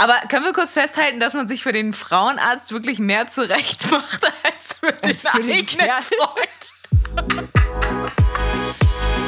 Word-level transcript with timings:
Aber 0.00 0.14
können 0.30 0.46
wir 0.46 0.54
kurz 0.54 0.72
festhalten, 0.72 1.20
dass 1.20 1.34
man 1.34 1.46
sich 1.46 1.62
für 1.62 1.72
den 1.72 1.92
Frauenarzt 1.92 2.72
wirklich 2.72 2.98
mehr 3.00 3.26
zurecht 3.26 3.90
macht 3.90 4.24
als 4.24 4.72
für 4.80 4.92
den, 4.92 5.04
Als 5.10 5.28
für 5.28 5.42
den 5.42 5.52
eigenen. 5.52 5.90
Freund? 6.18 7.50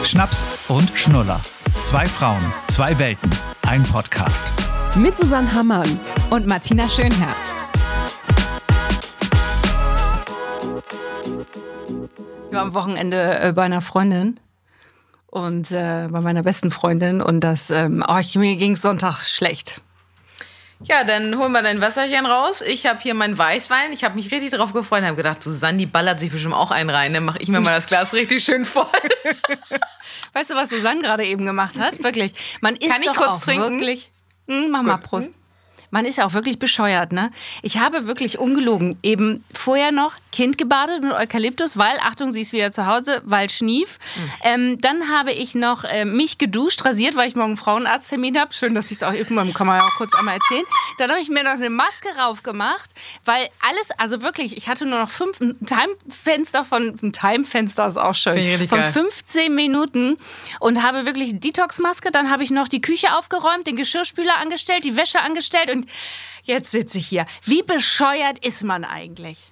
Schnaps 0.02 0.42
und 0.68 0.90
Schnuller. 0.94 1.42
Zwei 1.78 2.06
Frauen, 2.06 2.40
zwei 2.68 2.98
Welten, 2.98 3.30
ein 3.66 3.82
Podcast. 3.82 4.50
Mit 4.94 5.14
Susanne 5.14 5.52
Hammann. 5.52 6.00
und 6.30 6.46
Martina 6.46 6.88
Schönherr. 6.88 7.36
Ich 12.48 12.54
war 12.54 12.62
am 12.62 12.72
Wochenende 12.72 13.40
äh, 13.40 13.52
bei 13.52 13.64
einer 13.64 13.82
Freundin 13.82 14.40
und 15.26 15.70
äh, 15.70 16.08
bei 16.10 16.22
meiner 16.22 16.42
besten 16.42 16.70
Freundin 16.70 17.20
und 17.20 17.40
das, 17.40 17.68
ähm, 17.68 18.02
oh, 18.08 18.16
ich, 18.16 18.36
mir 18.36 18.56
ging 18.56 18.74
Sonntag 18.74 19.26
schlecht. 19.26 19.82
Ja, 20.84 21.04
dann 21.04 21.38
holen 21.38 21.52
wir 21.52 21.62
dein 21.62 21.80
Wasserchen 21.80 22.26
raus. 22.26 22.60
Ich 22.60 22.86
habe 22.86 23.00
hier 23.00 23.14
meinen 23.14 23.38
Weißwein. 23.38 23.92
Ich 23.92 24.04
habe 24.04 24.16
mich 24.16 24.30
richtig 24.32 24.50
drauf 24.50 24.72
gefreut 24.72 25.00
und 25.00 25.06
habe 25.06 25.16
gedacht, 25.16 25.42
Susanne, 25.42 25.78
die 25.78 25.86
ballert 25.86 26.20
sich 26.20 26.32
bestimmt 26.32 26.54
auch 26.54 26.70
einen 26.70 26.90
rein. 26.90 27.12
Dann 27.14 27.24
mache 27.24 27.38
ich 27.40 27.48
mir 27.48 27.60
mal 27.60 27.74
das 27.74 27.86
Glas 27.86 28.12
richtig 28.12 28.44
schön 28.44 28.64
voll. 28.64 28.86
Weißt 30.32 30.50
du, 30.50 30.54
was 30.54 30.70
Susanne 30.70 31.02
gerade 31.02 31.24
eben 31.24 31.46
gemacht 31.46 31.78
hat? 31.78 32.02
Wirklich. 32.02 32.32
Man 32.60 32.76
ist 32.76 32.90
Kann 32.90 33.02
ich 33.02 33.08
doch 33.08 33.16
kurz 33.16 33.28
auch 33.28 33.40
trinken? 33.40 33.70
wirklich. 33.78 34.10
Hm, 34.48 34.70
mach 34.70 34.82
mal. 34.82 34.96
Prost. 34.96 35.34
Man 35.90 36.04
ist 36.04 36.16
ja 36.16 36.26
auch 36.26 36.32
wirklich 36.32 36.58
bescheuert, 36.58 37.12
ne? 37.12 37.30
Ich 37.60 37.78
habe 37.78 38.06
wirklich 38.06 38.38
ungelogen 38.38 38.98
eben 39.02 39.44
vorher 39.52 39.92
noch 39.92 40.16
Kind 40.32 40.56
gebadet 40.56 41.02
mit 41.02 41.12
Eukalyptus, 41.12 41.76
weil, 41.76 41.98
Achtung, 42.00 42.32
sie 42.32 42.40
ist 42.40 42.52
wieder 42.52 42.72
zu 42.72 42.86
Hause, 42.86 43.20
weil 43.24 43.50
schnief. 43.50 43.98
Ähm, 44.42 44.80
dann 44.80 45.10
habe 45.10 45.30
ich 45.32 45.54
noch 45.54 45.84
äh, 45.84 46.04
mich 46.06 46.38
geduscht, 46.38 46.84
rasiert, 46.84 47.14
weil 47.16 47.28
ich 47.28 47.36
morgen 47.36 47.50
einen 47.50 47.56
Frauenarzttermin 47.56 48.40
habe. 48.40 48.52
Schön, 48.54 48.74
dass 48.74 48.90
ich 48.90 48.98
es 48.98 49.02
auch 49.02 49.12
irgendwann, 49.12 49.52
kann 49.52 49.66
man 49.66 49.78
ja 49.78 49.86
auch 49.86 49.94
kurz 49.96 50.14
einmal 50.14 50.34
erzählen. 50.34 50.64
Dann 50.98 51.10
habe 51.10 51.20
ich 51.20 51.28
mir 51.28 51.44
noch 51.44 51.52
eine 51.52 51.68
Maske 51.70 52.08
raufgemacht, 52.18 52.90
weil 53.24 53.48
alles, 53.68 53.90
also 53.98 54.22
wirklich, 54.22 54.56
ich 54.56 54.68
hatte 54.68 54.86
nur 54.86 54.98
noch 54.98 55.10
fünf, 55.10 55.40
ein 55.40 55.58
Timefenster 55.64 56.64
von, 56.64 56.96
ein 57.02 57.12
Timefenster 57.12 57.86
ist 57.86 57.98
auch 57.98 58.14
schön, 58.14 58.68
von 58.68 58.80
geil. 58.80 58.92
15 58.92 59.54
Minuten 59.54 60.16
und 60.60 60.82
habe 60.82 61.04
wirklich 61.04 61.30
eine 61.30 61.40
Detox-Maske. 61.40 62.10
Dann 62.10 62.30
habe 62.30 62.42
ich 62.42 62.50
noch 62.50 62.68
die 62.68 62.80
Küche 62.80 63.14
aufgeräumt, 63.16 63.66
den 63.66 63.76
Geschirrspüler 63.76 64.38
angestellt, 64.38 64.84
die 64.84 64.96
Wäsche 64.96 65.20
angestellt 65.20 65.70
und 65.70 65.86
jetzt 66.44 66.70
sitze 66.70 66.98
ich 66.98 67.06
hier. 67.06 67.26
Wie 67.44 67.62
bescheuert 67.62 68.44
ist 68.44 68.64
man 68.64 68.84
eigentlich? 68.84 69.51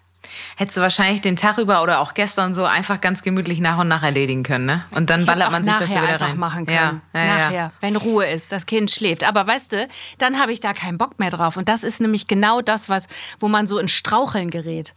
Hättest 0.57 0.77
du 0.77 0.81
wahrscheinlich 0.81 1.21
den 1.21 1.37
Tag 1.37 1.59
über 1.59 1.83
oder 1.83 2.01
auch 2.01 2.15
gestern 2.15 2.55
so 2.55 2.65
einfach 2.65 3.01
ganz 3.01 3.23
gemütlich 3.23 3.59
nach 3.61 3.79
und 3.79 3.89
nach 3.89 4.03
erledigen 4.03 4.43
können, 4.43 4.67
ne? 4.67 4.85
Und 4.91 5.11
dann 5.11 5.21
Ich 5.21 5.27
ballert 5.27 5.51
man 5.51 5.65
sich 5.65 5.75
das 5.75 5.89
wieder 5.89 6.03
einfach 6.03 6.29
rein. 6.29 6.39
machen 6.39 6.67
Ja, 6.69 6.89
können. 6.89 7.03
ja, 7.15 7.21
ja. 7.25 7.37
nachher, 7.39 7.73
wenn 7.81 7.97
Ruhe 7.97 8.27
ist, 8.27 8.53
das 8.53 8.67
Kind 8.67 8.91
schläft. 8.91 9.25
Aber 9.25 9.47
weißt 9.47 9.73
du, 9.73 9.89
dann 10.19 10.39
habe 10.41 10.53
ich 10.53 10.61
da 10.61 10.73
keinen 10.73 10.99
Bock 10.99 11.19
mehr 11.19 11.31
drauf. 11.31 11.57
Und 11.57 11.69
das 11.69 11.83
ist 11.83 12.01
nämlich 12.01 12.27
genau 12.27 12.61
das, 12.61 12.89
was, 12.89 13.07
wo 13.39 13.49
man 13.49 13.67
so 13.67 13.79
in 13.79 13.89
Straucheln 13.89 14.51
gerät. 14.51 14.95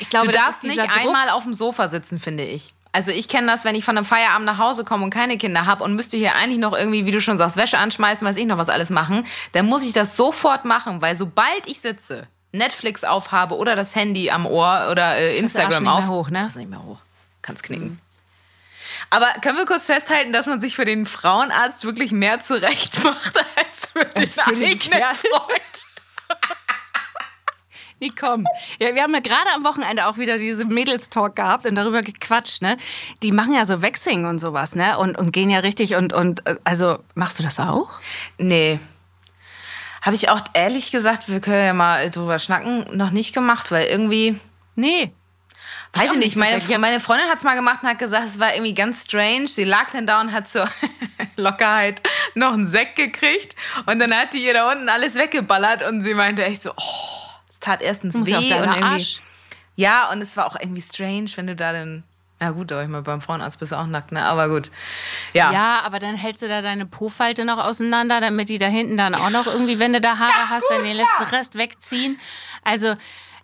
Ich 0.00 0.08
glaube, 0.10 0.26
Du 0.26 0.32
das 0.32 0.44
darfst 0.44 0.62
nicht 0.64 0.78
Druck. 0.78 0.96
einmal 0.96 1.28
auf 1.30 1.42
dem 1.44 1.54
Sofa 1.54 1.88
sitzen, 1.88 2.18
finde 2.18 2.44
ich. 2.44 2.72
Also 2.92 3.12
ich 3.12 3.28
kenne 3.28 3.46
das, 3.46 3.64
wenn 3.64 3.74
ich 3.76 3.84
von 3.84 3.96
einem 3.96 4.04
Feierabend 4.04 4.46
nach 4.46 4.58
Hause 4.58 4.84
komme 4.84 5.04
und 5.04 5.10
keine 5.10 5.38
Kinder 5.38 5.64
habe 5.66 5.84
und 5.84 5.94
müsste 5.94 6.16
hier 6.16 6.34
eigentlich 6.34 6.58
noch 6.58 6.76
irgendwie, 6.76 7.06
wie 7.06 7.12
du 7.12 7.20
schon 7.20 7.38
sagst, 7.38 7.56
Wäsche 7.56 7.78
anschmeißen, 7.78 8.26
weiß 8.26 8.36
ich 8.36 8.46
noch 8.46 8.58
was 8.58 8.68
alles 8.68 8.90
machen, 8.90 9.24
dann 9.52 9.66
muss 9.66 9.84
ich 9.84 9.92
das 9.92 10.16
sofort 10.16 10.64
machen, 10.64 11.00
weil 11.00 11.14
sobald 11.14 11.66
ich 11.66 11.80
sitze, 11.80 12.26
Netflix 12.52 13.04
aufhabe 13.04 13.56
oder 13.56 13.76
das 13.76 13.94
Handy 13.94 14.30
am 14.30 14.46
Ohr 14.46 14.88
oder 14.90 15.16
äh, 15.16 15.36
Instagram 15.38 15.70
nicht 15.70 15.82
mehr 15.82 15.92
auf, 15.92 16.08
hoch, 16.08 16.30
ne? 16.30 16.40
kriegst 16.40 16.56
du 16.56 16.60
nicht 16.60 16.70
mehr 16.70 16.82
hoch, 16.82 16.98
kannst 17.42 17.62
knicken. 17.62 18.00
Aber 19.10 19.26
können 19.42 19.56
wir 19.56 19.66
kurz 19.66 19.86
festhalten, 19.86 20.32
dass 20.32 20.46
man 20.46 20.60
sich 20.60 20.76
für 20.76 20.84
den 20.84 21.06
Frauenarzt 21.06 21.84
wirklich 21.84 22.12
mehr 22.12 22.40
zurecht 22.40 23.02
macht 23.04 23.38
als 23.56 23.86
für 23.86 24.00
für 24.00 24.54
den 24.54 24.64
eigenen 24.64 24.78
Kerl. 24.78 25.14
Freund? 25.14 25.86
Nee, 28.00 28.10
komm. 28.18 28.46
Ja, 28.78 28.94
wir 28.94 29.02
haben 29.02 29.14
ja 29.14 29.20
gerade 29.20 29.50
am 29.54 29.64
Wochenende 29.64 30.06
auch 30.06 30.16
wieder 30.18 30.38
diese 30.38 30.64
Mädels-Talk 30.64 31.36
gehabt 31.36 31.66
und 31.66 31.74
darüber 31.74 32.02
gequatscht, 32.02 32.62
ne? 32.62 32.76
Die 33.22 33.32
machen 33.32 33.54
ja 33.54 33.66
so 33.66 33.82
Waxing 33.82 34.26
und 34.26 34.38
sowas, 34.38 34.74
ne? 34.74 34.98
Und, 34.98 35.18
und 35.18 35.32
gehen 35.32 35.50
ja 35.50 35.60
richtig 35.60 35.94
und, 35.96 36.12
und, 36.12 36.46
äh, 36.46 36.56
also, 36.64 36.98
machst 37.14 37.38
du 37.38 37.42
das 37.42 37.58
auch? 37.60 37.90
Nee. 38.38 38.78
Habe 40.02 40.16
ich 40.16 40.28
auch 40.30 40.40
ehrlich 40.54 40.90
gesagt, 40.90 41.28
wir 41.28 41.40
können 41.40 41.64
ja 41.64 41.74
mal 41.74 42.10
drüber 42.10 42.38
schnacken, 42.38 42.86
noch 42.96 43.10
nicht 43.10 43.34
gemacht, 43.34 43.70
weil 43.70 43.86
irgendwie, 43.86 44.38
Nee. 44.76 45.12
weiß 45.92 46.12
ich 46.12 46.18
nicht, 46.18 46.36
meine, 46.36 46.60
meine 46.78 47.00
Freundin 47.00 47.28
hat 47.28 47.38
es 47.38 47.44
mal 47.44 47.54
gemacht 47.56 47.80
und 47.82 47.88
hat 47.88 47.98
gesagt, 47.98 48.26
es 48.26 48.38
war 48.38 48.54
irgendwie 48.54 48.74
ganz 48.74 49.04
strange. 49.04 49.46
Sie 49.48 49.64
lag 49.64 49.90
dann 49.92 50.06
da 50.06 50.20
und 50.20 50.32
hat 50.32 50.48
zur 50.48 50.68
Lockerheit 51.36 52.00
noch 52.34 52.52
einen 52.54 52.68
Sekt 52.68 52.96
gekriegt 52.96 53.56
und 53.86 53.98
dann 53.98 54.14
hat 54.14 54.32
die 54.32 54.44
ihr 54.44 54.54
da 54.54 54.70
unten 54.72 54.88
alles 54.88 55.16
weggeballert 55.16 55.82
und 55.82 56.02
sie 56.02 56.14
meinte 56.14 56.44
echt 56.44 56.62
so, 56.62 56.70
oh, 56.70 57.28
es 57.48 57.60
tat 57.60 57.82
erstens 57.82 58.14
Muss 58.16 58.28
weh 58.28 58.36
und 58.36 58.44
irgendwie, 58.50 58.82
Arsch. 58.82 59.20
ja, 59.76 60.10
und 60.10 60.22
es 60.22 60.36
war 60.36 60.46
auch 60.46 60.56
irgendwie 60.58 60.82
strange, 60.82 61.26
wenn 61.36 61.46
du 61.48 61.56
da 61.56 61.72
dann, 61.72 62.04
ja 62.40 62.50
gut, 62.50 62.72
aber 62.72 62.82
ich 62.82 62.88
mal 62.88 63.02
beim 63.02 63.20
Frauenarzt 63.20 63.58
bist 63.58 63.72
du 63.72 63.76
auch 63.76 63.86
nackt, 63.86 64.12
ne, 64.12 64.24
aber 64.24 64.48
gut, 64.48 64.70
ja. 65.34 65.52
Ja, 65.52 65.80
aber 65.84 65.98
dann 65.98 66.16
hältst 66.16 66.42
du 66.42 66.48
da 66.48 66.62
deine 66.62 66.86
Po-Falte 66.86 67.44
noch 67.44 67.58
auseinander, 67.58 68.20
damit 68.20 68.48
die 68.48 68.58
da 68.58 68.66
hinten 68.66 68.96
dann 68.96 69.14
auch 69.14 69.30
noch 69.30 69.46
irgendwie, 69.46 69.78
wenn 69.78 69.92
du 69.92 70.00
da 70.00 70.18
Haare 70.18 70.48
hast, 70.50 70.64
dann 70.70 70.82
den 70.84 70.96
letzten 70.96 71.24
Rest 71.34 71.56
wegziehen. 71.56 72.18
Also, 72.64 72.94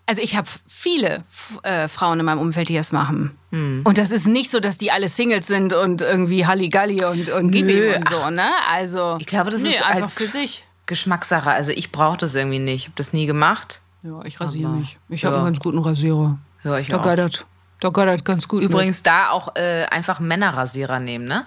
also 0.06 0.22
ich 0.22 0.36
habe 0.36 0.48
viele 0.66 1.24
äh, 1.64 1.88
Frauen 1.88 2.20
in 2.20 2.26
meinem 2.26 2.38
Umfeld, 2.38 2.68
die 2.68 2.76
das 2.76 2.92
machen. 2.92 3.36
Und 3.50 3.96
das 3.96 4.10
ist 4.10 4.26
nicht 4.26 4.50
so, 4.50 4.60
dass 4.60 4.76
die 4.76 4.92
alle 4.92 5.08
Singles 5.08 5.46
sind 5.46 5.72
und 5.72 6.02
irgendwie 6.02 6.46
Halligalli 6.46 7.04
und, 7.06 7.30
und 7.30 7.50
gib 7.50 7.62
ihm 7.70 7.78
Nö, 7.78 7.96
und 7.96 8.06
so, 8.08 8.28
ne? 8.30 8.50
Also, 8.70 9.16
Ich 9.18 9.26
glaube, 9.26 9.50
das 9.50 9.62
nee, 9.62 9.70
ist 9.70 9.82
einfach 9.82 10.02
halt- 10.02 10.10
für 10.12 10.26
sich. 10.26 10.62
Geschmackssache, 10.84 11.50
also 11.50 11.70
ich 11.72 11.90
brauche 11.90 12.18
das 12.18 12.34
irgendwie 12.34 12.58
nicht, 12.58 12.82
ich 12.82 12.84
habe 12.86 12.96
das 12.96 13.12
nie 13.14 13.24
gemacht. 13.26 13.80
Ja, 14.02 14.20
ich 14.24 14.38
rasiere 14.40 14.70
mich. 14.70 14.98
Ich 15.08 15.22
ja. 15.22 15.28
habe 15.28 15.38
einen 15.38 15.46
ganz 15.46 15.58
guten 15.58 15.78
Rasierer. 15.78 16.38
Ja, 16.64 16.78
ich 16.78 16.88
Da 16.88 16.98
auch. 16.98 17.02
geidert, 17.02 17.46
da 17.80 17.90
geidert 17.90 18.24
ganz 18.24 18.48
gut. 18.48 18.62
mit. 18.62 18.70
Übrigens 18.70 19.02
da 19.02 19.30
auch 19.30 19.54
äh, 19.56 19.84
einfach 19.84 20.20
Männerrasierer 20.20 21.00
nehmen, 21.00 21.26
ne? 21.26 21.46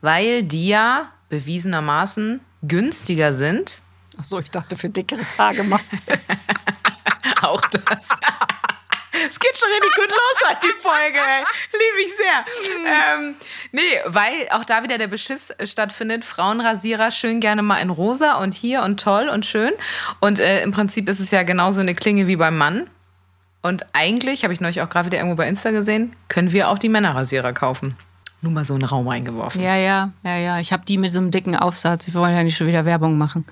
Weil 0.00 0.42
die 0.42 0.68
ja 0.68 1.10
bewiesenermaßen 1.28 2.40
günstiger 2.62 3.34
sind. 3.34 3.82
Ach 4.20 4.24
so, 4.24 4.38
ich 4.40 4.50
dachte 4.50 4.76
für 4.76 4.88
dickeres 4.88 5.38
Haar 5.38 5.54
gemacht. 5.54 5.84
Auch 7.42 7.60
das. 7.60 8.08
Es 9.28 9.38
geht 9.38 9.58
schon 9.58 9.68
richtig 9.70 9.94
gut 9.96 10.10
los, 10.10 10.48
hat 10.48 10.62
die 10.62 10.80
Folge. 10.80 11.18
Liebe 11.72 12.06
ich 12.06 12.16
sehr. 12.16 12.44
Ähm, 12.86 13.34
nee, 13.72 13.80
weil 14.06 14.48
auch 14.50 14.64
da 14.64 14.82
wieder 14.82 14.98
der 14.98 15.08
Beschiss 15.08 15.52
stattfindet. 15.64 16.24
Frauenrasierer 16.24 17.10
schön 17.10 17.40
gerne 17.40 17.62
mal 17.62 17.78
in 17.78 17.90
rosa 17.90 18.34
und 18.34 18.54
hier 18.54 18.82
und 18.82 19.00
toll 19.00 19.28
und 19.28 19.44
schön. 19.46 19.72
Und 20.20 20.38
äh, 20.38 20.62
im 20.62 20.72
Prinzip 20.72 21.08
ist 21.08 21.20
es 21.20 21.30
ja 21.30 21.42
genauso 21.42 21.80
eine 21.80 21.94
Klinge 21.94 22.26
wie 22.26 22.36
beim 22.36 22.56
Mann. 22.56 22.88
Und 23.60 23.86
eigentlich, 23.92 24.44
habe 24.44 24.52
ich 24.52 24.60
neulich 24.60 24.80
auch 24.82 24.88
gerade 24.88 25.06
wieder 25.06 25.18
irgendwo 25.18 25.36
bei 25.36 25.48
Insta 25.48 25.70
gesehen, 25.70 26.14
können 26.28 26.52
wir 26.52 26.68
auch 26.68 26.78
die 26.78 26.88
Männerrasierer 26.88 27.52
kaufen. 27.52 27.96
Nur 28.40 28.52
mal 28.52 28.64
so 28.64 28.74
in 28.74 28.80
den 28.80 28.88
Raum 28.88 29.08
eingeworfen. 29.08 29.60
Ja, 29.60 29.76
ja, 29.76 30.12
ja, 30.22 30.36
ja. 30.36 30.60
Ich 30.60 30.72
habe 30.72 30.84
die 30.86 30.96
mit 30.96 31.12
so 31.12 31.18
einem 31.18 31.32
dicken 31.32 31.56
Aufsatz. 31.56 32.06
Wir 32.06 32.14
wollen 32.14 32.34
ja 32.34 32.42
nicht 32.44 32.56
schon 32.56 32.68
wieder 32.68 32.84
Werbung 32.84 33.18
machen. 33.18 33.44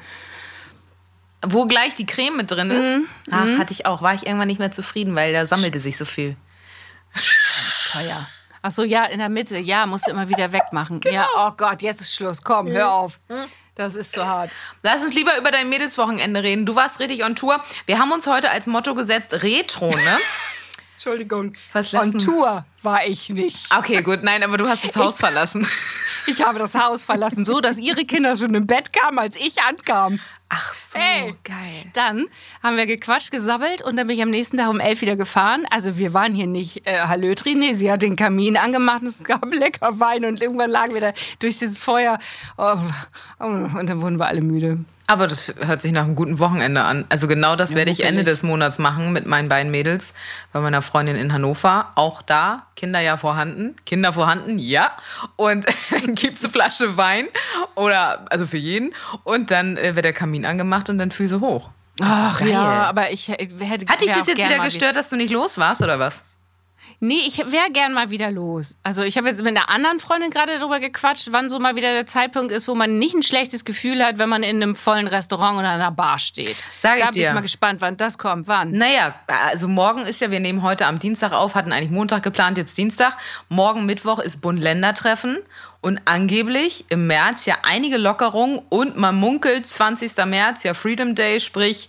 Wo 1.45 1.67
gleich 1.67 1.95
die 1.97 2.07
Creme 2.07 2.37
mit 2.37 2.51
drin 2.51 2.71
ist. 2.71 3.01
Ach, 3.31 3.59
hatte 3.59 3.73
ich 3.73 3.87
auch. 3.87 4.01
War 4.01 4.15
ich 4.15 4.27
irgendwann 4.27 4.47
nicht 4.47 4.61
mehr 4.61 4.71
zufrieden, 4.71 5.15
weil 5.17 5.33
da 5.35 5.47
sammelte 5.47 5.81
sich 5.81 5.97
so 5.97 6.05
viel. 6.05 6.37
Teuer. 7.91 8.29
Ach 8.63 8.71
so, 8.71 8.85
ja, 8.85 9.05
in 9.05 9.19
der 9.19 9.29
Mitte. 9.29 9.59
Ja, 9.59 9.87
musst 9.87 10.07
du 10.07 10.13
immer 10.13 10.29
wieder 10.29 10.53
wegmachen. 10.53 11.01
Ja, 11.11 11.27
oh 11.37 11.51
Gott, 11.57 11.83
jetzt 11.83 12.01
ist 12.01 12.15
Schluss. 12.15 12.43
Komm, 12.43 12.69
hör 12.69 12.93
auf. 12.93 13.19
Das 13.77 13.95
ist 13.95 14.13
zu 14.15 14.27
hart. 14.27 14.51
Lass 14.83 15.05
uns 15.05 15.15
lieber 15.15 15.37
über 15.39 15.51
dein 15.51 15.69
Mädelswochenende 15.69 16.43
reden. 16.43 16.65
Du 16.67 16.75
warst 16.75 16.99
richtig 16.99 17.23
on 17.25 17.37
Tour. 17.37 17.63
Wir 17.85 17.99
haben 17.99 18.11
uns 18.11 18.27
heute 18.27 18.51
als 18.51 18.67
Motto 18.67 18.95
gesetzt, 18.95 19.43
Retro, 19.43 19.91
ne? 19.91 20.19
Entschuldigung. 20.95 21.53
Was 21.75 21.93
On 21.93 22.07
lassen- 22.07 22.19
Tour 22.19 22.65
war 22.83 23.07
ich 23.07 23.29
nicht. 23.29 23.69
Okay, 23.77 24.01
gut. 24.03 24.23
Nein, 24.23 24.43
aber 24.43 24.57
du 24.57 24.67
hast 24.67 24.83
das 24.85 24.97
Haus 24.97 25.19
verlassen. 25.21 25.67
Ich 26.27 26.43
habe 26.43 26.59
das 26.59 26.75
Haus 26.75 27.05
verlassen, 27.05 27.45
so 27.45 27.61
dass 27.61 27.79
ihre 27.79 28.05
Kinder 28.05 28.37
schon 28.37 28.55
im 28.55 28.67
Bett 28.67 28.93
kamen, 28.93 29.19
als 29.19 29.37
ich 29.37 29.63
ankam. 29.63 30.19
Ach 30.49 30.75
so, 30.75 30.99
Hey. 30.99 31.35
geil. 31.43 31.91
Dann 31.93 32.27
haben 32.63 32.77
wir 32.77 32.87
gequatscht, 32.87 33.31
gesabbelt 33.33 33.83
und 33.83 33.97
dann 33.97 34.07
bin 34.07 34.17
ich 34.17 34.23
am 34.23 34.31
nächsten 34.31 34.57
Tag 34.59 34.69
um 34.71 34.79
elf 34.79 35.01
wieder 35.01 35.17
gefahren. 35.17 35.67
Also 35.71 35.99
wir 35.99 36.15
waren 36.15 36.35
hier 36.35 36.47
nicht 36.47 36.87
äh, 36.87 37.01
Hallötri, 37.01 37.55
nee, 37.55 37.73
sie 37.73 37.91
hat 37.91 38.03
den 38.03 38.15
Kamin 38.17 38.57
angemacht 38.57 39.03
und 39.03 39.09
es 39.09 39.25
gab 39.25 39.45
lecker 39.53 39.99
Wein 39.99 40.25
und 40.25 40.41
irgendwann 40.41 40.71
lagen 40.71 40.95
wir 40.95 41.01
da 41.01 41.13
durch 41.41 41.59
das 41.59 41.79
Feuer 41.79 42.19
oh, 42.59 42.77
und 43.41 43.89
dann 43.89 44.01
wurden 44.01 44.19
wir 44.19 44.27
alle 44.27 44.41
müde. 44.41 44.79
Aber 45.09 45.29
das 45.29 45.55
hört 45.61 45.81
sich 45.81 45.93
nach 45.93 46.05
einem 46.05 46.17
guten 46.17 46.41
Wochenende 46.41 46.83
an. 46.83 47.05
Also 47.09 47.29
genau 47.29 47.55
das 47.55 47.75
werde 47.75 47.93
ich 47.93 48.01
Ende 48.01 48.23
muckelig. 48.23 48.35
des 48.35 48.43
Monats 48.43 48.79
machen 48.79 49.13
mit 49.13 49.25
meinen 49.25 49.49
beiden 49.49 49.71
Mädels 49.71 50.13
bei 50.53 50.61
meiner 50.61 50.83
Freundin 50.83 51.15
in 51.15 51.33
Hannover. 51.33 51.93
Auch 51.95 52.23
da, 52.23 52.67
Kinder 52.75 52.99
ja 52.99 53.17
vorhanden. 53.17 53.77
Kinder 53.87 54.13
vorhanden, 54.13 54.59
ja. 54.59 54.91
Und 55.37 55.67
dann 55.91 56.15
gibt's 56.17 56.43
eine 56.43 56.53
Flasche 56.53 56.97
Wein 56.97 57.29
oder 57.77 58.25
also 58.31 58.47
für 58.47 58.57
jeden. 58.57 58.95
Und 59.23 59.53
dann 59.53 59.77
äh, 59.77 59.95
wird 59.95 60.05
der 60.05 60.13
Kamin 60.13 60.45
angemacht 60.45 60.91
und 60.91 60.99
dann 60.99 61.13
Füße 61.13 61.41
hoch. 61.41 61.71
Ach 62.01 62.41
geil. 62.41 62.51
ja, 62.51 62.83
aber 62.83 63.11
ich 63.13 63.29
äh, 63.29 63.49
hätte 63.61 63.87
Hat 63.87 64.01
dich 64.01 64.11
das 64.11 64.27
jetzt 64.27 64.39
wieder 64.39 64.59
gestört, 64.59 64.97
dass 64.97 65.09
du 65.09 65.17
nicht 65.17 65.31
los 65.31 65.57
warst 65.57 65.83
oder 65.83 65.99
was? 66.01 66.23
Nee, 67.01 67.21
ich 67.27 67.39
wäre 67.39 67.71
gern 67.73 67.93
mal 67.93 68.11
wieder 68.11 68.31
los. 68.31 68.77
Also 68.83 69.03
ich 69.03 69.19
habe 69.19 69.29
jetzt 69.29 69.43
mit 69.43 69.57
einer 69.57 69.69
anderen 69.69 69.99
Freundin 69.99 70.31
gerade 70.31 70.59
darüber 70.59 70.81
gequatscht, 70.81 71.29
wann 71.31 71.51
so 71.51 71.59
mal 71.59 71.77
wieder 71.77 71.93
der 71.93 72.07
Zeitpunkt 72.07 72.53
ist, 72.53 72.69
wo 72.69 72.75
man 72.75 72.99
nicht 72.99 73.15
ein 73.15 73.23
schlechtes 73.23 73.65
Gefühl 73.65 74.05
hat, 74.05 74.19
wenn 74.19 74.29
man 74.29 74.43
in 74.43 74.63
einem 74.63 74.77
vollen 74.77 75.07
Restaurant 75.07 75.59
oder 75.59 75.71
einer 75.71 75.91
Bar 75.91 76.19
steht. 76.19 76.57
Sag 76.79 76.97
ich 76.97 77.05
da 77.05 77.11
bin 77.11 77.15
dir. 77.15 77.29
ich 77.29 77.35
mal 77.35 77.41
gespannt, 77.41 77.81
wann 77.81 77.97
das 77.97 78.17
kommt. 78.17 78.49
Wann? 78.49 78.73
Naja, 78.73 79.15
also 79.27 79.69
morgen 79.69 80.03
ist 80.03 80.21
ja, 80.21 80.31
wir 80.31 80.41
nehmen 80.41 80.63
heute 80.63 80.87
am 80.87 80.99
Dienstag 80.99 81.33
auf, 81.33 81.55
hatten 81.55 81.73
eigentlich 81.73 81.91
Montag 81.91 82.23
geplant, 82.23 82.57
jetzt 82.57 82.79
Dienstag. 82.79 83.17
Morgen 83.49 83.85
Mittwoch 83.85 84.19
ist 84.19 84.41
Bund-Länder-Treffen 84.41 85.39
und 85.83 86.01
angeblich 86.07 86.87
im 86.89 87.07
März 87.07 87.45
ja 87.45 87.57
einige 87.63 87.99
Lockerungen 87.99 88.61
und 88.71 88.97
man 88.97 89.17
munkelt 89.17 89.69
20. 89.69 90.25
März 90.25 90.63
ja 90.63 90.73
Freedom 90.73 91.15
Day, 91.15 91.41
sprich, 91.41 91.89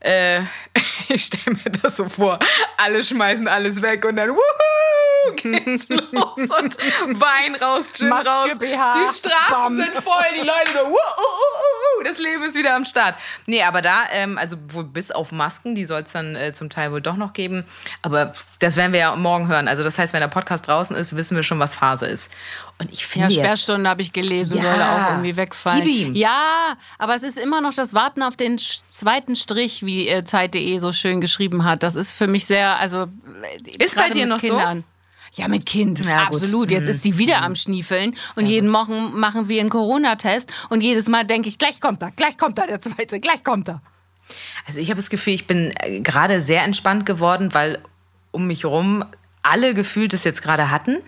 äh, 0.00 0.42
ich 1.08 1.24
stelle 1.24 1.56
mir 1.64 1.70
das 1.82 1.96
so 1.96 2.08
vor, 2.08 2.38
alle 2.76 3.04
schmeißen 3.04 3.46
alles 3.48 3.80
weg 3.82 4.04
und 4.04 4.16
dann 4.16 4.30
wuhu, 4.30 5.34
geht's 5.36 5.86
los 5.88 6.36
und 6.36 6.76
Wein 7.20 7.54
raus, 7.56 7.84
Gin 7.94 8.08
Maske, 8.08 8.28
raus. 8.28 8.48
BH, 8.58 8.94
die 8.94 9.16
Straßen 9.18 9.50
bam. 9.50 9.76
sind 9.76 9.94
voll, 9.94 10.24
die 10.34 10.40
Leute 10.46 10.70
so, 10.72 10.80
wuhu, 10.80 10.90
wuhu, 10.90 12.02
das 12.04 12.18
Leben 12.18 12.42
ist 12.44 12.54
wieder 12.56 12.74
am 12.74 12.84
Start. 12.84 13.14
Nee, 13.46 13.62
aber 13.62 13.80
da, 13.82 14.04
ähm, 14.12 14.36
also 14.36 14.56
wohl 14.68 14.84
bis 14.84 15.10
auf 15.10 15.32
Masken, 15.32 15.74
die 15.74 15.84
soll 15.84 16.02
es 16.02 16.12
dann 16.12 16.34
äh, 16.36 16.52
zum 16.52 16.68
Teil 16.70 16.90
wohl 16.92 17.00
doch 17.00 17.16
noch 17.16 17.32
geben. 17.32 17.64
Aber 18.02 18.32
das 18.58 18.76
werden 18.76 18.92
wir 18.92 19.00
ja 19.00 19.16
morgen 19.16 19.48
hören. 19.48 19.68
Also 19.68 19.82
das 19.84 19.98
heißt, 19.98 20.12
wenn 20.12 20.20
der 20.20 20.28
Podcast 20.28 20.66
draußen 20.68 20.96
ist, 20.96 21.14
wissen 21.16 21.36
wir 21.36 21.42
schon, 21.44 21.58
was 21.60 21.74
Phase 21.74 22.06
ist. 22.06 22.30
Und 22.78 22.92
ich 22.92 23.00
Ja, 23.02 23.06
finde 23.06 23.28
jetzt, 23.28 23.36
Sperrstunde 23.44 23.88
habe 23.88 24.02
ich 24.02 24.12
gelesen, 24.12 24.58
Ja. 24.60 24.62
soll 24.74 24.82
auch 24.82 25.10
irgendwie 25.12 25.36
wegfallen. 25.36 26.14
Ja, 26.16 26.76
aber 26.98 27.14
es 27.14 27.22
ist 27.22 27.38
immer 27.38 27.60
noch 27.60 27.72
das 27.74 27.94
Warten 27.94 28.22
auf 28.22 28.36
den 28.36 28.58
zweiten 28.58 29.36
Strich, 29.36 29.84
wie 29.86 30.08
äh, 30.08 30.24
Zeit.de 30.24 30.63
so 30.78 30.92
schön 30.92 31.20
geschrieben 31.20 31.64
hat. 31.64 31.82
Das 31.82 31.96
ist 31.96 32.14
für 32.14 32.26
mich 32.26 32.46
sehr, 32.46 32.78
also 32.78 33.02
äh, 33.02 33.84
Ist 33.84 33.96
bei 33.96 34.10
dir 34.10 34.26
noch 34.26 34.40
so? 34.40 34.48
Kindern. 34.48 34.84
Ja, 35.36 35.48
mit 35.48 35.66
Kind, 35.66 36.04
Ja, 36.04 36.26
gut. 36.26 36.36
absolut. 36.36 36.70
Jetzt 36.70 36.88
ist 36.88 37.02
sie 37.02 37.18
wieder 37.18 37.42
am 37.42 37.56
Schniefeln 37.56 38.14
und 38.36 38.46
jeden 38.46 38.72
Wochen 38.72 39.18
machen 39.18 39.48
wir 39.48 39.60
einen 39.60 39.70
Corona-Test 39.70 40.52
und 40.68 40.80
jedes 40.80 41.08
Mal 41.08 41.24
denke 41.24 41.48
ich, 41.48 41.58
gleich 41.58 41.80
kommt 41.80 42.02
er, 42.02 42.12
gleich 42.12 42.38
kommt 42.38 42.56
er, 42.58 42.68
der 42.68 42.80
zweite, 42.80 43.18
gleich 43.18 43.42
kommt 43.42 43.68
er. 43.68 43.82
Also 44.66 44.80
ich 44.80 44.88
habe 44.90 44.96
das 44.96 45.10
Gefühl, 45.10 45.34
ich 45.34 45.46
bin 45.46 45.72
äh, 45.80 46.00
gerade 46.00 46.40
sehr 46.40 46.62
entspannt 46.62 47.04
geworden, 47.04 47.52
weil 47.52 47.80
um 48.30 48.46
mich 48.46 48.62
herum 48.62 49.04
alle 49.42 49.74
gefühlt 49.74 50.12
das 50.12 50.24
jetzt 50.24 50.40
gerade 50.42 50.70
hatten 50.70 50.98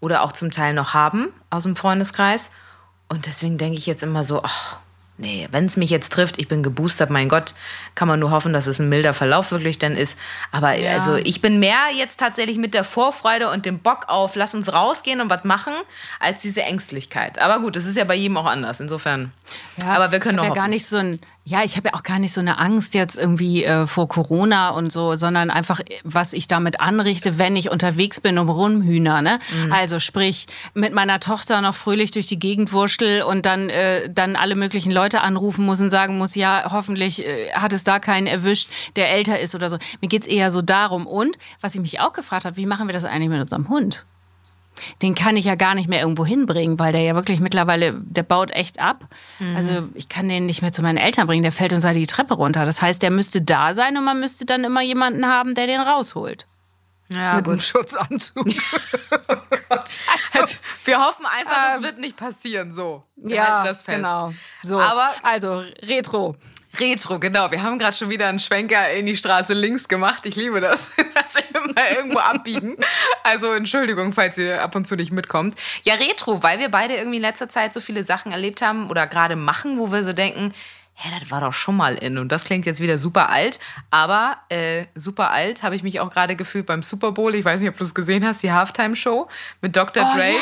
oder 0.00 0.22
auch 0.22 0.32
zum 0.32 0.50
Teil 0.50 0.74
noch 0.74 0.92
haben 0.92 1.28
aus 1.50 1.62
dem 1.62 1.76
Freundeskreis. 1.76 2.50
Und 3.08 3.26
deswegen 3.26 3.58
denke 3.58 3.78
ich 3.78 3.86
jetzt 3.86 4.02
immer 4.02 4.24
so, 4.24 4.42
ach, 4.42 4.80
nee, 5.18 5.48
wenn 5.50 5.66
es 5.66 5.76
mich 5.76 5.90
jetzt 5.90 6.12
trifft, 6.12 6.38
ich 6.38 6.48
bin 6.48 6.62
geboostert, 6.62 7.10
mein 7.10 7.28
Gott, 7.28 7.54
kann 7.94 8.08
man 8.08 8.20
nur 8.20 8.30
hoffen, 8.30 8.52
dass 8.52 8.66
es 8.66 8.78
ein 8.78 8.88
milder 8.88 9.14
Verlauf 9.14 9.50
wirklich 9.50 9.78
dann 9.78 9.96
ist. 9.96 10.18
Aber 10.52 10.74
Ja. 10.74 10.92
also 10.92 11.16
ich 11.16 11.40
bin 11.40 11.58
mehr 11.58 11.78
jetzt 11.96 12.18
tatsächlich 12.20 12.58
mit 12.58 12.74
der 12.74 12.84
Vorfreude 12.84 13.50
und 13.50 13.66
dem 13.66 13.78
Bock 13.78 14.04
auf, 14.08 14.36
lass 14.36 14.54
uns 14.54 14.72
rausgehen 14.72 15.20
und 15.20 15.30
was 15.30 15.44
machen, 15.44 15.72
als 16.20 16.42
diese 16.42 16.62
Ängstlichkeit. 16.62 17.38
Aber 17.38 17.60
gut, 17.60 17.76
das 17.76 17.84
ist 17.84 17.96
ja 17.96 18.04
bei 18.04 18.14
jedem 18.14 18.36
auch 18.36 18.46
anders. 18.46 18.80
Insofern. 18.80 19.32
Aber 19.86 20.12
wir 20.12 20.20
können 20.20 20.38
ich 20.38 20.44
noch 20.44 20.54
ja 20.54 20.60
gar 20.60 20.68
nicht 20.68 20.86
so 20.86 20.96
ein, 20.96 21.20
ja, 21.44 21.62
ich 21.62 21.76
habe 21.76 21.88
ja 21.88 21.94
auch 21.94 22.02
gar 22.02 22.18
nicht 22.18 22.32
so 22.32 22.40
eine 22.40 22.58
Angst 22.58 22.94
jetzt 22.94 23.16
irgendwie 23.16 23.64
äh, 23.64 23.86
vor 23.86 24.08
Corona 24.08 24.70
und 24.70 24.90
so, 24.90 25.14
sondern 25.14 25.50
einfach, 25.50 25.80
was 26.02 26.32
ich 26.32 26.48
damit 26.48 26.80
anrichte, 26.80 27.38
wenn 27.38 27.54
ich 27.54 27.70
unterwegs 27.70 28.20
bin 28.20 28.38
um 28.38 28.48
Rumhühner. 28.48 29.22
Ne? 29.22 29.38
Mhm. 29.64 29.72
Also 29.72 29.98
sprich, 29.98 30.46
mit 30.74 30.92
meiner 30.92 31.20
Tochter 31.20 31.60
noch 31.60 31.74
fröhlich 31.74 32.10
durch 32.10 32.26
die 32.26 32.38
Gegend 32.38 32.72
wurschtel 32.72 33.22
und 33.22 33.46
dann, 33.46 33.70
äh, 33.70 34.10
dann 34.10 34.34
alle 34.34 34.56
möglichen 34.56 34.90
Leute 34.90 35.20
anrufen 35.20 35.64
muss 35.64 35.80
und 35.80 35.90
sagen 35.90 36.18
muss, 36.18 36.34
ja, 36.34 36.68
hoffentlich 36.70 37.24
äh, 37.24 37.52
hat 37.52 37.72
es 37.72 37.84
da 37.84 38.00
keinen 38.00 38.26
erwischt, 38.26 38.68
der 38.96 39.10
älter 39.10 39.38
ist 39.38 39.54
oder 39.54 39.70
so. 39.70 39.78
Mir 40.00 40.08
geht's 40.08 40.26
eher 40.26 40.50
so 40.50 40.62
darum. 40.62 41.06
Und 41.06 41.38
was 41.60 41.74
ich 41.74 41.80
mich 41.80 42.00
auch 42.00 42.12
gefragt 42.12 42.44
habe, 42.44 42.56
wie 42.56 42.66
machen 42.66 42.88
wir 42.88 42.92
das 42.92 43.04
eigentlich 43.04 43.30
mit 43.30 43.40
unserem 43.40 43.68
Hund? 43.68 44.04
Den 45.02 45.14
kann 45.14 45.36
ich 45.36 45.44
ja 45.44 45.54
gar 45.54 45.74
nicht 45.74 45.88
mehr 45.88 46.00
irgendwo 46.00 46.24
hinbringen, 46.26 46.78
weil 46.78 46.92
der 46.92 47.02
ja 47.02 47.14
wirklich 47.14 47.40
mittlerweile, 47.40 47.94
der 47.94 48.22
baut 48.22 48.50
echt 48.50 48.80
ab. 48.80 49.04
Mhm. 49.38 49.56
Also 49.56 49.88
ich 49.94 50.08
kann 50.08 50.28
den 50.28 50.46
nicht 50.46 50.62
mehr 50.62 50.72
zu 50.72 50.82
meinen 50.82 50.98
Eltern 50.98 51.26
bringen, 51.26 51.42
der 51.42 51.52
fällt 51.52 51.72
uns 51.72 51.84
halt 51.84 51.96
die 51.96 52.06
Treppe 52.06 52.34
runter. 52.34 52.64
Das 52.64 52.82
heißt, 52.82 53.02
der 53.02 53.10
müsste 53.10 53.42
da 53.42 53.74
sein 53.74 53.96
und 53.96 54.04
man 54.04 54.20
müsste 54.20 54.44
dann 54.46 54.64
immer 54.64 54.82
jemanden 54.82 55.26
haben, 55.26 55.54
der 55.54 55.66
den 55.66 55.80
rausholt. 55.80 56.46
Ja, 57.08 57.36
Mit 57.36 57.46
einem 57.46 57.60
Schutzanzug. 57.60 58.46
Also, 60.32 60.56
wir 60.84 60.98
hoffen 61.00 61.26
einfach, 61.26 61.74
das 61.74 61.82
wird 61.82 61.98
nicht 61.98 62.16
passieren. 62.16 62.72
So. 62.72 63.04
Wir 63.16 63.36
ja, 63.36 63.64
das 63.64 63.82
fest. 63.82 63.96
genau. 63.98 64.32
So, 64.62 64.78
Aber- 64.80 65.10
also 65.22 65.62
Retro. 65.82 66.36
Retro, 66.78 67.18
genau. 67.18 67.50
Wir 67.50 67.62
haben 67.62 67.78
gerade 67.78 67.96
schon 67.96 68.10
wieder 68.10 68.28
einen 68.28 68.38
Schwenker 68.38 68.90
in 68.90 69.06
die 69.06 69.16
Straße 69.16 69.52
links 69.52 69.88
gemacht. 69.88 70.26
Ich 70.26 70.36
liebe 70.36 70.60
das, 70.60 70.92
dass 71.14 71.34
wir 71.36 71.44
immer 71.62 71.90
irgendwo 71.90 72.18
abbiegen. 72.18 72.76
Also 73.22 73.52
Entschuldigung, 73.52 74.12
falls 74.12 74.38
ihr 74.38 74.62
ab 74.62 74.74
und 74.74 74.86
zu 74.86 74.96
nicht 74.96 75.12
mitkommt. 75.12 75.54
Ja, 75.84 75.94
Retro, 75.94 76.42
weil 76.42 76.58
wir 76.58 76.68
beide 76.70 76.94
irgendwie 76.94 77.16
in 77.16 77.22
letzter 77.22 77.48
Zeit 77.48 77.72
so 77.72 77.80
viele 77.80 78.04
Sachen 78.04 78.32
erlebt 78.32 78.62
haben 78.62 78.90
oder 78.90 79.06
gerade 79.06 79.36
machen, 79.36 79.78
wo 79.78 79.90
wir 79.92 80.04
so 80.04 80.12
denken, 80.12 80.52
hä, 80.94 81.08
das 81.18 81.30
war 81.30 81.40
doch 81.40 81.52
schon 81.52 81.76
mal 81.76 81.94
in. 81.96 82.18
Und 82.18 82.32
das 82.32 82.44
klingt 82.44 82.66
jetzt 82.66 82.80
wieder 82.80 82.98
super 82.98 83.30
alt. 83.30 83.58
Aber 83.90 84.38
äh, 84.48 84.86
super 84.94 85.30
alt 85.30 85.62
habe 85.62 85.76
ich 85.76 85.82
mich 85.82 86.00
auch 86.00 86.10
gerade 86.10 86.36
gefühlt 86.36 86.66
beim 86.66 86.82
Super 86.82 87.12
Bowl. 87.12 87.34
Ich 87.34 87.44
weiß 87.44 87.60
nicht, 87.60 87.70
ob 87.70 87.76
du 87.76 87.84
es 87.84 87.94
gesehen 87.94 88.26
hast, 88.26 88.42
die 88.42 88.52
Halftime-Show 88.52 89.28
mit 89.60 89.76
Dr. 89.76 90.08
Oh, 90.10 90.16
Dre, 90.16 90.30
ja. 90.30 90.36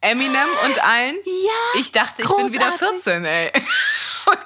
Eminem 0.00 0.48
und 0.64 0.84
allen. 0.84 1.16
Ja, 1.24 1.80
Ich 1.80 1.92
dachte, 1.92 2.22
ich 2.22 2.28
bin 2.28 2.52
wieder 2.52 2.70
großartig. 2.70 3.02
14, 3.02 3.24
ey. 3.24 3.52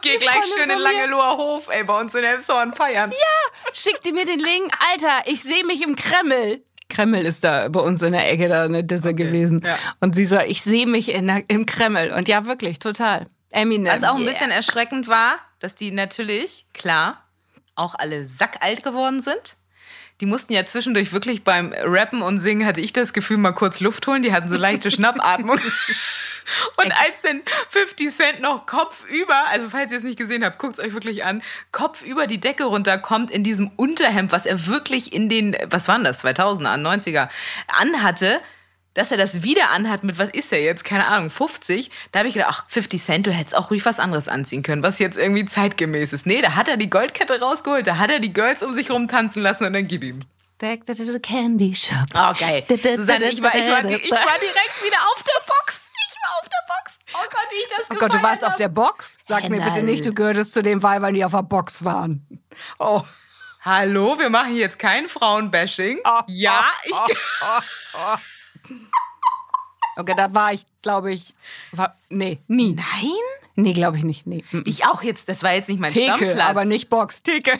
Gehe 0.02 0.18
gleich 0.18 0.44
schön 0.54 0.68
in. 0.68 0.78
Langeloher 0.78 1.36
Hof, 1.36 1.68
ey, 1.68 1.84
bei 1.84 2.00
uns 2.00 2.14
in 2.14 2.24
Elmshorn 2.24 2.74
feiern. 2.74 3.12
Schickt 3.72 4.06
ihr 4.06 4.12
mir 4.12 4.26
den 4.26 4.38
Link? 4.38 4.72
Alter, 4.90 5.22
ich 5.26 5.42
sehe 5.42 5.64
mich 5.64 5.82
im 5.82 5.96
Kreml. 5.96 6.62
Kreml 6.88 7.24
ist 7.24 7.42
da 7.42 7.68
bei 7.68 7.80
uns 7.80 8.02
in 8.02 8.12
der 8.12 8.30
Ecke 8.30 8.48
da 8.48 8.64
eine 8.64 8.84
Disse 8.84 9.14
gewesen. 9.14 9.62
ja. 9.64 9.78
Und 10.00 10.14
sie 10.14 10.24
sagt, 10.24 10.50
ich 10.50 10.62
sehe 10.62 10.86
mich 10.86 11.12
in 11.12 11.26
der, 11.26 11.44
im 11.48 11.64
Kreml. 11.64 12.12
Und 12.12 12.28
ja, 12.28 12.44
wirklich, 12.44 12.78
total. 12.78 13.28
Eminem. 13.50 13.92
Was 13.92 14.02
auch 14.02 14.16
ein 14.16 14.22
yeah. 14.22 14.32
bisschen 14.32 14.50
erschreckend 14.50 15.08
war, 15.08 15.38
dass 15.58 15.74
die 15.74 15.90
natürlich, 15.90 16.66
klar, 16.74 17.22
auch 17.74 17.94
alle 17.94 18.26
sackalt 18.26 18.82
geworden 18.82 19.20
sind. 19.20 19.56
Die 20.22 20.26
mussten 20.26 20.52
ja 20.52 20.64
zwischendurch 20.64 21.12
wirklich 21.12 21.42
beim 21.42 21.74
Rappen 21.76 22.22
und 22.22 22.38
Singen, 22.38 22.64
hatte 22.64 22.80
ich 22.80 22.92
das 22.92 23.12
Gefühl, 23.12 23.38
mal 23.38 23.50
kurz 23.50 23.80
Luft 23.80 24.06
holen. 24.06 24.22
Die 24.22 24.32
hatten 24.32 24.48
so 24.48 24.54
leichte 24.56 24.92
Schnappatmung. 24.92 25.58
Und 26.76 26.92
als 26.92 27.22
dann 27.22 27.42
50 27.70 28.10
Cent 28.14 28.40
noch 28.40 28.66
kopfüber, 28.66 29.46
also 29.50 29.68
falls 29.68 29.90
ihr 29.90 29.98
es 29.98 30.04
nicht 30.04 30.18
gesehen 30.18 30.44
habt, 30.44 30.58
guckt 30.58 30.78
es 30.78 30.84
euch 30.84 30.92
wirklich 30.92 31.24
an, 31.24 31.42
kopfüber 31.72 32.28
die 32.28 32.38
Decke 32.38 32.64
runterkommt 32.64 33.32
in 33.32 33.42
diesem 33.42 33.72
Unterhemd, 33.74 34.30
was 34.30 34.46
er 34.46 34.66
wirklich 34.66 35.12
in 35.12 35.28
den, 35.28 35.56
was 35.66 35.88
waren 35.88 36.04
das, 36.04 36.24
2000er, 36.24 36.76
90er, 36.76 37.28
anhatte, 37.66 38.40
dass 38.94 39.10
er 39.10 39.16
das 39.16 39.42
wieder 39.42 39.70
anhat 39.70 40.04
mit, 40.04 40.18
was 40.18 40.28
ist 40.30 40.52
er 40.52 40.62
jetzt, 40.62 40.84
keine 40.84 41.06
Ahnung, 41.06 41.30
50, 41.30 41.90
da 42.12 42.20
habe 42.20 42.28
ich 42.28 42.34
gedacht, 42.34 42.50
ach, 42.52 42.64
50 42.68 43.02
Cent, 43.02 43.26
du 43.26 43.32
hättest 43.32 43.56
auch 43.56 43.70
ruhig 43.70 43.84
was 43.84 44.00
anderes 44.00 44.28
anziehen 44.28 44.62
können, 44.62 44.82
was 44.82 44.98
jetzt 44.98 45.18
irgendwie 45.18 45.44
zeitgemäß 45.44 46.12
ist. 46.12 46.26
Nee, 46.26 46.42
da 46.42 46.54
hat 46.54 46.68
er 46.68 46.76
die 46.76 46.90
Goldkette 46.90 47.40
rausgeholt, 47.40 47.86
da 47.86 47.98
hat 47.98 48.10
er 48.10 48.20
die 48.20 48.32
Girls 48.32 48.62
um 48.62 48.74
sich 48.74 48.90
rumtanzen 48.90 49.42
lassen 49.42 49.64
und 49.64 49.72
dann 49.72 49.88
gib 49.88 50.04
ihm. 50.04 50.20
Candy 51.20 51.74
Shop. 51.74 52.06
Oh, 52.14 52.32
geil. 52.38 52.64
Susanne, 52.68 53.30
ich 53.30 53.42
war, 53.42 53.52
ich, 53.54 53.66
war, 53.68 53.84
ich 53.84 54.10
war 54.10 54.38
direkt 54.38 54.84
wieder 54.84 54.98
auf 55.12 55.22
der 55.24 55.40
Box. 55.44 55.90
Ich 56.08 56.16
war 56.22 56.38
auf 56.38 56.48
der 56.48 56.64
Box. 56.68 56.98
Oh 57.14 57.26
Gott, 57.28 57.48
wie 57.50 57.56
ich 57.56 57.68
das 57.68 57.90
Oh 57.90 57.94
Gott, 57.98 58.14
du 58.14 58.22
warst 58.22 58.42
gefeiert 58.42 58.44
auf 58.44 58.56
der 58.56 58.66
hab. 58.66 58.74
Box? 58.74 59.18
Sag 59.22 59.48
mir 59.48 59.60
bitte 59.60 59.82
nicht, 59.82 60.06
du 60.06 60.12
gehörtest 60.14 60.52
zu 60.52 60.62
den 60.62 60.82
Weibern, 60.82 61.14
die 61.14 61.24
auf 61.24 61.32
der 61.32 61.42
Box 61.42 61.84
waren. 61.84 62.26
Oh. 62.78 63.02
Hallo, 63.62 64.18
wir 64.18 64.30
machen 64.30 64.56
jetzt 64.56 64.78
kein 64.78 65.08
Frauenbashing. 65.08 66.00
ja, 66.28 66.64
ich. 66.84 67.16
Okay, 69.96 70.14
da 70.16 70.34
war 70.34 70.52
ich, 70.52 70.64
glaube 70.80 71.12
ich, 71.12 71.34
war, 71.72 71.96
nee, 72.08 72.38
nie. 72.48 72.74
Nein? 72.74 73.12
Nee, 73.54 73.74
glaube 73.74 73.98
ich 73.98 74.04
nicht, 74.04 74.26
nee. 74.26 74.42
Ich 74.64 74.86
auch 74.86 75.02
jetzt. 75.02 75.28
Das 75.28 75.42
war 75.42 75.52
jetzt 75.52 75.68
nicht 75.68 75.80
mein 75.80 75.92
Theke, 75.92 76.16
Stammplatz. 76.16 76.48
aber 76.48 76.64
nicht 76.64 76.88
Box, 76.88 77.22
Theke. 77.22 77.58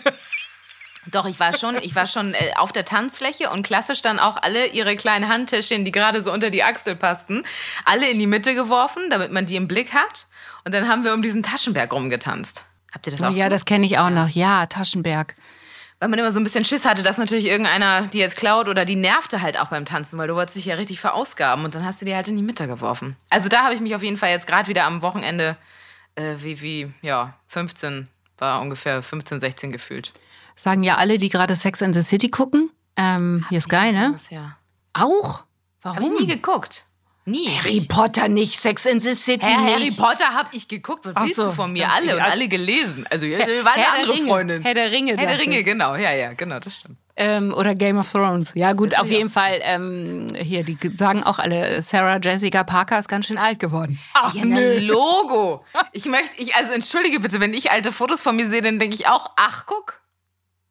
Doch, 1.10 1.26
ich 1.26 1.38
war 1.40 1.56
schon, 1.56 1.76
ich 1.82 1.96
war 1.96 2.06
schon 2.06 2.32
äh, 2.32 2.52
auf 2.56 2.70
der 2.72 2.84
Tanzfläche 2.84 3.50
und 3.50 3.66
klassisch 3.66 4.02
dann 4.02 4.20
auch 4.20 4.36
alle 4.40 4.68
ihre 4.68 4.94
kleinen 4.94 5.28
Handtäschchen, 5.28 5.84
die 5.84 5.90
gerade 5.90 6.22
so 6.22 6.32
unter 6.32 6.48
die 6.48 6.62
Achsel 6.62 6.94
passten, 6.94 7.44
alle 7.84 8.08
in 8.08 8.18
die 8.18 8.28
Mitte 8.28 8.54
geworfen, 8.54 9.10
damit 9.10 9.32
man 9.32 9.44
die 9.44 9.56
im 9.56 9.66
Blick 9.66 9.92
hat. 9.92 10.26
Und 10.64 10.72
dann 10.72 10.88
haben 10.88 11.04
wir 11.04 11.12
um 11.12 11.22
diesen 11.22 11.42
Taschenberg 11.42 11.92
rumgetanzt. 11.92 12.64
Habt 12.92 13.06
ihr 13.06 13.10
das 13.10 13.22
auch? 13.22 13.32
Ja, 13.32 13.48
das 13.48 13.64
kenne 13.64 13.84
ich 13.84 13.98
auch 13.98 14.10
noch. 14.10 14.28
Ja, 14.28 14.66
Taschenberg. 14.66 15.34
Weil 16.02 16.08
man 16.08 16.18
immer 16.18 16.32
so 16.32 16.40
ein 16.40 16.42
bisschen 16.42 16.64
Schiss 16.64 16.84
hatte, 16.84 17.04
dass 17.04 17.16
natürlich 17.16 17.46
irgendeiner 17.46 18.08
die 18.08 18.18
jetzt 18.18 18.36
klaut 18.36 18.68
oder 18.68 18.84
die 18.84 18.96
nervte 18.96 19.40
halt 19.40 19.56
auch 19.56 19.68
beim 19.68 19.84
Tanzen, 19.84 20.18
weil 20.18 20.26
du 20.26 20.34
wolltest 20.34 20.56
dich 20.56 20.64
ja 20.64 20.74
richtig 20.74 20.98
verausgaben 20.98 21.64
und 21.64 21.76
dann 21.76 21.84
hast 21.84 22.00
du 22.00 22.04
die 22.04 22.12
halt 22.12 22.26
in 22.26 22.36
die 22.36 22.42
Mitte 22.42 22.66
geworfen. 22.66 23.14
Also 23.30 23.48
da 23.48 23.62
habe 23.62 23.72
ich 23.72 23.80
mich 23.80 23.94
auf 23.94 24.02
jeden 24.02 24.16
Fall 24.16 24.30
jetzt 24.30 24.48
gerade 24.48 24.68
wieder 24.68 24.84
am 24.84 25.00
Wochenende 25.02 25.56
äh, 26.16 26.34
wie, 26.40 26.60
wie, 26.60 26.92
ja, 27.02 27.38
15, 27.46 28.08
war 28.36 28.60
ungefähr 28.60 29.00
15, 29.00 29.40
16 29.40 29.70
gefühlt. 29.70 30.12
Sagen 30.56 30.82
ja 30.82 30.96
alle, 30.96 31.18
die 31.18 31.28
gerade 31.28 31.54
Sex 31.54 31.82
and 31.82 31.94
the 31.94 32.02
City 32.02 32.30
gucken. 32.30 32.70
Ähm, 32.96 33.46
hier 33.48 33.58
ist 33.58 33.68
geil, 33.68 33.92
ne? 33.92 34.10
Das, 34.10 34.28
ja. 34.30 34.56
Auch? 34.94 35.44
Habe 35.84 36.02
ich 36.02 36.08
Warum? 36.08 36.20
nie 36.20 36.26
geguckt. 36.26 36.84
Nie. 37.24 37.48
Harry 37.50 37.80
Potter 37.88 38.26
nicht, 38.28 38.58
Sex 38.58 38.84
and 38.86 39.00
the 39.00 39.14
City 39.14 39.46
Herr 39.46 39.60
nicht. 39.60 39.74
Harry 39.74 39.90
Potter 39.92 40.34
habe 40.34 40.48
ich 40.52 40.66
geguckt. 40.66 41.04
Was 41.04 41.12
Ach 41.14 41.22
willst 41.22 41.36
so, 41.36 41.46
du 41.46 41.52
von 41.52 41.72
mir? 41.72 41.88
Alle 41.92 42.16
und 42.16 42.22
alle 42.22 42.48
gelesen. 42.48 43.06
Also, 43.10 43.26
ja, 43.26 43.38
war 43.38 43.46
Herr 43.46 43.48
eine 43.48 43.74
der 43.74 43.92
andere 43.92 44.14
Ringe. 44.14 44.26
Freundin. 44.26 44.62
Herr 44.62 44.74
der 44.74 44.90
Ringe. 44.90 45.16
Herr 45.16 45.26
der 45.28 45.38
Ringe, 45.38 45.58
ich. 45.60 45.64
genau. 45.64 45.94
Ja, 45.94 46.12
ja, 46.12 46.32
genau, 46.32 46.58
das 46.58 46.80
stimmt. 46.80 46.98
Ähm, 47.14 47.54
oder 47.54 47.74
Game 47.76 47.98
of 47.98 48.10
Thrones. 48.10 48.52
Ja, 48.54 48.72
gut, 48.72 48.98
auf 48.98 49.08
jeden 49.08 49.28
Fall. 49.28 49.60
Ähm, 49.62 50.28
hier, 50.34 50.64
die 50.64 50.76
sagen 50.96 51.22
auch 51.22 51.38
alle, 51.38 51.80
Sarah 51.82 52.18
Jessica 52.20 52.64
Parker 52.64 52.98
ist 52.98 53.08
ganz 53.08 53.26
schön 53.26 53.38
alt 53.38 53.60
geworden. 53.60 54.00
Ach, 54.14 54.34
ja, 54.34 54.44
nö. 54.44 54.80
Logo. 54.80 55.64
Ich 55.92 56.06
möchte, 56.06 56.40
ich, 56.40 56.56
also 56.56 56.72
entschuldige 56.72 57.20
bitte, 57.20 57.38
wenn 57.38 57.54
ich 57.54 57.70
alte 57.70 57.92
Fotos 57.92 58.22
von 58.22 58.34
mir 58.34 58.48
sehe, 58.48 58.62
dann 58.62 58.78
denke 58.78 58.96
ich 58.96 59.06
auch, 59.06 59.30
ach, 59.36 59.66
guck, 59.66 60.00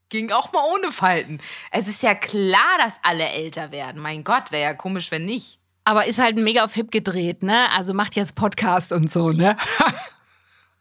ging 0.10 0.32
auch 0.32 0.52
mal 0.52 0.64
ohne 0.76 0.92
Falten. 0.92 1.40
Es 1.72 1.88
ist 1.88 2.04
ja 2.04 2.14
klar, 2.14 2.78
dass 2.80 2.96
alle 3.04 3.30
älter 3.30 3.72
werden. 3.72 4.02
Mein 4.02 4.24
Gott, 4.24 4.52
wäre 4.52 4.64
ja 4.64 4.74
komisch, 4.74 5.12
wenn 5.12 5.26
nicht. 5.26 5.61
Aber 5.84 6.06
ist 6.06 6.20
halt 6.20 6.38
mega 6.38 6.64
auf 6.64 6.74
hip 6.74 6.92
gedreht, 6.92 7.44
ne? 7.44 7.68
Also 7.76 7.94
macht 7.94 8.16
jetzt 8.16 8.36
Podcast 8.36 8.92
und 8.92 9.12
so, 9.12 9.32
ne? 9.32 9.58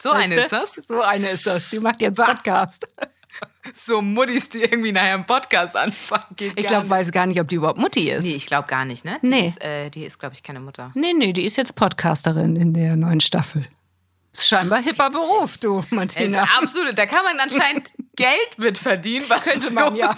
So 0.02 0.10
weißt 0.10 0.24
eine 0.24 0.34
du? 0.34 0.40
ist 0.40 0.52
das? 0.52 0.74
So 0.86 1.02
eine 1.02 1.30
ist 1.30 1.46
das. 1.46 1.68
Die 1.68 1.78
macht 1.78 2.00
jetzt 2.00 2.16
Podcast. 2.16 2.88
so 3.74 4.00
Muttis, 4.00 4.48
die 4.48 4.62
irgendwie 4.62 4.92
nachher 4.92 5.14
einen 5.14 5.26
Podcast 5.26 5.76
anfangen. 5.76 6.24
Geht 6.36 6.58
ich 6.58 6.66
glaube, 6.66 6.88
weiß 6.88 7.12
gar 7.12 7.26
nicht, 7.26 7.40
ob 7.40 7.48
die 7.48 7.56
überhaupt 7.56 7.78
Mutti 7.78 8.10
ist. 8.10 8.24
Nee, 8.24 8.34
ich 8.34 8.46
glaube 8.46 8.66
gar 8.66 8.84
nicht, 8.84 9.04
ne? 9.04 9.18
Die 9.22 9.28
nee. 9.28 9.48
Ist, 9.48 9.62
äh, 9.62 9.90
die 9.90 10.04
ist, 10.04 10.18
glaube 10.18 10.34
ich, 10.34 10.42
keine 10.42 10.60
Mutter. 10.60 10.90
Nee, 10.94 11.12
nee, 11.12 11.32
die 11.32 11.44
ist 11.44 11.56
jetzt 11.56 11.76
Podcasterin 11.76 12.56
in 12.56 12.72
der 12.72 12.96
neuen 12.96 13.20
Staffel. 13.20 13.66
Ist 14.32 14.48
scheinbar 14.48 14.80
hipper 14.80 15.10
Beruf, 15.10 15.58
du, 15.58 15.84
Martina. 15.90 16.44
Ist 16.44 16.50
absolut. 16.62 16.96
Da 16.96 17.06
kann 17.06 17.24
man 17.24 17.40
anscheinend 17.40 17.92
Geld 18.16 18.58
mit 18.58 18.78
verdienen. 18.78 19.26
Was 19.28 19.42
Könnte 19.42 19.70
man, 19.70 19.94
ja. 19.94 20.16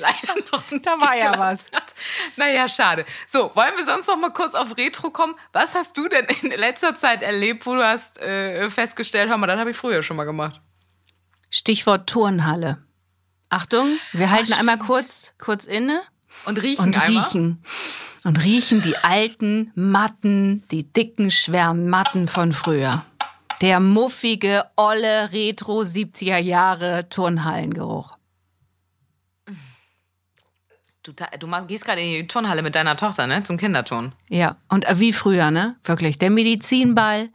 Leider 0.00 0.34
noch 0.52 0.62
Da 0.82 1.00
war 1.00 1.16
ja 1.16 1.38
was. 1.38 1.66
Naja, 2.36 2.68
schade. 2.68 3.04
So, 3.26 3.50
wollen 3.54 3.76
wir 3.76 3.84
sonst 3.84 4.06
noch 4.06 4.16
mal 4.16 4.32
kurz 4.32 4.54
auf 4.54 4.76
Retro 4.76 5.10
kommen? 5.10 5.34
Was 5.52 5.74
hast 5.74 5.96
du 5.96 6.08
denn 6.08 6.26
in 6.42 6.50
letzter 6.50 6.94
Zeit 6.94 7.22
erlebt, 7.22 7.66
wo 7.66 7.74
du 7.74 7.84
hast 7.84 8.18
äh, 8.18 8.70
festgestellt, 8.70 9.28
hör 9.28 9.38
mal, 9.38 9.46
das 9.46 9.58
habe 9.58 9.70
ich 9.70 9.76
früher 9.76 10.02
schon 10.02 10.16
mal 10.16 10.24
gemacht? 10.24 10.60
Stichwort 11.50 12.08
Turnhalle. 12.08 12.78
Achtung, 13.48 13.98
wir 14.12 14.30
halten 14.30 14.52
Ach, 14.54 14.58
einmal 14.60 14.78
kurz, 14.78 15.32
kurz 15.38 15.64
inne. 15.64 16.02
Und 16.44 16.62
riechen 16.62 16.84
Und 16.84 17.00
einmal. 17.00 17.24
riechen. 17.24 17.62
Und 18.24 18.42
riechen 18.44 18.82
die 18.82 18.96
alten 18.98 19.72
Matten, 19.74 20.64
die 20.70 20.84
dicken, 20.92 21.30
schweren 21.30 21.88
Matten 21.88 22.28
von 22.28 22.52
früher. 22.52 23.04
Der 23.62 23.80
muffige, 23.80 24.66
olle, 24.76 25.32
retro 25.32 25.80
70er 25.80 26.36
Jahre 26.38 27.08
Turnhallengeruch. 27.08 28.17
Du, 31.08 31.14
du 31.38 31.66
gehst 31.66 31.86
gerade 31.86 32.02
in 32.02 32.10
die 32.10 32.26
Turnhalle 32.26 32.62
mit 32.62 32.74
deiner 32.74 32.94
Tochter, 32.94 33.26
ne? 33.26 33.42
Zum 33.42 33.56
Kinderturn. 33.56 34.12
Ja, 34.28 34.56
und 34.68 34.84
äh, 34.86 35.00
wie 35.00 35.14
früher, 35.14 35.50
ne? 35.50 35.76
Wirklich. 35.84 36.18
Der 36.18 36.28
Medizinball, 36.28 37.30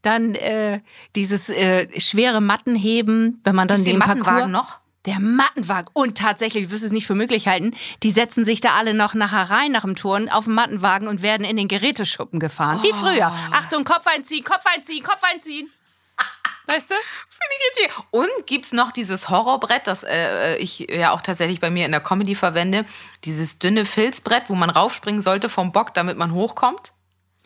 dann 0.00 0.34
äh, 0.34 0.80
dieses 1.14 1.50
äh, 1.50 1.88
schwere 2.00 2.40
Mattenheben, 2.40 3.42
wenn 3.44 3.54
man 3.54 3.68
dann 3.68 3.84
Gibt's 3.84 3.90
den, 3.90 4.00
den 4.00 4.08
Mattenwagen 4.08 4.24
Parcours, 4.24 4.50
noch? 4.50 4.78
Der 5.04 5.20
Mattenwagen. 5.20 5.90
Und 5.92 6.16
tatsächlich, 6.16 6.68
du 6.68 6.70
wirst 6.70 6.84
es 6.84 6.92
nicht 6.92 7.06
für 7.06 7.14
möglich 7.14 7.48
halten, 7.48 7.72
die 8.02 8.10
setzen 8.10 8.46
sich 8.46 8.62
da 8.62 8.76
alle 8.78 8.94
noch 8.94 9.12
nachher 9.12 9.50
rein 9.50 9.72
nach 9.72 9.82
dem 9.82 9.94
Turnen 9.94 10.30
auf 10.30 10.46
den 10.46 10.54
Mattenwagen 10.54 11.06
und 11.06 11.20
werden 11.20 11.44
in 11.44 11.58
den 11.58 11.68
Geräteschuppen 11.68 12.40
gefahren. 12.40 12.78
Oh. 12.80 12.82
Wie 12.82 12.92
früher. 12.94 13.30
Achtung, 13.52 13.84
Kopf 13.84 14.06
einziehen, 14.06 14.42
Kopf 14.42 14.64
einziehen, 14.74 15.02
Kopf 15.02 15.20
einziehen. 15.30 15.68
Weißt 16.68 16.90
du? 16.90 16.94
Finde 16.94 17.54
ich 17.56 17.82
richtig. 17.82 18.04
Und 18.10 18.46
gibt 18.46 18.66
es 18.66 18.72
noch 18.72 18.92
dieses 18.92 19.30
Horrorbrett, 19.30 19.86
das 19.86 20.04
äh, 20.04 20.56
ich 20.56 20.80
ja 20.80 21.12
auch 21.12 21.22
tatsächlich 21.22 21.60
bei 21.60 21.70
mir 21.70 21.86
in 21.86 21.92
der 21.92 22.02
Comedy 22.02 22.34
verwende. 22.34 22.84
Dieses 23.24 23.58
dünne 23.58 23.86
Filzbrett, 23.86 24.44
wo 24.48 24.54
man 24.54 24.68
raufspringen 24.68 25.22
sollte 25.22 25.48
vom 25.48 25.72
Bock, 25.72 25.94
damit 25.94 26.18
man 26.18 26.32
hochkommt. 26.32 26.92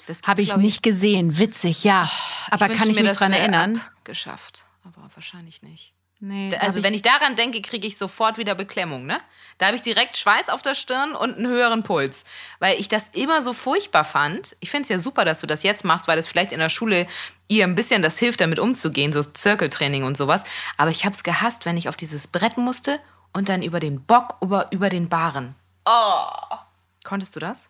Das 0.07 0.23
habe 0.27 0.43
ich 0.43 0.57
nicht 0.57 0.83
gesehen. 0.83 1.39
Witzig, 1.39 1.85
ja. 1.85 2.11
Aber 2.51 2.69
ich 2.69 2.77
kann 2.77 2.91
ich 2.91 3.01
mich 3.01 3.13
daran 3.13 3.33
erinnern? 3.33 3.81
Geschafft, 4.03 4.67
aber 4.85 5.09
wahrscheinlich 5.15 5.63
nicht. 5.63 5.95
Nee, 6.25 6.57
also 6.61 6.79
ich 6.79 6.85
wenn 6.85 6.95
ich 6.95 7.03
daran 7.03 7.35
denke, 7.35 7.61
kriege 7.63 7.85
ich 7.85 7.97
sofort 7.97 8.39
wieder 8.39 8.55
Beklemmung, 8.55 9.07
ne? 9.07 9.21
Da 9.59 9.67
habe 9.67 9.75
ich 9.75 9.83
direkt 9.83 10.17
Schweiß 10.17 10.51
auf 10.51 10.63
der 10.63 10.77
Stirn 10.77 11.17
und 11.17 11.37
einen 11.37 11.49
höheren 11.49 11.83
Puls, 11.83 12.23
weil 12.61 12.79
ich 12.79 12.87
das 12.87 13.09
immer 13.09 13.43
so 13.43 13.53
furchtbar 13.53 14.05
fand. 14.05 14.57
Ich 14.61 14.71
finde 14.71 14.85
es 14.85 14.89
ja 14.89 15.01
super, 15.01 15.25
dass 15.25 15.41
du 15.41 15.49
das 15.49 15.65
jetzt 15.65 15.85
machst, 15.85 16.07
weil 16.07 16.17
das 16.17 16.29
vielleicht 16.29 16.53
in 16.53 16.61
der 16.61 16.69
Schule 16.69 17.09
ihr 17.49 17.65
ein 17.65 17.75
bisschen 17.75 18.03
das 18.03 18.21
hilft, 18.21 18.41
damit 18.41 18.61
umzugehen, 18.61 19.13
so 19.13 19.25
Zirkeltraining 19.25 20.05
und 20.05 20.17
sowas. 20.17 20.45
Aber 20.77 20.93
ich 20.93 21.05
habe 21.05 21.13
es 21.13 21.25
gehasst, 21.25 21.67
wenn 21.67 21.77
ich 21.77 21.89
auf 21.89 21.97
dieses 21.97 22.29
Brett 22.29 22.57
musste 22.57 23.01
und 23.33 23.49
dann 23.49 23.61
über 23.61 23.81
den 23.81 24.05
Bock, 24.05 24.37
über, 24.41 24.71
über 24.71 24.91
den 24.91 25.09
Baren. 25.09 25.57
Oh. 25.87 26.57
Konntest 27.03 27.35
du 27.35 27.41
das? 27.41 27.69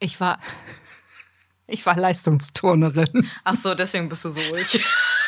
Ich 0.00 0.18
war, 0.18 0.40
ich 1.68 1.86
war 1.86 1.94
Leistungsturnerin. 1.96 3.30
Ach 3.44 3.54
so, 3.54 3.76
deswegen 3.76 4.08
bist 4.08 4.24
du 4.24 4.30
so 4.30 4.40
ruhig. 4.50 4.84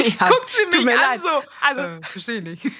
ich, 0.06 0.18
Guckt 0.18 0.48
sie 0.72 0.76
mich 0.84 0.94
an 0.98 1.00
leid. 1.10 1.20
so. 1.20 1.28
Also, 1.66 1.80
äh, 1.82 2.00
verstehe 2.02 2.42
nicht. 2.42 2.62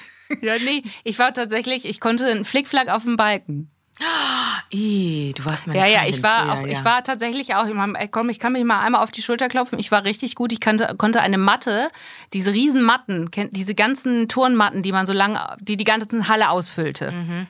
Ja, 0.42 0.54
nee, 0.58 0.84
ich 1.02 1.18
war 1.18 1.34
tatsächlich, 1.34 1.84
ich 1.86 1.98
konnte 1.98 2.24
einen 2.24 2.44
Flickflack 2.44 2.88
auf 2.88 3.02
dem 3.02 3.16
Balken. 3.16 3.68
Ih, 4.72 5.32
du 5.36 5.44
warst 5.44 5.66
meine 5.66 5.80
Ja, 5.80 5.86
ja, 5.86 5.98
Freundin 6.02 6.14
ich 6.14 6.22
war, 6.22 6.42
früher, 6.44 6.52
auch, 6.52 6.66
ja. 6.66 6.72
ich 6.78 6.84
war 6.84 7.02
tatsächlich 7.02 7.54
auch, 7.56 7.66
ich, 7.66 7.74
mein, 7.74 7.96
komm, 8.12 8.30
ich 8.30 8.38
kann 8.38 8.52
mich 8.52 8.62
mal 8.64 8.80
einmal 8.80 9.02
auf 9.02 9.10
die 9.10 9.22
Schulter 9.22 9.48
klopfen, 9.48 9.80
ich 9.80 9.90
war 9.90 10.04
richtig 10.04 10.36
gut, 10.36 10.52
ich 10.52 10.60
kannte, 10.60 10.94
konnte 10.98 11.20
eine 11.20 11.36
Matte, 11.36 11.90
diese 12.32 12.52
riesen 12.52 12.82
Matten, 12.82 13.28
diese 13.50 13.74
ganzen 13.74 14.28
Turnmatten, 14.28 14.82
die 14.84 14.92
man 14.92 15.04
so 15.06 15.12
lang, 15.12 15.36
die 15.60 15.76
die 15.76 15.84
ganze 15.84 16.28
Halle 16.28 16.50
ausfüllte, 16.50 17.10
Mhm. 17.10 17.46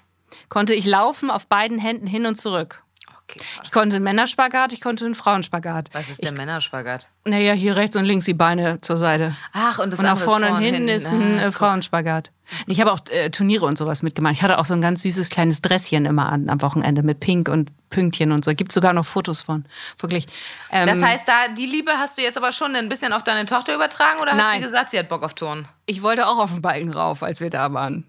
konnte 0.48 0.74
ich 0.74 0.86
laufen 0.86 1.30
auf 1.30 1.46
beiden 1.48 1.78
Händen 1.78 2.06
hin 2.06 2.24
und 2.24 2.36
zurück. 2.36 2.82
Okay, 3.30 3.40
Ich 3.64 3.70
konnte 3.70 3.96
einen 3.96 4.04
Männerspagat, 4.04 4.72
ich 4.72 4.80
konnte 4.80 5.04
einen 5.04 5.14
Frauenspagat. 5.14 5.90
was 5.92 6.08
ist 6.08 6.22
der 6.22 6.32
Männerspagat? 6.32 7.08
Naja, 7.24 7.52
hier 7.52 7.76
rechts 7.76 7.96
und 7.96 8.04
links 8.04 8.24
die 8.24 8.34
Beine 8.34 8.80
zur 8.80 8.96
Seite. 8.96 9.34
Ach, 9.52 9.78
und 9.78 9.92
das 9.92 10.00
Und 10.00 10.06
nach 10.06 10.18
vorne 10.18 10.52
und 10.52 10.58
hinten 10.60 10.88
ist 10.88 11.06
ein 11.08 11.38
Ah, 11.38 11.46
äh. 11.46 11.52
Frauenspagat. 11.52 12.30
Ich 12.66 12.80
habe 12.80 12.92
auch 12.92 12.98
äh, 13.10 13.30
Turniere 13.30 13.64
und 13.66 13.78
sowas 13.78 14.02
mitgemacht. 14.02 14.32
Ich 14.34 14.42
hatte 14.42 14.58
auch 14.58 14.64
so 14.64 14.74
ein 14.74 14.80
ganz 14.80 15.02
süßes 15.02 15.28
kleines 15.28 15.62
Dresschen 15.62 16.04
immer 16.06 16.32
an 16.32 16.48
am 16.48 16.60
Wochenende 16.62 17.02
mit 17.04 17.20
Pink 17.20 17.48
und 17.48 17.70
Pünktchen 17.90 18.32
und 18.32 18.44
so. 18.44 18.52
Gibt 18.54 18.72
sogar 18.72 18.92
noch 18.92 19.06
Fotos 19.06 19.40
von. 19.40 19.64
Wirklich. 20.00 20.26
Ähm, 20.72 20.86
Das 20.88 21.00
heißt, 21.00 21.22
da 21.28 21.48
die 21.56 21.66
Liebe 21.66 21.92
hast 21.92 22.18
du 22.18 22.22
jetzt 22.22 22.36
aber 22.36 22.50
schon 22.50 22.74
ein 22.74 22.88
bisschen 22.88 23.12
auf 23.12 23.22
deine 23.22 23.44
Tochter 23.46 23.74
übertragen 23.74 24.18
oder 24.20 24.32
hat 24.32 24.38
Nein. 24.38 24.56
sie 24.62 24.66
gesagt, 24.66 24.90
sie 24.90 24.98
hat 24.98 25.08
Bock 25.08 25.22
auf 25.22 25.34
Turnen? 25.34 25.68
ich 25.86 26.02
wollte 26.02 26.26
auch 26.26 26.38
auf 26.38 26.50
den 26.52 26.62
Balken 26.62 26.90
rauf, 26.92 27.22
als 27.22 27.40
wir 27.40 27.50
da 27.50 27.72
waren. 27.72 28.04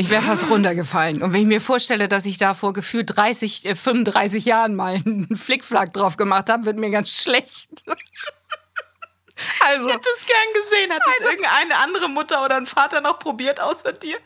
Ich 0.00 0.10
wäre 0.10 0.22
fast 0.22 0.48
runtergefallen. 0.48 1.22
Und 1.22 1.32
wenn 1.32 1.40
ich 1.40 1.46
mir 1.48 1.60
vorstelle, 1.60 2.08
dass 2.08 2.24
ich 2.24 2.38
da 2.38 2.54
vor 2.54 2.72
gefühlt 2.72 3.16
30, 3.16 3.64
äh, 3.64 3.74
35 3.74 4.44
Jahren 4.44 4.76
mal 4.76 4.94
einen 4.94 5.34
Flickflack 5.34 5.92
drauf 5.92 6.16
gemacht 6.16 6.48
habe, 6.48 6.66
wird 6.66 6.78
mir 6.78 6.90
ganz 6.90 7.10
schlecht. 7.10 7.68
Also, 9.60 9.88
Ich 9.88 9.94
hätte 9.94 10.08
es 10.16 10.26
gern 10.26 10.62
gesehen. 10.62 10.92
Hat 10.92 11.02
es 11.20 11.24
irgendeine 11.24 11.76
andere 11.76 12.08
Mutter 12.08 12.44
oder 12.44 12.56
ein 12.56 12.66
Vater 12.66 13.00
noch 13.00 13.18
probiert 13.20 13.60
außer 13.60 13.92
dir? 13.92 14.18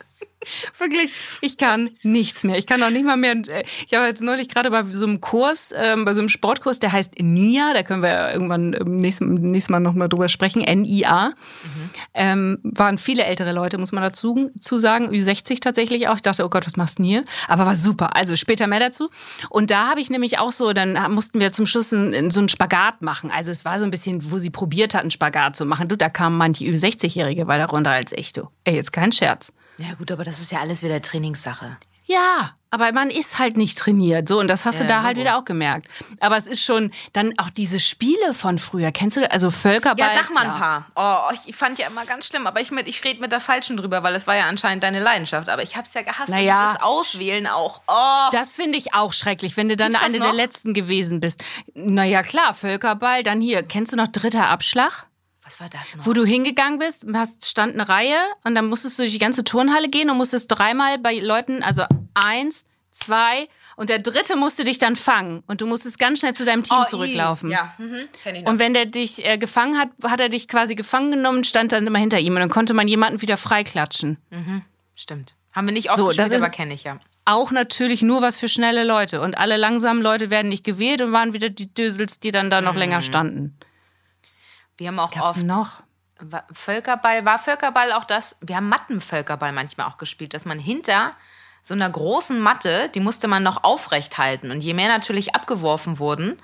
Wirklich, 0.77 1.13
ich 1.41 1.57
kann 1.57 1.89
nichts 2.03 2.43
mehr. 2.43 2.57
Ich 2.57 2.65
kann 2.67 2.81
auch 2.83 2.89
nicht 2.89 3.05
mal 3.05 3.17
mehr. 3.17 3.35
äh, 3.47 3.63
Ich 3.87 3.93
habe 3.93 4.05
jetzt 4.05 4.21
neulich 4.23 4.49
gerade 4.49 4.69
bei 4.71 4.83
so 4.91 5.05
einem 5.05 5.21
Kurs, 5.21 5.73
ähm, 5.75 6.05
bei 6.05 6.13
so 6.13 6.19
einem 6.19 6.29
Sportkurs, 6.29 6.79
der 6.79 6.91
heißt 6.91 7.19
NIA, 7.19 7.73
da 7.73 7.83
können 7.83 8.03
wir 8.03 8.31
irgendwann 8.31 8.73
im 8.73 8.95
nächsten, 8.95 9.33
nächstes 9.51 9.69
Mal 9.69 9.79
nochmal 9.79 10.09
drüber 10.09 10.29
sprechen, 10.29 10.61
NIA. 10.61 11.31
Ähm, 12.13 12.59
waren 12.63 12.97
viele 12.97 13.23
ältere 13.23 13.51
Leute, 13.53 13.77
muss 13.77 13.91
man 13.91 14.03
dazu 14.03 14.49
zu 14.59 14.79
sagen, 14.79 15.09
Ü60 15.09 15.59
tatsächlich 15.61 16.07
auch. 16.07 16.15
Ich 16.15 16.21
dachte, 16.21 16.45
oh 16.45 16.49
Gott, 16.49 16.65
was 16.65 16.75
machst 16.75 16.99
du 16.99 17.03
denn 17.03 17.09
hier? 17.09 17.25
Aber 17.47 17.65
war 17.65 17.75
super. 17.75 18.15
Also 18.15 18.35
später 18.35 18.67
mehr 18.67 18.79
dazu. 18.79 19.09
Und 19.49 19.69
da 19.71 19.89
habe 19.89 20.01
ich 20.01 20.09
nämlich 20.09 20.39
auch 20.39 20.51
so, 20.51 20.73
dann 20.73 20.97
mussten 21.13 21.39
wir 21.39 21.51
zum 21.51 21.65
Schluss 21.65 21.93
einen, 21.93 22.31
so 22.31 22.39
einen 22.39 22.49
Spagat 22.49 23.01
machen. 23.01 23.31
Also 23.31 23.51
es 23.51 23.65
war 23.65 23.79
so 23.79 23.85
ein 23.85 23.91
bisschen, 23.91 24.31
wo 24.31 24.37
sie 24.37 24.49
probiert 24.49 24.93
hatten, 24.93 25.11
Spagat 25.11 25.55
zu 25.55 25.65
machen. 25.65 25.87
Du, 25.87 25.95
da 25.97 26.09
kamen 26.09 26.37
manche 26.37 26.65
Ü60-Jährige 26.65 27.47
weiter 27.47 27.65
runter 27.65 27.91
als 27.91 28.11
ich, 28.13 28.33
du. 28.33 28.47
Ey, 28.63 28.75
jetzt 28.75 28.93
kein 28.93 29.11
Scherz. 29.11 29.51
Ja 29.77 29.93
gut, 29.95 30.11
aber 30.11 30.23
das 30.23 30.39
ist 30.39 30.51
ja 30.51 30.59
alles 30.59 30.83
wieder 30.83 31.01
Trainingssache. 31.01 31.77
Ja, 32.05 32.51
aber 32.69 32.91
man 32.91 33.09
ist 33.09 33.39
halt 33.39 33.55
nicht 33.55 33.77
trainiert. 33.77 34.27
So, 34.27 34.39
und 34.39 34.49
das 34.49 34.65
hast 34.65 34.79
Ja, 34.79 34.81
du 34.81 34.87
da 34.89 35.03
halt 35.03 35.15
wieder 35.15 35.37
auch 35.37 35.45
gemerkt. 35.45 35.87
Aber 36.19 36.35
es 36.35 36.47
ist 36.47 36.61
schon 36.61 36.91
dann 37.13 37.33
auch 37.37 37.49
diese 37.49 37.79
Spiele 37.79 38.33
von 38.33 38.57
früher. 38.57 38.91
Kennst 38.91 39.15
du 39.15 39.21
das? 39.21 39.31
Also 39.31 39.51
Völkerball. 39.51 40.13
Ja, 40.13 40.21
sag 40.21 40.33
mal 40.33 40.45
ein 40.45 40.53
paar. 40.53 40.87
Oh, 40.95 41.33
ich 41.47 41.55
fand 41.55 41.79
ja 41.79 41.87
immer 41.87 42.05
ganz 42.05 42.27
schlimm, 42.27 42.45
aber 42.45 42.59
ich, 42.59 42.71
mit, 42.71 42.87
ich 42.87 43.03
rede 43.05 43.21
mit 43.21 43.31
der 43.31 43.39
Falschen 43.39 43.77
drüber, 43.77 44.03
weil 44.03 44.15
es 44.15 44.27
war 44.27 44.35
ja 44.35 44.47
anscheinend 44.47 44.83
deine 44.83 44.99
Leidenschaft. 44.99 45.47
Aber 45.49 45.63
ich 45.63 45.77
hab's 45.77 45.93
ja 45.93 46.01
gehasst. 46.01 46.29
Naja. 46.29 46.71
Dieses 46.71 46.81
Auswählen 46.83 47.47
auch. 47.47 47.81
Oh. 47.87 48.29
Das 48.31 48.55
finde 48.55 48.77
ich 48.77 48.93
auch 48.93 49.13
schrecklich, 49.13 49.55
wenn 49.55 49.69
du 49.69 49.77
dann 49.77 49.91
Gibt's 49.91 50.05
eine 50.05 50.19
der 50.19 50.33
letzten 50.33 50.73
gewesen 50.73 51.21
bist. 51.21 51.43
Naja, 51.73 52.21
klar, 52.23 52.53
Völkerball. 52.53 53.23
Dann 53.23 53.39
hier, 53.39 53.63
kennst 53.63 53.93
du 53.93 53.97
noch 53.97 54.07
dritter 54.07 54.49
Abschlag? 54.49 55.05
Was 55.45 55.59
war 55.59 55.69
das 55.69 55.95
noch? 55.95 56.05
Wo 56.05 56.13
du 56.13 56.23
hingegangen 56.25 56.79
bist, 56.79 57.05
hast, 57.13 57.45
stand 57.47 57.73
eine 57.73 57.87
Reihe 57.89 58.15
und 58.43 58.55
dann 58.55 58.67
musstest 58.67 58.97
du 58.97 59.03
durch 59.03 59.11
die 59.11 59.19
ganze 59.19 59.43
Turnhalle 59.43 59.89
gehen 59.89 60.09
und 60.09 60.17
musstest 60.17 60.47
dreimal 60.47 60.97
bei 60.99 61.19
Leuten, 61.19 61.63
also 61.63 61.83
eins, 62.13 62.65
zwei 62.91 63.47
und 63.75 63.89
der 63.89 63.99
dritte 63.99 64.35
musste 64.35 64.63
dich 64.63 64.77
dann 64.77 64.95
fangen 64.95 65.43
und 65.47 65.59
du 65.61 65.65
musstest 65.65 65.97
ganz 65.99 66.19
schnell 66.19 66.33
zu 66.33 66.45
deinem 66.45 66.63
Team 66.63 66.77
Oh, 66.79 66.83
i. 66.83 66.87
zurücklaufen. 66.89 67.49
Ja, 67.49 67.73
mhm. 67.77 68.07
kenn 68.23 68.35
ich 68.35 68.43
noch. 68.43 68.51
Und 68.51 68.59
wenn 68.59 68.73
der 68.73 68.85
dich 68.85 69.25
äh, 69.25 69.37
gefangen 69.37 69.77
hat, 69.79 69.89
hat 70.03 70.19
er 70.19 70.29
dich 70.29 70.47
quasi 70.47 70.75
gefangen 70.75 71.11
genommen, 71.11 71.43
stand 71.43 71.71
dann 71.71 71.85
immer 71.87 71.99
hinter 71.99 72.19
ihm 72.19 72.33
und 72.33 72.39
dann 72.39 72.49
konnte 72.51 72.73
man 72.73 72.87
jemanden 72.87 73.21
wieder 73.21 73.35
freiklatschen. 73.35 74.17
Stimmt. 74.95 75.33
Haben 75.53 75.67
wir 75.67 75.73
nicht 75.73 75.89
oft 75.89 75.97
So, 75.97 76.05
gespielt, 76.07 76.27
das 76.27 76.31
ist- 76.37 76.43
aber 76.43 76.51
kenne 76.51 76.73
ich 76.73 76.83
ja. 76.83 76.99
Auch 77.25 77.51
natürlich 77.51 78.01
nur 78.01 78.21
was 78.21 78.37
für 78.37 78.49
schnelle 78.49 78.83
Leute. 78.83 79.21
Und 79.21 79.37
alle 79.37 79.55
langsamen 79.57 80.01
Leute 80.03 80.29
werden 80.29 80.49
nicht 80.49 80.63
gewählt 80.65 81.01
und 81.01 81.13
waren 81.13 81.31
wieder 81.33 81.49
die 81.49 81.73
Dösels, 81.73 82.19
die 82.19 82.31
dann 82.31 82.49
da 82.49 82.59
noch 82.59 82.75
länger 82.75 83.01
standen. 83.01 83.57
Wir 84.77 84.87
haben 84.87 84.97
Was 84.97 85.05
auch 85.07 85.11
gab's 85.11 85.37
oft 85.37 85.43
noch? 85.43 85.83
Völkerball, 86.51 87.25
war 87.25 87.39
Völkerball 87.39 87.91
auch 87.91 88.05
das? 88.05 88.35
Wir 88.41 88.55
haben 88.55 88.69
Mattenvölkerball 88.69 89.51
manchmal 89.51 89.87
auch 89.87 89.97
gespielt, 89.97 90.33
dass 90.33 90.45
man 90.45 90.59
hinter 90.59 91.13
so 91.63 91.73
einer 91.73 91.89
großen 91.89 92.39
Matte, 92.39 92.89
die 92.93 92.99
musste 92.99 93.27
man 93.27 93.43
noch 93.43 93.63
aufrecht 93.63 94.17
halten. 94.17 94.51
Und 94.51 94.61
je 94.61 94.73
mehr 94.73 94.89
natürlich 94.89 95.33
abgeworfen 95.33 95.97
wurden, 95.97 96.37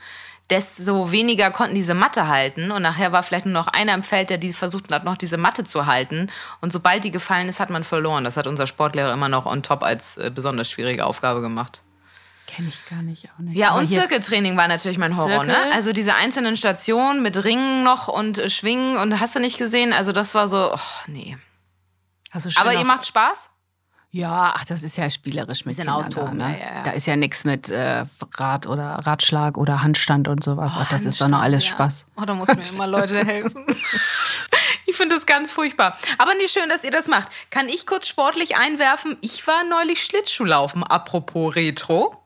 desto 0.49 1.11
weniger 1.11 1.51
konnten 1.51 1.75
diese 1.75 1.93
Matte 1.93 2.27
halten. 2.27 2.71
Und 2.71 2.81
nachher 2.81 3.11
war 3.11 3.21
vielleicht 3.23 3.45
nur 3.45 3.53
noch 3.53 3.67
einer 3.67 3.93
im 3.93 4.03
Feld, 4.03 4.29
der 4.29 4.37
die 4.37 4.53
versucht 4.53 4.91
hat, 4.91 5.03
noch 5.03 5.17
diese 5.17 5.37
Matte 5.37 5.63
zu 5.63 5.85
halten. 5.85 6.29
Und 6.61 6.71
sobald 6.71 7.03
die 7.03 7.11
gefallen 7.11 7.49
ist, 7.49 7.59
hat 7.59 7.69
man 7.69 7.83
verloren. 7.83 8.23
Das 8.23 8.37
hat 8.37 8.47
unser 8.47 8.65
Sportlehrer 8.65 9.13
immer 9.13 9.29
noch 9.29 9.45
on 9.45 9.61
top 9.61 9.83
als 9.83 10.17
äh, 10.17 10.31
besonders 10.33 10.69
schwierige 10.69 11.05
Aufgabe 11.05 11.41
gemacht. 11.41 11.83
Kenne 12.49 12.69
ich 12.69 12.85
gar 12.89 13.03
nicht. 13.03 13.29
Auch 13.31 13.39
nicht. 13.39 13.55
Ja, 13.55 13.71
Aber 13.71 13.79
und 13.81 13.87
Zirkeltraining 13.87 14.57
war 14.57 14.67
natürlich 14.67 14.97
mein 14.97 15.15
Horror, 15.15 15.43
ne? 15.43 15.53
Zirkel? 15.53 15.71
Also 15.71 15.93
diese 15.93 16.15
einzelnen 16.15 16.57
Stationen 16.57 17.21
mit 17.21 17.43
Ringen 17.43 17.83
noch 17.83 18.07
und 18.07 18.39
äh, 18.39 18.49
Schwingen 18.49 18.97
und 18.97 19.19
hast 19.19 19.35
du 19.35 19.39
nicht 19.39 19.59
gesehen? 19.59 19.93
Also 19.93 20.11
das 20.11 20.33
war 20.33 20.47
so, 20.47 20.73
oh, 20.73 20.79
nee. 21.05 21.37
Hast 22.31 22.47
du 22.47 22.51
schön 22.51 22.61
Aber 22.61 22.73
ihr 22.73 22.85
macht 22.85 23.05
Spaß? 23.05 23.51
Ja, 24.11 24.53
ach, 24.55 24.65
das 24.65 24.81
ist 24.81 24.97
ja 24.97 25.07
spielerisch 25.11 25.65
mit 25.65 25.77
Kindern 25.77 25.95
austoben, 25.95 26.39
da, 26.39 26.47
ne? 26.47 26.59
ja, 26.59 26.75
ja. 26.77 26.83
Da 26.83 26.91
ist 26.91 27.05
ja 27.05 27.15
nichts 27.15 27.43
mit 27.43 27.69
äh, 27.69 28.05
Rad 28.37 28.65
oder 28.65 28.95
Radschlag 29.05 29.55
oder 29.55 29.83
Handstand 29.83 30.27
und 30.27 30.43
sowas. 30.43 30.73
ach, 30.75 30.89
das 30.89 31.05
ist 31.05 31.21
doch 31.21 31.27
noch 31.27 31.41
Handstand, 31.41 31.53
alles 31.53 31.65
ja. 31.65 31.73
Spaß. 31.75 32.07
Oh, 32.19 32.25
da 32.25 32.33
muss 32.33 32.47
mir 32.47 32.63
immer 32.73 32.87
Leute 32.87 33.23
helfen. 33.23 33.63
ich 34.87 34.95
finde 34.95 35.13
das 35.13 35.27
ganz 35.27 35.51
furchtbar. 35.51 35.95
Aber 36.17 36.33
nicht 36.33 36.51
schön, 36.51 36.67
dass 36.69 36.83
ihr 36.83 36.89
das 36.89 37.07
macht. 37.07 37.27
Kann 37.51 37.69
ich 37.69 37.85
kurz 37.85 38.07
sportlich 38.07 38.57
einwerfen? 38.57 39.17
Ich 39.21 39.45
war 39.45 39.63
neulich 39.69 40.03
Schlittschuhlaufen, 40.03 40.83
apropos 40.83 41.55
Retro. 41.55 42.18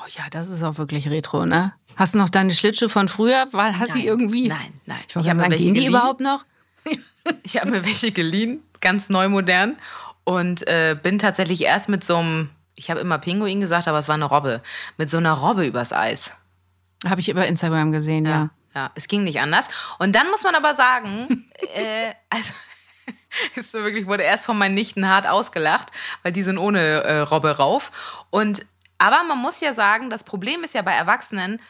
Oh 0.00 0.06
ja, 0.10 0.24
das 0.30 0.48
ist 0.50 0.62
auch 0.62 0.78
wirklich 0.78 1.08
retro, 1.08 1.44
ne? 1.46 1.72
Hast 1.96 2.14
du 2.14 2.18
noch 2.18 2.28
deine 2.28 2.54
Schlittschuhe 2.54 2.88
von 2.88 3.08
früher? 3.08 3.46
War, 3.52 3.78
hast 3.78 3.94
du 3.94 3.98
irgendwie? 3.98 4.48
nein, 4.48 4.80
nein. 4.86 4.98
Ich 5.08 5.16
Ich 5.16 5.28
hab 5.28 5.36
gerade 5.36 5.38
mir 5.38 5.50
welche 5.50 5.64
gehen 5.64 5.74
die 5.74 5.80
geliehen. 5.80 5.90
überhaupt 5.90 6.20
noch? 6.20 6.44
Ich 7.42 7.58
habe 7.58 7.70
mir 7.70 7.84
welche 7.84 8.10
geliehen, 8.10 8.62
ganz 8.80 9.10
neu 9.10 9.28
modern. 9.28 9.76
Und 10.24 10.66
äh, 10.66 10.96
bin 11.02 11.18
tatsächlich 11.18 11.62
erst 11.62 11.88
mit 11.90 12.02
so 12.02 12.16
einem, 12.16 12.50
ich 12.74 12.90
habe 12.90 13.00
immer 13.00 13.18
Pinguin 13.18 13.60
gesagt, 13.60 13.86
aber 13.86 13.98
es 13.98 14.08
war 14.08 14.14
eine 14.14 14.24
Robbe, 14.24 14.62
mit 14.96 15.10
so 15.10 15.18
einer 15.18 15.32
Robbe 15.32 15.66
übers 15.66 15.92
Eis. 15.92 16.32
Habe 17.06 17.20
ich 17.20 17.28
über 17.28 17.46
Instagram 17.46 17.92
gesehen, 17.92 18.24
ja. 18.26 18.50
Ja, 18.74 18.90
es 18.94 19.08
ging 19.08 19.24
nicht 19.24 19.40
anders. 19.40 19.66
Und 19.98 20.14
dann 20.14 20.30
muss 20.30 20.42
man 20.44 20.54
aber 20.54 20.74
sagen, 20.74 21.50
äh, 21.74 22.12
also 22.30 22.54
ist 23.56 23.72
so 23.72 23.78
wirklich, 23.80 24.06
wurde 24.06 24.22
erst 24.22 24.46
von 24.46 24.56
meinen 24.56 24.74
Nichten 24.74 25.06
hart 25.06 25.26
ausgelacht, 25.26 25.90
weil 26.22 26.32
die 26.32 26.42
sind 26.42 26.56
ohne 26.56 26.80
äh, 26.80 27.18
Robbe 27.20 27.56
rauf. 27.56 27.90
Und 28.30 28.64
aber 28.98 29.22
man 29.24 29.38
muss 29.38 29.60
ja 29.60 29.72
sagen, 29.72 30.10
das 30.10 30.24
Problem 30.24 30.64
ist 30.64 30.74
ja 30.74 30.82
bei 30.82 30.92
Erwachsenen, 30.92 31.60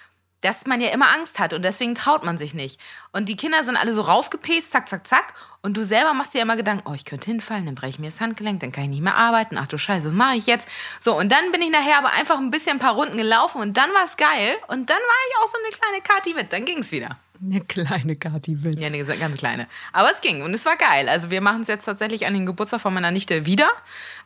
dass 0.40 0.66
man 0.66 0.80
ja 0.80 0.90
immer 0.90 1.12
Angst 1.14 1.38
hat 1.38 1.52
und 1.52 1.64
deswegen 1.64 1.94
traut 1.94 2.24
man 2.24 2.38
sich 2.38 2.54
nicht. 2.54 2.80
Und 3.12 3.28
die 3.28 3.36
Kinder 3.36 3.64
sind 3.64 3.76
alle 3.76 3.94
so 3.94 4.02
raufgepest, 4.02 4.70
zack, 4.70 4.88
zack, 4.88 5.06
zack. 5.06 5.34
Und 5.62 5.76
du 5.76 5.84
selber 5.84 6.14
machst 6.14 6.34
dir 6.34 6.42
immer 6.42 6.56
Gedanken, 6.56 6.88
oh, 6.88 6.94
ich 6.94 7.04
könnte 7.04 7.26
hinfallen, 7.26 7.66
dann 7.66 7.74
breche 7.74 7.90
ich 7.90 7.98
mir 7.98 8.06
das 8.06 8.20
Handgelenk, 8.20 8.60
dann 8.60 8.70
kann 8.70 8.84
ich 8.84 8.90
nicht 8.90 9.02
mehr 9.02 9.16
arbeiten. 9.16 9.58
Ach 9.58 9.66
du 9.66 9.76
Scheiße, 9.76 10.08
was 10.08 10.14
mache 10.14 10.36
ich 10.36 10.46
jetzt? 10.46 10.68
So, 11.00 11.18
und 11.18 11.32
dann 11.32 11.50
bin 11.50 11.62
ich 11.62 11.70
nachher 11.70 11.98
aber 11.98 12.12
einfach 12.12 12.38
ein 12.38 12.50
bisschen 12.50 12.76
ein 12.76 12.78
paar 12.78 12.94
Runden 12.94 13.16
gelaufen 13.16 13.60
und 13.60 13.76
dann 13.76 13.90
war 13.90 14.04
es 14.04 14.16
geil. 14.16 14.56
Und 14.68 14.88
dann 14.88 14.96
war 14.96 15.16
ich 15.28 15.36
auch 15.42 15.48
so 15.48 15.58
eine 15.64 15.76
kleine 15.76 16.02
Kati 16.02 16.34
mit, 16.34 16.52
dann 16.52 16.64
ging 16.64 16.78
es 16.78 16.92
wieder. 16.92 17.18
Eine 17.40 17.60
kleine 17.60 18.16
Kati 18.16 18.64
Witt. 18.64 18.80
Ja, 18.80 18.86
eine 18.86 19.04
ganz 19.04 19.36
kleine. 19.36 19.68
Aber 19.92 20.10
es 20.10 20.20
ging 20.20 20.42
und 20.42 20.54
es 20.54 20.64
war 20.64 20.76
geil. 20.76 21.08
Also 21.08 21.30
wir 21.30 21.40
machen 21.40 21.62
es 21.62 21.68
jetzt 21.68 21.84
tatsächlich 21.84 22.26
an 22.26 22.34
den 22.34 22.46
Geburtstag 22.46 22.80
von 22.80 22.92
meiner 22.92 23.12
Nichte 23.12 23.46
wieder, 23.46 23.70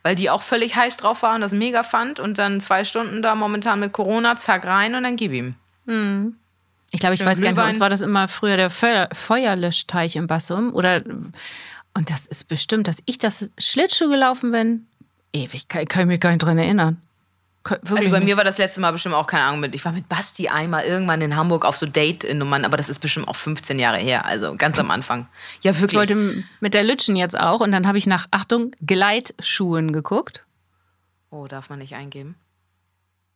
weil 0.01 0.15
die 0.15 0.31
auch 0.31 0.41
völlig 0.41 0.75
heiß 0.75 0.97
drauf 0.97 1.21
war 1.21 1.35
und 1.35 1.41
das 1.41 1.51
mega 1.51 1.83
fand. 1.83 2.19
Und 2.19 2.39
dann 2.39 2.59
zwei 2.59 2.83
Stunden 2.83 3.21
da 3.21 3.35
momentan 3.35 3.79
mit 3.79 3.93
Corona, 3.93 4.35
zack 4.35 4.65
rein 4.65 4.95
und 4.95 5.03
dann 5.03 5.15
gib 5.15 5.31
ihm. 5.31 5.55
Ich 5.85 6.99
glaube, 6.99 7.13
ich 7.15 7.19
Schön 7.19 7.27
weiß 7.27 7.41
gar 7.41 7.49
nicht, 7.49 7.55
bei 7.55 7.61
Glühwein. 7.61 7.67
uns 7.69 7.79
war 7.79 7.89
das 7.89 8.01
immer 8.01 8.27
früher 8.27 8.57
der 8.57 8.69
Feuer, 8.69 9.09
Feuerlöschteich 9.13 10.15
im 10.15 10.27
Bassum. 10.27 10.73
Oder, 10.73 11.03
und 11.05 12.09
das 12.09 12.25
ist 12.25 12.47
bestimmt, 12.47 12.87
dass 12.87 13.01
ich 13.05 13.17
das 13.17 13.49
Schlittschuh 13.57 14.09
gelaufen 14.09 14.51
bin. 14.51 14.87
Ewig, 15.33 15.67
kann, 15.67 15.85
kann 15.87 16.01
ich 16.03 16.07
mich 16.07 16.19
gar 16.19 16.29
nicht 16.31 16.43
dran 16.43 16.57
erinnern. 16.57 17.01
Wirklich 17.65 17.91
Also 17.97 18.11
bei 18.11 18.19
nicht. 18.19 18.25
mir 18.27 18.35
war 18.37 18.43
das 18.43 18.57
letzte 18.57 18.81
Mal 18.81 18.91
bestimmt 18.91 19.15
auch 19.15 19.25
keine 19.25 19.45
Ahnung 19.45 19.61
mit. 19.61 19.73
Ich 19.73 19.85
war 19.85 19.93
mit 19.93 20.09
Basti 20.09 20.49
einmal 20.49 20.83
irgendwann 20.83 21.21
in 21.21 21.35
Hamburg 21.37 21.63
auf 21.65 21.77
so 21.77 21.85
Date-Nummern, 21.85 22.65
aber 22.65 22.75
das 22.75 22.89
ist 22.89 22.99
bestimmt 22.99 23.29
auch 23.29 23.37
15 23.37 23.79
Jahre 23.79 23.97
her, 23.97 24.25
also 24.25 24.53
ganz 24.57 24.77
am 24.79 24.91
Anfang. 24.91 25.27
Ja, 25.63 25.71
Ich 25.71 25.79
wirklich. 25.79 25.97
wollte 25.97 26.13
m- 26.13 26.43
mit 26.59 26.73
der 26.73 26.83
Lütschen 26.83 27.15
jetzt 27.15 27.39
auch 27.39 27.61
und 27.61 27.71
dann 27.71 27.87
habe 27.87 27.97
ich 27.97 28.05
nach, 28.05 28.27
Achtung, 28.31 28.71
Gleitschuhen 28.85 29.93
geguckt. 29.93 30.43
oh, 31.31 31.47
darf 31.47 31.69
man 31.69 31.79
nicht 31.79 31.95
eingeben. 31.95 32.35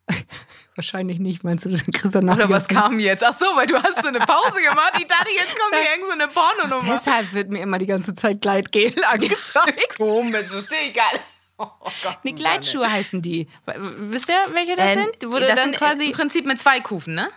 Wahrscheinlich 0.76 1.18
nicht, 1.20 1.44
meinst 1.44 1.66
du, 1.66 1.70
dann 1.70 1.80
kriegst 1.92 2.14
du 2.14 2.20
nach 2.20 2.36
Oder 2.36 2.50
was 2.50 2.68
kam 2.68 3.00
jetzt? 3.00 3.24
Ach 3.24 3.34
so, 3.34 3.46
weil 3.56 3.66
du 3.66 3.82
hast 3.82 4.00
so 4.02 4.08
eine 4.10 4.20
Pause 4.20 4.62
gemacht. 4.62 4.94
Ich 5.00 5.08
dachte, 5.08 5.32
jetzt 5.36 5.58
kommt 5.58 5.74
hier 5.76 5.90
irgend 5.92 6.06
so 6.06 6.12
eine 6.14 6.28
Pornonummer. 6.28 6.94
Deshalb 6.94 7.34
wird 7.34 7.50
mir 7.50 7.62
immer 7.62 7.80
die 7.80 7.88
ganze 7.88 8.14
Zeit 8.14 8.42
Gleitgel 8.42 8.94
angezeigt. 9.12 9.98
Komisch, 9.98 10.48
verstehe 10.48 10.90
ich 10.90 10.94
gar 10.94 11.12
nicht. 11.14 11.24
Oh 11.58 11.66
Gott, 12.04 12.20
Nee, 12.22 12.34
Gleitschuhe 12.34 12.90
heißen 12.92 13.24
die. 13.24 13.48
Wisst 13.66 14.30
ihr, 14.30 14.36
welche 14.54 14.76
das 14.76 14.92
Ähm, 14.94 15.06
sind? 15.06 15.34
Wo 15.34 15.38
du 15.40 15.48
das 15.48 15.56
dann 15.56 15.70
sind 15.72 15.78
quasi. 15.78 16.06
im 16.06 16.12
Prinzip 16.12 16.46
mit 16.46 16.60
zwei 16.60 16.80
Kufen, 16.82 17.16
ne? 17.16 17.30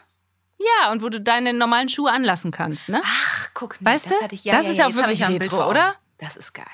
Ja, 0.59 0.93
und 0.93 1.03
wo 1.03 1.09
du 1.09 1.23
deine 1.23 1.55
normalen 1.55 1.89
Schuhe 1.89 2.13
anlassen 2.13 2.51
kannst, 2.51 2.91
ne? 2.91 3.01
Ach, 3.03 3.49
guck, 3.55 3.77
Weißt 3.81 4.07
du? 4.07 4.11
das, 4.11 4.23
hatte 4.23 4.35
ich, 4.35 4.45
ja, 4.45 4.55
Das 4.55 4.67
ja, 4.67 4.73
ist 4.73 4.79
ja, 4.79 4.87
auch 4.89 4.95
wirklich 4.95 5.27
retro, 5.27 5.67
oder? 5.71 5.95
Das 6.19 6.37
ist 6.37 6.53
geil. 6.53 6.67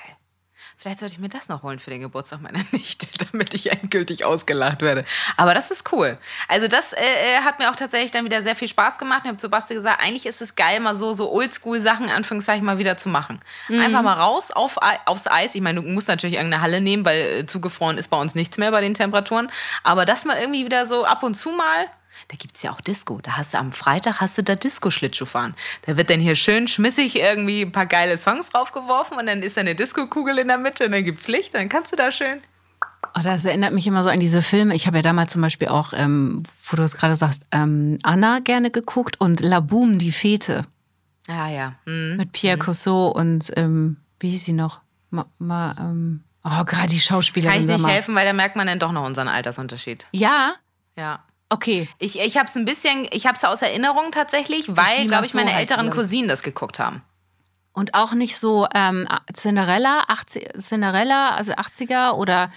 Vielleicht 0.79 0.99
sollte 0.99 1.15
ich 1.15 1.19
mir 1.19 1.27
das 1.27 1.49
noch 1.49 1.63
holen 1.63 1.79
für 1.79 1.89
den 1.89 2.01
Geburtstag 2.01 2.39
meiner 2.39 2.63
Nichte, 2.71 3.07
damit 3.31 3.55
ich 3.55 3.71
endgültig 3.71 4.25
ausgelacht 4.25 4.81
werde. 4.83 5.05
Aber 5.35 5.55
das 5.55 5.71
ist 5.71 5.91
cool. 5.91 6.19
Also 6.47 6.67
das 6.67 6.93
äh, 6.93 6.97
äh, 6.97 7.37
hat 7.43 7.57
mir 7.57 7.71
auch 7.71 7.75
tatsächlich 7.75 8.11
dann 8.11 8.25
wieder 8.25 8.43
sehr 8.43 8.55
viel 8.55 8.67
Spaß 8.67 8.99
gemacht. 8.99 9.21
Ich 9.23 9.27
habe 9.27 9.37
zu 9.37 9.49
Basti 9.49 9.73
gesagt, 9.73 10.03
eigentlich 10.03 10.27
ist 10.27 10.39
es 10.39 10.53
geil, 10.53 10.79
mal 10.79 10.95
so, 10.95 11.13
so 11.13 11.31
Oldschool-Sachen, 11.31 12.09
Anführungszeichen, 12.09 12.63
mal 12.63 12.77
wieder 12.77 12.95
zu 12.95 13.09
machen. 13.09 13.39
Mhm. 13.69 13.81
Einfach 13.81 14.03
mal 14.03 14.13
raus 14.13 14.51
auf, 14.51 14.77
aufs 15.05 15.25
Eis. 15.25 15.55
Ich 15.55 15.61
meine, 15.61 15.81
du 15.81 15.87
musst 15.87 16.09
natürlich 16.09 16.35
irgendeine 16.35 16.61
Halle 16.61 16.79
nehmen, 16.79 17.03
weil 17.03 17.21
äh, 17.21 17.45
zugefroren 17.47 17.97
ist 17.97 18.09
bei 18.09 18.17
uns 18.17 18.35
nichts 18.35 18.59
mehr 18.59 18.69
bei 18.69 18.81
den 18.81 18.93
Temperaturen. 18.93 19.49
Aber 19.81 20.05
das 20.05 20.25
mal 20.25 20.37
irgendwie 20.39 20.63
wieder 20.63 20.85
so 20.85 21.05
ab 21.05 21.23
und 21.23 21.33
zu 21.33 21.49
mal 21.49 21.87
da 22.29 22.35
gibt 22.37 22.57
es 22.57 22.63
ja 22.63 22.71
auch 22.71 22.81
Disco. 22.81 23.19
Da 23.21 23.37
hast 23.37 23.53
du 23.53 23.57
am 23.57 23.71
Freitag 23.71 24.19
hast 24.19 24.37
du 24.37 24.43
da 24.43 24.55
Disco-Schlittschuh 24.55 25.25
fahren. 25.25 25.55
Da 25.85 25.95
wird 25.97 26.09
dann 26.09 26.19
hier 26.19 26.35
schön 26.35 26.67
schmissig 26.67 27.15
irgendwie 27.17 27.61
ein 27.61 27.71
paar 27.71 27.85
geile 27.85 28.17
Songs 28.17 28.49
draufgeworfen 28.49 29.17
und 29.17 29.25
dann 29.27 29.41
ist 29.41 29.55
da 29.57 29.61
eine 29.61 29.75
Disco-Kugel 29.75 30.37
in 30.39 30.47
der 30.49 30.57
Mitte 30.57 30.85
und 30.85 30.91
dann 30.91 31.03
gibt's 31.05 31.27
Licht 31.27 31.53
und 31.53 31.61
dann 31.61 31.69
kannst 31.69 31.91
du 31.91 31.95
da 31.95 32.11
schön. 32.11 32.41
Oh, 33.17 33.21
das 33.23 33.45
erinnert 33.45 33.73
mich 33.73 33.87
immer 33.87 34.03
so 34.03 34.09
an 34.09 34.19
diese 34.19 34.41
Filme. 34.41 34.75
Ich 34.75 34.85
habe 34.87 34.97
ja 34.97 35.01
damals 35.03 35.31
zum 35.31 35.41
Beispiel 35.41 35.69
auch, 35.69 35.93
ähm, 35.93 36.43
wo 36.65 36.75
du 36.75 36.83
es 36.83 36.97
gerade 36.97 37.15
sagst, 37.15 37.47
ähm, 37.51 37.97
Anna 38.03 38.39
gerne 38.39 38.71
geguckt 38.71 39.19
und 39.21 39.39
La 39.39 39.59
Boum, 39.61 39.97
die 39.97 40.11
Fete 40.11 40.63
Ah 41.29 41.49
ja. 41.49 41.75
Mhm. 41.85 42.15
mit 42.17 42.31
Pierre 42.33 42.57
Cossot 42.57 43.15
und 43.15 43.51
ähm, 43.55 43.97
wie 44.19 44.29
hieß 44.29 44.45
sie 44.45 44.53
noch? 44.53 44.81
Ma, 45.09 45.25
ma, 45.39 45.75
ähm, 45.79 46.23
oh, 46.43 46.63
gerade 46.65 46.87
die 46.89 46.99
Schauspielerin. 46.99 47.61
Kann 47.61 47.61
ich 47.61 47.67
nicht 47.67 47.87
helfen, 47.87 48.15
weil 48.15 48.25
da 48.25 48.33
merkt 48.33 48.55
man 48.55 48.67
dann 48.67 48.79
doch 48.79 48.91
noch 48.91 49.05
unseren 49.05 49.27
Altersunterschied. 49.29 50.07
Ja, 50.11 50.55
Ja. 50.97 51.19
Okay. 51.49 51.89
Ich, 51.99 52.19
ich 52.19 52.37
habe 52.37 52.47
es 52.47 52.55
ein 52.55 52.65
bisschen, 52.65 53.07
ich 53.11 53.25
habe 53.25 53.37
es 53.37 53.43
aus 53.43 53.61
Erinnerung 53.61 54.11
tatsächlich, 54.11 54.65
weil, 54.75 55.07
glaube 55.07 55.25
ich, 55.25 55.33
meine 55.33 55.53
älteren. 55.53 55.89
Cousinen 55.89 56.27
das 56.27 56.43
geguckt 56.43 56.79
haben. 56.79 57.03
Und 57.73 57.93
auch 57.93 58.13
nicht 58.13 58.37
so 58.39 58.67
ähm, 58.73 59.07
Cinderella, 59.31 60.05
80, 60.07 60.49
Cinderella, 60.59 61.35
also 61.35 61.53
80er 61.53 62.13
oder, 62.13 62.51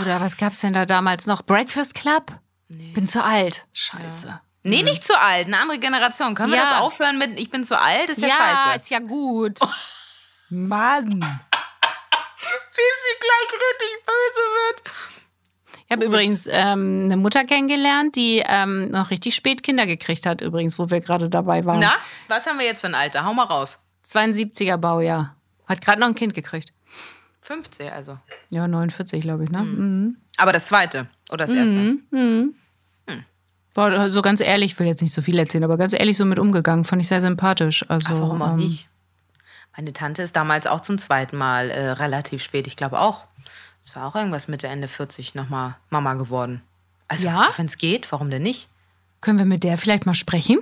oder 0.00 0.20
was 0.22 0.38
gab's 0.38 0.60
denn 0.60 0.72
da 0.72 0.86
damals 0.86 1.26
noch? 1.26 1.42
Breakfast 1.42 1.94
Club? 1.94 2.32
Bin 2.68 3.06
zu 3.06 3.22
alt. 3.22 3.66
Scheiße. 3.74 4.40
Nee, 4.62 4.82
nicht 4.82 5.04
zu 5.04 5.18
alt, 5.20 5.46
eine 5.46 5.58
andere 5.58 5.78
Generation. 5.78 6.34
Können 6.34 6.52
wir 6.52 6.58
Ja. 6.58 6.70
das 6.70 6.80
aufhören 6.80 7.18
mit 7.18 7.38
Ich 7.38 7.50
bin 7.50 7.64
zu 7.64 7.78
alt? 7.78 8.08
Ist 8.08 8.20
ja, 8.22 8.28
Ja, 8.28 8.34
scheiße. 8.64 8.76
ist 8.78 8.90
ja 8.90 9.00
gut. 9.00 9.58
Mann. 10.48 11.20
Bis 11.20 12.76
sie 13.02 13.18
gleich 13.20 13.52
richtig 13.52 14.06
böse 14.06 14.44
wird. 14.56 14.82
Ich 15.92 15.94
habe 15.94 16.06
übrigens 16.06 16.48
ähm, 16.50 17.02
eine 17.04 17.18
Mutter 17.18 17.44
kennengelernt, 17.44 18.16
die 18.16 18.42
ähm, 18.46 18.90
noch 18.90 19.10
richtig 19.10 19.34
spät 19.34 19.62
Kinder 19.62 19.84
gekriegt 19.84 20.24
hat, 20.24 20.40
übrigens, 20.40 20.78
wo 20.78 20.88
wir 20.88 21.00
gerade 21.00 21.28
dabei 21.28 21.66
waren. 21.66 21.80
Na, 21.80 21.92
was 22.28 22.46
haben 22.46 22.58
wir 22.58 22.64
jetzt 22.64 22.80
für 22.80 22.86
ein 22.86 22.94
Alter? 22.94 23.26
Hau 23.26 23.34
mal 23.34 23.44
raus. 23.44 23.78
72er 24.02 24.78
Baujahr. 24.78 25.36
Hat 25.66 25.82
gerade 25.82 26.00
noch 26.00 26.06
ein 26.06 26.14
Kind 26.14 26.32
gekriegt. 26.32 26.72
50 27.42 27.92
also. 27.92 28.16
Ja, 28.48 28.66
49, 28.66 29.20
glaube 29.20 29.44
ich, 29.44 29.50
ne? 29.50 29.64
Mhm. 29.64 30.16
Aber 30.38 30.54
das 30.54 30.64
zweite 30.64 31.08
oder 31.30 31.44
das 31.44 31.54
erste? 31.54 31.98
War 33.74 34.10
so 34.10 34.22
ganz 34.22 34.40
ehrlich, 34.40 34.72
ich 34.72 34.78
will 34.78 34.86
jetzt 34.86 35.02
nicht 35.02 35.12
so 35.12 35.20
viel 35.20 35.38
erzählen, 35.38 35.64
aber 35.64 35.76
ganz 35.76 35.92
ehrlich 35.92 36.16
so 36.16 36.24
mit 36.24 36.38
umgegangen. 36.38 36.84
Fand 36.84 37.02
ich 37.02 37.08
sehr 37.08 37.20
sympathisch. 37.20 37.84
Also, 37.90 38.14
Ach, 38.14 38.18
warum 38.18 38.40
auch 38.40 38.52
ähm, 38.52 38.56
nicht? 38.56 38.88
Meine 39.76 39.92
Tante 39.92 40.22
ist 40.22 40.36
damals 40.36 40.66
auch 40.66 40.80
zum 40.80 40.96
zweiten 40.96 41.36
Mal 41.36 41.68
äh, 41.68 41.90
relativ 41.90 42.42
spät, 42.42 42.66
ich 42.66 42.76
glaube 42.76 42.98
auch. 42.98 43.26
Es 43.82 43.94
war 43.96 44.06
auch 44.06 44.14
irgendwas 44.14 44.48
Mitte, 44.48 44.68
Ende 44.68 44.88
40 44.88 45.34
nochmal 45.34 45.76
Mama 45.90 46.14
geworden. 46.14 46.62
Also, 47.08 47.26
Ja? 47.26 47.50
wenn 47.56 47.66
es 47.66 47.76
geht, 47.78 48.10
warum 48.12 48.30
denn 48.30 48.42
nicht? 48.42 48.68
Können 49.20 49.38
wir 49.38 49.44
mit 49.44 49.64
der 49.64 49.76
vielleicht 49.78 50.06
mal 50.06 50.14
sprechen? 50.14 50.58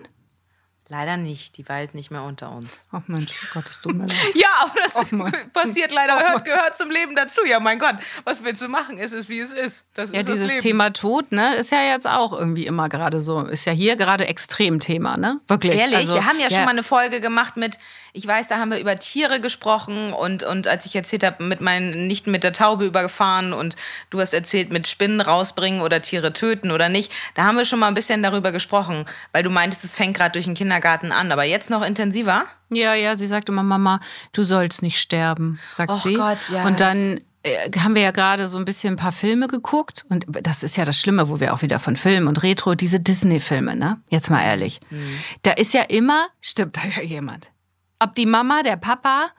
Leider 0.90 1.16
nicht. 1.16 1.56
Die 1.56 1.68
weilt 1.68 1.94
nicht 1.94 2.10
mehr 2.10 2.24
unter 2.24 2.50
uns. 2.50 2.84
Ach 2.90 3.02
Mensch, 3.06 3.30
oh 3.44 3.46
Gott, 3.54 3.64
das 3.68 3.80
tut 3.80 3.94
mir 3.94 4.06
leid. 4.06 4.16
Ja, 4.34 4.48
aber 4.62 4.72
das 4.92 5.12
Mann. 5.12 5.32
passiert 5.52 5.92
leider, 5.92 6.18
gehört, 6.18 6.44
gehört 6.44 6.76
zum 6.76 6.90
Leben 6.90 7.14
dazu. 7.14 7.42
Ja, 7.46 7.60
mein 7.60 7.78
Gott, 7.78 7.94
was 8.24 8.42
willst 8.42 8.60
du 8.60 8.66
machen? 8.66 8.98
Es 8.98 9.12
ist, 9.12 9.28
wie 9.28 9.38
es 9.38 9.52
ist. 9.52 9.84
Das 9.94 10.10
Ja, 10.10 10.18
ist 10.18 10.28
dieses. 10.28 10.58
Thema 10.58 10.90
Tod, 10.90 11.30
ne, 11.30 11.54
ist 11.54 11.70
ja 11.70 11.80
jetzt 11.82 12.08
auch 12.08 12.32
irgendwie 12.32 12.66
immer 12.66 12.88
gerade 12.88 13.20
so, 13.20 13.40
ist 13.42 13.66
ja 13.66 13.72
hier 13.72 13.94
gerade 13.94 14.26
Extremthema, 14.26 15.16
ne? 15.16 15.38
Wirklich. 15.46 15.76
Ehrlich, 15.76 15.96
Also, 15.96 16.14
wir 16.14 16.26
haben 16.26 16.40
ja, 16.40 16.50
schon 16.50 16.64
mal 16.64 16.70
eine 16.70 16.82
Folge 16.82 17.20
gemacht 17.20 17.56
mit, 17.56 17.76
ich 18.12 18.26
weiß, 18.26 18.48
da 18.48 18.58
haben 18.58 18.72
wir 18.72 18.80
über 18.80 18.96
Tiere 18.96 19.40
gesprochen 19.40 20.12
und, 20.12 20.42
und 20.42 20.66
als 20.66 20.86
ich 20.86 20.96
erzählt 20.96 21.22
habe, 21.22 21.44
mit 21.44 21.60
meinen 21.60 22.08
Nichten 22.08 22.32
mit 22.32 22.42
der 22.42 22.52
Taube 22.52 22.84
übergefahren 22.84 23.52
und 23.52 23.76
du 24.10 24.20
hast 24.20 24.34
erzählt, 24.34 24.72
mit 24.72 24.88
Spinnen 24.88 25.20
rausbringen 25.20 25.82
oder 25.82 26.02
Tiere 26.02 26.32
töten 26.32 26.72
oder 26.72 26.88
nicht, 26.88 27.12
da 27.34 27.44
haben 27.44 27.56
wir 27.56 27.64
schon 27.64 27.78
mal 27.78 27.86
ein 27.86 27.94
bisschen 27.94 28.24
darüber 28.24 28.50
gesprochen, 28.50 29.04
weil 29.30 29.44
du 29.44 29.50
meintest, 29.50 29.84
es 29.84 29.94
fängt 29.94 30.16
gerade 30.16 30.32
durch 30.32 30.46
den 30.46 30.54
Kindergarten 30.54 30.79
an, 31.12 31.30
aber 31.32 31.44
jetzt 31.44 31.70
noch 31.70 31.82
intensiver? 31.84 32.44
Ja, 32.70 32.94
ja, 32.94 33.16
sie 33.16 33.26
sagt 33.26 33.48
immer, 33.48 33.62
Mama, 33.62 34.00
du 34.32 34.42
sollst 34.42 34.82
nicht 34.82 34.98
sterben, 34.98 35.58
sagt 35.72 35.90
Och 35.90 35.98
sie. 35.98 36.14
Gott, 36.14 36.50
ja, 36.50 36.64
Und 36.64 36.80
das- 36.80 36.88
dann 36.92 37.20
äh, 37.42 37.70
haben 37.78 37.94
wir 37.94 38.02
ja 38.02 38.10
gerade 38.10 38.46
so 38.46 38.58
ein 38.58 38.64
bisschen 38.66 38.94
ein 38.94 38.96
paar 38.96 39.12
Filme 39.12 39.46
geguckt. 39.48 40.04
Und 40.10 40.26
das 40.42 40.62
ist 40.62 40.76
ja 40.76 40.84
das 40.84 40.98
Schlimme, 41.00 41.28
wo 41.30 41.40
wir 41.40 41.54
auch 41.54 41.62
wieder 41.62 41.78
von 41.78 41.96
Film 41.96 42.26
und 42.28 42.42
Retro, 42.42 42.74
diese 42.74 43.00
Disney-Filme, 43.00 43.76
ne? 43.76 43.98
Jetzt 44.10 44.30
mal 44.30 44.42
ehrlich. 44.44 44.78
Mhm. 44.90 45.18
Da 45.42 45.52
ist 45.52 45.72
ja 45.72 45.82
immer, 45.82 46.26
stimmt 46.42 46.76
da 46.76 46.82
ja 46.96 47.02
jemand. 47.02 47.50
Ob 47.98 48.14
die 48.14 48.26
Mama, 48.26 48.62
der 48.62 48.76
Papa, 48.76 49.30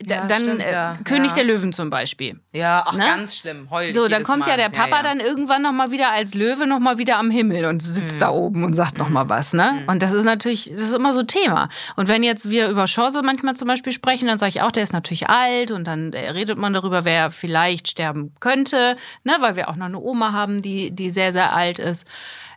da, 0.00 0.14
Ja, 0.16 0.26
dann 0.26 0.42
stimmt, 0.42 0.60
äh, 0.62 0.72
ja, 0.72 0.98
König 1.04 1.28
ja. 1.30 1.34
der 1.36 1.44
Löwen 1.44 1.72
zum 1.72 1.88
Beispiel. 1.88 2.40
Ja, 2.52 2.82
ach, 2.86 2.94
Ne? 2.94 3.04
ganz 3.04 3.36
schlimm. 3.36 3.70
Heul 3.70 3.94
So, 3.94 4.08
dann 4.08 4.22
kommt 4.24 4.46
ja 4.46 4.52
Mal. 4.56 4.56
der 4.58 4.68
Papa 4.68 4.96
ja. 4.96 5.02
dann 5.02 5.20
irgendwann 5.20 5.62
noch 5.62 5.72
mal 5.72 5.90
wieder 5.92 6.10
als 6.12 6.34
Löwe 6.34 6.66
noch 6.66 6.80
mal 6.80 6.98
wieder 6.98 7.18
am 7.18 7.30
Himmel 7.30 7.64
und 7.66 7.80
sitzt 7.80 8.16
Mhm. 8.16 8.20
da 8.20 8.30
oben 8.30 8.64
und 8.64 8.74
sagt 8.74 8.98
noch 8.98 9.08
mal 9.08 9.28
was, 9.28 9.52
ne? 9.52 9.84
Und 9.86 10.02
das 10.02 10.12
ist 10.12 10.24
natürlich, 10.24 10.68
das 10.70 10.80
ist 10.80 10.94
immer 10.94 11.12
so 11.12 11.22
Thema. 11.22 11.68
Und 11.96 12.08
wenn 12.08 12.22
jetzt 12.24 12.50
wir 12.50 12.68
über 12.68 12.86
Chance 12.86 13.22
manchmal 13.22 13.54
zum 13.54 13.68
Beispiel 13.68 13.92
sprechen, 13.92 14.26
dann 14.26 14.36
sage 14.38 14.50
ich 14.50 14.62
auch, 14.62 14.72
der 14.72 14.82
ist 14.82 14.92
natürlich 14.92 15.28
alt 15.28 15.70
und 15.70 15.84
dann 15.86 16.12
äh, 16.12 16.30
redet 16.30 16.58
man 16.58 16.72
darüber, 16.74 17.04
wer 17.04 17.30
vielleicht 17.30 17.88
sterben 17.88 18.34
könnte, 18.40 18.96
ne? 19.22 19.32
Weil 19.40 19.54
wir 19.56 19.68
auch 19.68 19.76
noch 19.76 19.86
eine 19.86 20.00
Oma 20.00 20.32
haben, 20.32 20.60
die, 20.60 20.90
die 20.90 21.10
sehr, 21.10 21.32
sehr 21.32 21.54
alt 21.54 21.78
ist. 21.78 22.06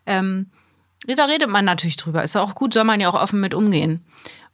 Ähm, 0.07 0.49
ja, 1.05 1.15
da 1.15 1.25
redet 1.25 1.49
man 1.49 1.63
natürlich 1.63 1.95
drüber. 1.97 2.23
Ist 2.23 2.33
ja 2.35 2.41
auch 2.41 2.55
gut, 2.55 2.73
soll 2.73 2.83
man 2.83 2.99
ja 2.99 3.07
auch 3.09 3.13
offen 3.13 3.39
mit 3.39 3.53
umgehen. 3.53 4.03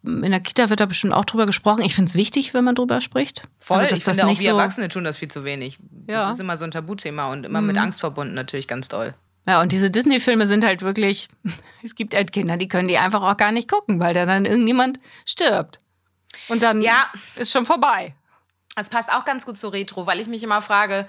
In 0.06 0.32
der 0.32 0.40
Kita 0.42 0.70
wird 0.70 0.80
da 0.82 0.86
bestimmt 0.86 1.14
auch 1.14 1.24
drüber 1.26 1.46
gesprochen. 1.46 1.82
Ich 1.84 1.96
finde 1.96 2.10
es 2.10 2.16
wichtig, 2.16 2.54
wenn 2.54 2.64
man 2.66 2.76
drüber 2.76 3.00
spricht. 3.00 3.44
Voll, 3.60 3.78
Also, 3.78 3.90
dass 3.90 4.00
ich 4.00 4.06
das 4.06 4.16
finde 4.16 4.26
auch, 4.26 4.30
nicht 4.32 4.42
wir 4.42 4.52
so- 4.52 4.58
Erwachsene 4.58 4.90
tun 4.90 5.04
das 5.06 5.18
viel 5.18 5.30
zu 5.30 5.46
wenig. 5.46 5.78
Ja. 6.08 6.26
Das 6.26 6.34
ist 6.34 6.40
immer 6.42 6.58
so 6.58 6.66
ein 6.66 6.72
Tabuthema 6.72 7.32
und 7.32 7.46
immer 7.46 7.62
mit 7.62 7.78
Angst 7.78 8.02
verbunden 8.02 8.34
natürlich 8.34 8.68
ganz 8.68 8.90
doll. 8.90 9.14
Ja, 9.48 9.62
und 9.62 9.72
diese 9.72 9.90
Disney-Filme 9.92 10.46
sind 10.48 10.66
halt 10.66 10.82
wirklich, 10.82 11.28
es 11.84 11.96
gibt 11.96 12.16
halt 12.16 12.32
Kinder, 12.34 12.58
die 12.58 12.68
können 12.68 12.88
die 12.90 12.98
einfach 12.98 13.22
auch 13.22 13.38
gar 13.38 13.52
nicht 13.54 13.70
gucken, 13.70 14.00
weil 14.02 14.14
da 14.14 14.26
dann 14.26 14.46
irgendjemand 14.46 15.00
stirbt. 15.26 15.80
Und 16.50 16.64
dann 16.64 16.82
Ja. 16.82 17.06
ist 17.36 17.52
schon 17.52 17.66
vorbei. 17.66 18.14
Das 18.76 18.90
passt 18.90 19.10
auch 19.10 19.24
ganz 19.24 19.46
gut 19.46 19.56
zu 19.56 19.70
Retro, 19.70 20.06
weil 20.08 20.20
ich 20.20 20.28
mich 20.28 20.44
immer 20.44 20.62
frage, 20.62 21.08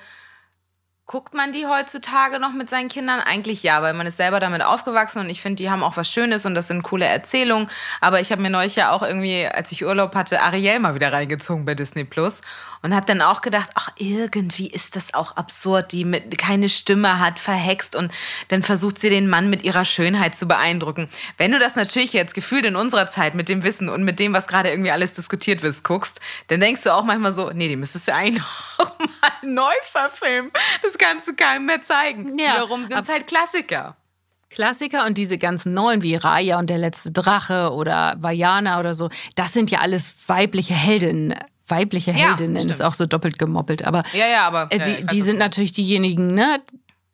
guckt 1.06 1.34
man 1.34 1.52
die 1.52 1.66
heutzutage 1.66 2.38
noch 2.38 2.52
mit 2.52 2.70
seinen 2.70 2.88
Kindern? 2.88 3.20
Eigentlich 3.20 3.62
ja, 3.62 3.82
weil 3.82 3.92
man 3.92 4.06
ist 4.06 4.16
selber 4.16 4.40
damit 4.40 4.62
aufgewachsen 4.62 5.18
und 5.18 5.28
ich 5.28 5.42
finde, 5.42 5.62
die 5.62 5.70
haben 5.70 5.82
auch 5.82 5.96
was 5.96 6.10
Schönes 6.10 6.46
und 6.46 6.54
das 6.54 6.68
sind 6.68 6.82
coole 6.82 7.04
Erzählungen. 7.04 7.68
Aber 8.00 8.20
ich 8.20 8.32
habe 8.32 8.40
mir 8.40 8.50
neulich 8.50 8.76
ja 8.76 8.90
auch 8.90 9.02
irgendwie, 9.02 9.46
als 9.46 9.70
ich 9.72 9.84
Urlaub 9.84 10.14
hatte, 10.14 10.40
Ariel 10.40 10.78
mal 10.80 10.94
wieder 10.94 11.12
reingezogen 11.12 11.66
bei 11.66 11.74
Disney 11.74 12.04
Plus 12.04 12.40
und 12.84 12.94
habe 12.94 13.06
dann 13.06 13.22
auch 13.22 13.40
gedacht, 13.40 13.70
ach, 13.74 13.90
irgendwie 13.96 14.66
ist 14.66 14.94
das 14.94 15.14
auch 15.14 15.36
absurd, 15.36 15.92
die 15.92 16.04
mit, 16.04 16.36
keine 16.36 16.68
Stimme 16.68 17.18
hat, 17.18 17.38
verhext 17.38 17.96
und 17.96 18.12
dann 18.48 18.62
versucht 18.62 19.00
sie 19.00 19.08
den 19.08 19.26
Mann 19.26 19.48
mit 19.48 19.62
ihrer 19.62 19.86
Schönheit 19.86 20.36
zu 20.36 20.46
beeindrucken. 20.46 21.08
Wenn 21.38 21.52
du 21.52 21.58
das 21.58 21.76
natürlich 21.76 22.12
jetzt 22.12 22.34
gefühlt 22.34 22.66
in 22.66 22.76
unserer 22.76 23.10
Zeit 23.10 23.34
mit 23.34 23.48
dem 23.48 23.62
Wissen 23.62 23.88
und 23.88 24.04
mit 24.04 24.18
dem, 24.18 24.34
was 24.34 24.46
gerade 24.46 24.68
irgendwie 24.68 24.90
alles 24.90 25.14
diskutiert 25.14 25.62
wird, 25.62 25.82
guckst, 25.82 26.20
dann 26.48 26.60
denkst 26.60 26.82
du 26.82 26.94
auch 26.94 27.04
manchmal 27.04 27.32
so, 27.32 27.50
nee, 27.54 27.68
die 27.68 27.76
müsstest 27.76 28.08
du 28.08 28.14
eigentlich 28.14 28.44
noch 28.78 28.98
mal 28.98 29.32
neu 29.42 29.74
verfilmen. 29.90 30.52
Das 30.82 30.93
kannst 30.98 31.28
du 31.28 31.34
keinem 31.34 31.66
mehr 31.66 31.80
zeigen. 31.82 32.38
Ja, 32.38 32.54
Wiederum 32.54 32.86
sind 32.86 32.98
es 33.00 33.08
halt 33.08 33.26
Klassiker. 33.26 33.96
Klassiker 34.50 35.04
und 35.06 35.18
diese 35.18 35.36
ganzen 35.38 35.74
neuen 35.74 36.02
wie 36.02 36.14
Raya 36.14 36.58
und 36.58 36.70
der 36.70 36.78
letzte 36.78 37.10
Drache 37.10 37.72
oder 37.72 38.14
Vajana 38.18 38.78
oder 38.78 38.94
so, 38.94 39.08
das 39.34 39.52
sind 39.52 39.70
ja 39.70 39.80
alles 39.80 40.12
weibliche 40.28 40.74
Heldinnen. 40.74 41.34
Weibliche 41.66 42.12
Ja, 42.12 42.28
Heldinnen 42.28 42.56
ist 42.56 42.64
stimmt. 42.64 42.82
auch 42.82 42.94
so 42.94 43.06
doppelt 43.06 43.38
gemoppelt. 43.38 43.84
Aber 43.84 44.02
Ja, 44.12 44.26
ja, 44.28 44.46
aber 44.46 44.68
äh, 44.70 44.78
ja, 44.78 44.84
die, 44.84 45.06
die 45.06 45.18
was 45.20 45.24
sind 45.24 45.38
natürlich 45.38 45.72
diejenigen, 45.72 46.34
ne? 46.34 46.60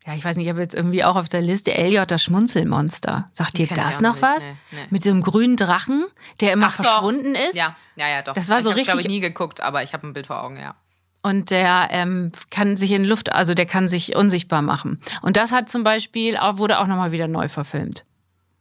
Ja, 0.07 0.15
ich 0.15 0.25
weiß 0.25 0.37
nicht, 0.37 0.47
ich 0.47 0.51
habe 0.51 0.61
jetzt 0.61 0.75
irgendwie 0.75 1.05
auch 1.05 1.15
auf 1.17 1.29
der 1.29 1.41
Liste 1.41 1.73
Elliot, 1.73 2.11
das 2.11 2.25
Schmunzelmonster. 2.25 3.31
Sagt 3.33 3.59
dir 3.59 3.69
das 3.69 4.01
noch 4.01 4.15
nicht, 4.15 4.23
was? 4.23 4.43
nee, 4.45 4.57
nee. 4.73 4.79
Mit 4.91 5.05
dem 5.05 5.23
grünen 5.23 5.57
Drachen, 5.57 6.05
der 6.41 6.53
immer 6.53 6.67
Ach 6.69 6.77
doch. 6.79 6.85
verschwunden 6.85 7.35
ist. 7.35 7.55
Ja, 7.57 7.77
ja, 7.97 8.09
ja, 8.09 8.23
doch. 8.23 8.33
Das 8.35 8.49
war 8.49 8.61
so 8.63 8.71
ich 8.71 8.77
hab's, 8.77 8.85
glaube 8.87 9.01
ich, 9.01 9.07
richtig- 9.07 9.15
nie 9.15 9.21
geguckt, 9.21 9.61
aber 9.61 9.83
ich 9.83 9.93
habe 9.95 10.07
ein 10.07 10.13
Bild 10.13 10.27
vor 10.27 10.43
Augen, 10.43 10.57
ja. 10.59 10.75
Und 11.23 11.51
der 11.51 11.89
ähm, 11.91 12.33
kann 12.51 12.77
sich 12.77 12.93
in 12.93 13.05
Luft, 13.05 13.33
also 13.33 13.53
der 13.53 13.67
kann 13.67 13.89
sich 13.89 14.17
unsichtbar 14.17 14.63
machen. 14.63 15.01
Und 15.21 15.37
das 15.37 15.53
hat 15.53 15.69
zum 15.69 15.85
Beispiel 15.85 16.37
auch, 16.37 16.57
wurde 16.57 16.79
auch 16.79 16.87
nochmal 16.87 17.13
wieder 17.13 17.29
neu 17.29 17.49
verfilmt. 17.49 18.05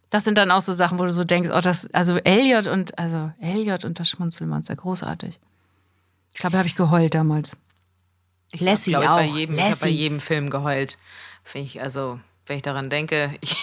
Das 0.10 0.24
sind 0.24 0.38
dann 0.38 0.52
auch 0.52 0.62
so 0.62 0.74
Sachen, 0.74 1.00
wo 1.00 1.04
du 1.04 1.12
so 1.12 1.24
denkst, 1.24 1.50
oh, 1.54 1.62
das, 1.62 1.94
also 1.94 2.18
Elliot 2.18 2.68
und, 2.68 2.98
also 2.98 3.32
Elliot 3.40 3.86
und 3.86 4.00
das 4.00 4.10
Schmunzelmonster, 4.10 4.76
großartig. 4.76 5.40
Ich 6.34 6.40
glaube, 6.40 6.54
da 6.54 6.58
habe 6.60 6.68
ich 6.68 6.76
geheult 6.76 7.14
damals. 7.14 7.56
Ich 8.52 8.62
Lassie 8.62 8.92
glaub 8.92 9.08
auch. 9.08 9.22
Ich, 9.22 9.32
bei 9.32 9.38
jedem, 9.38 9.56
ich 9.56 9.62
habe 9.62 9.72
bei 9.72 9.86
Lassie. 9.86 9.90
jedem 9.90 10.20
Film 10.20 10.50
geheult. 10.50 10.98
Finde 11.44 11.68
ich, 11.68 11.82
also, 11.82 12.20
wenn 12.46 12.58
ich 12.58 12.64
daran 12.64 12.90
denke, 12.90 13.32
ich 13.42 13.56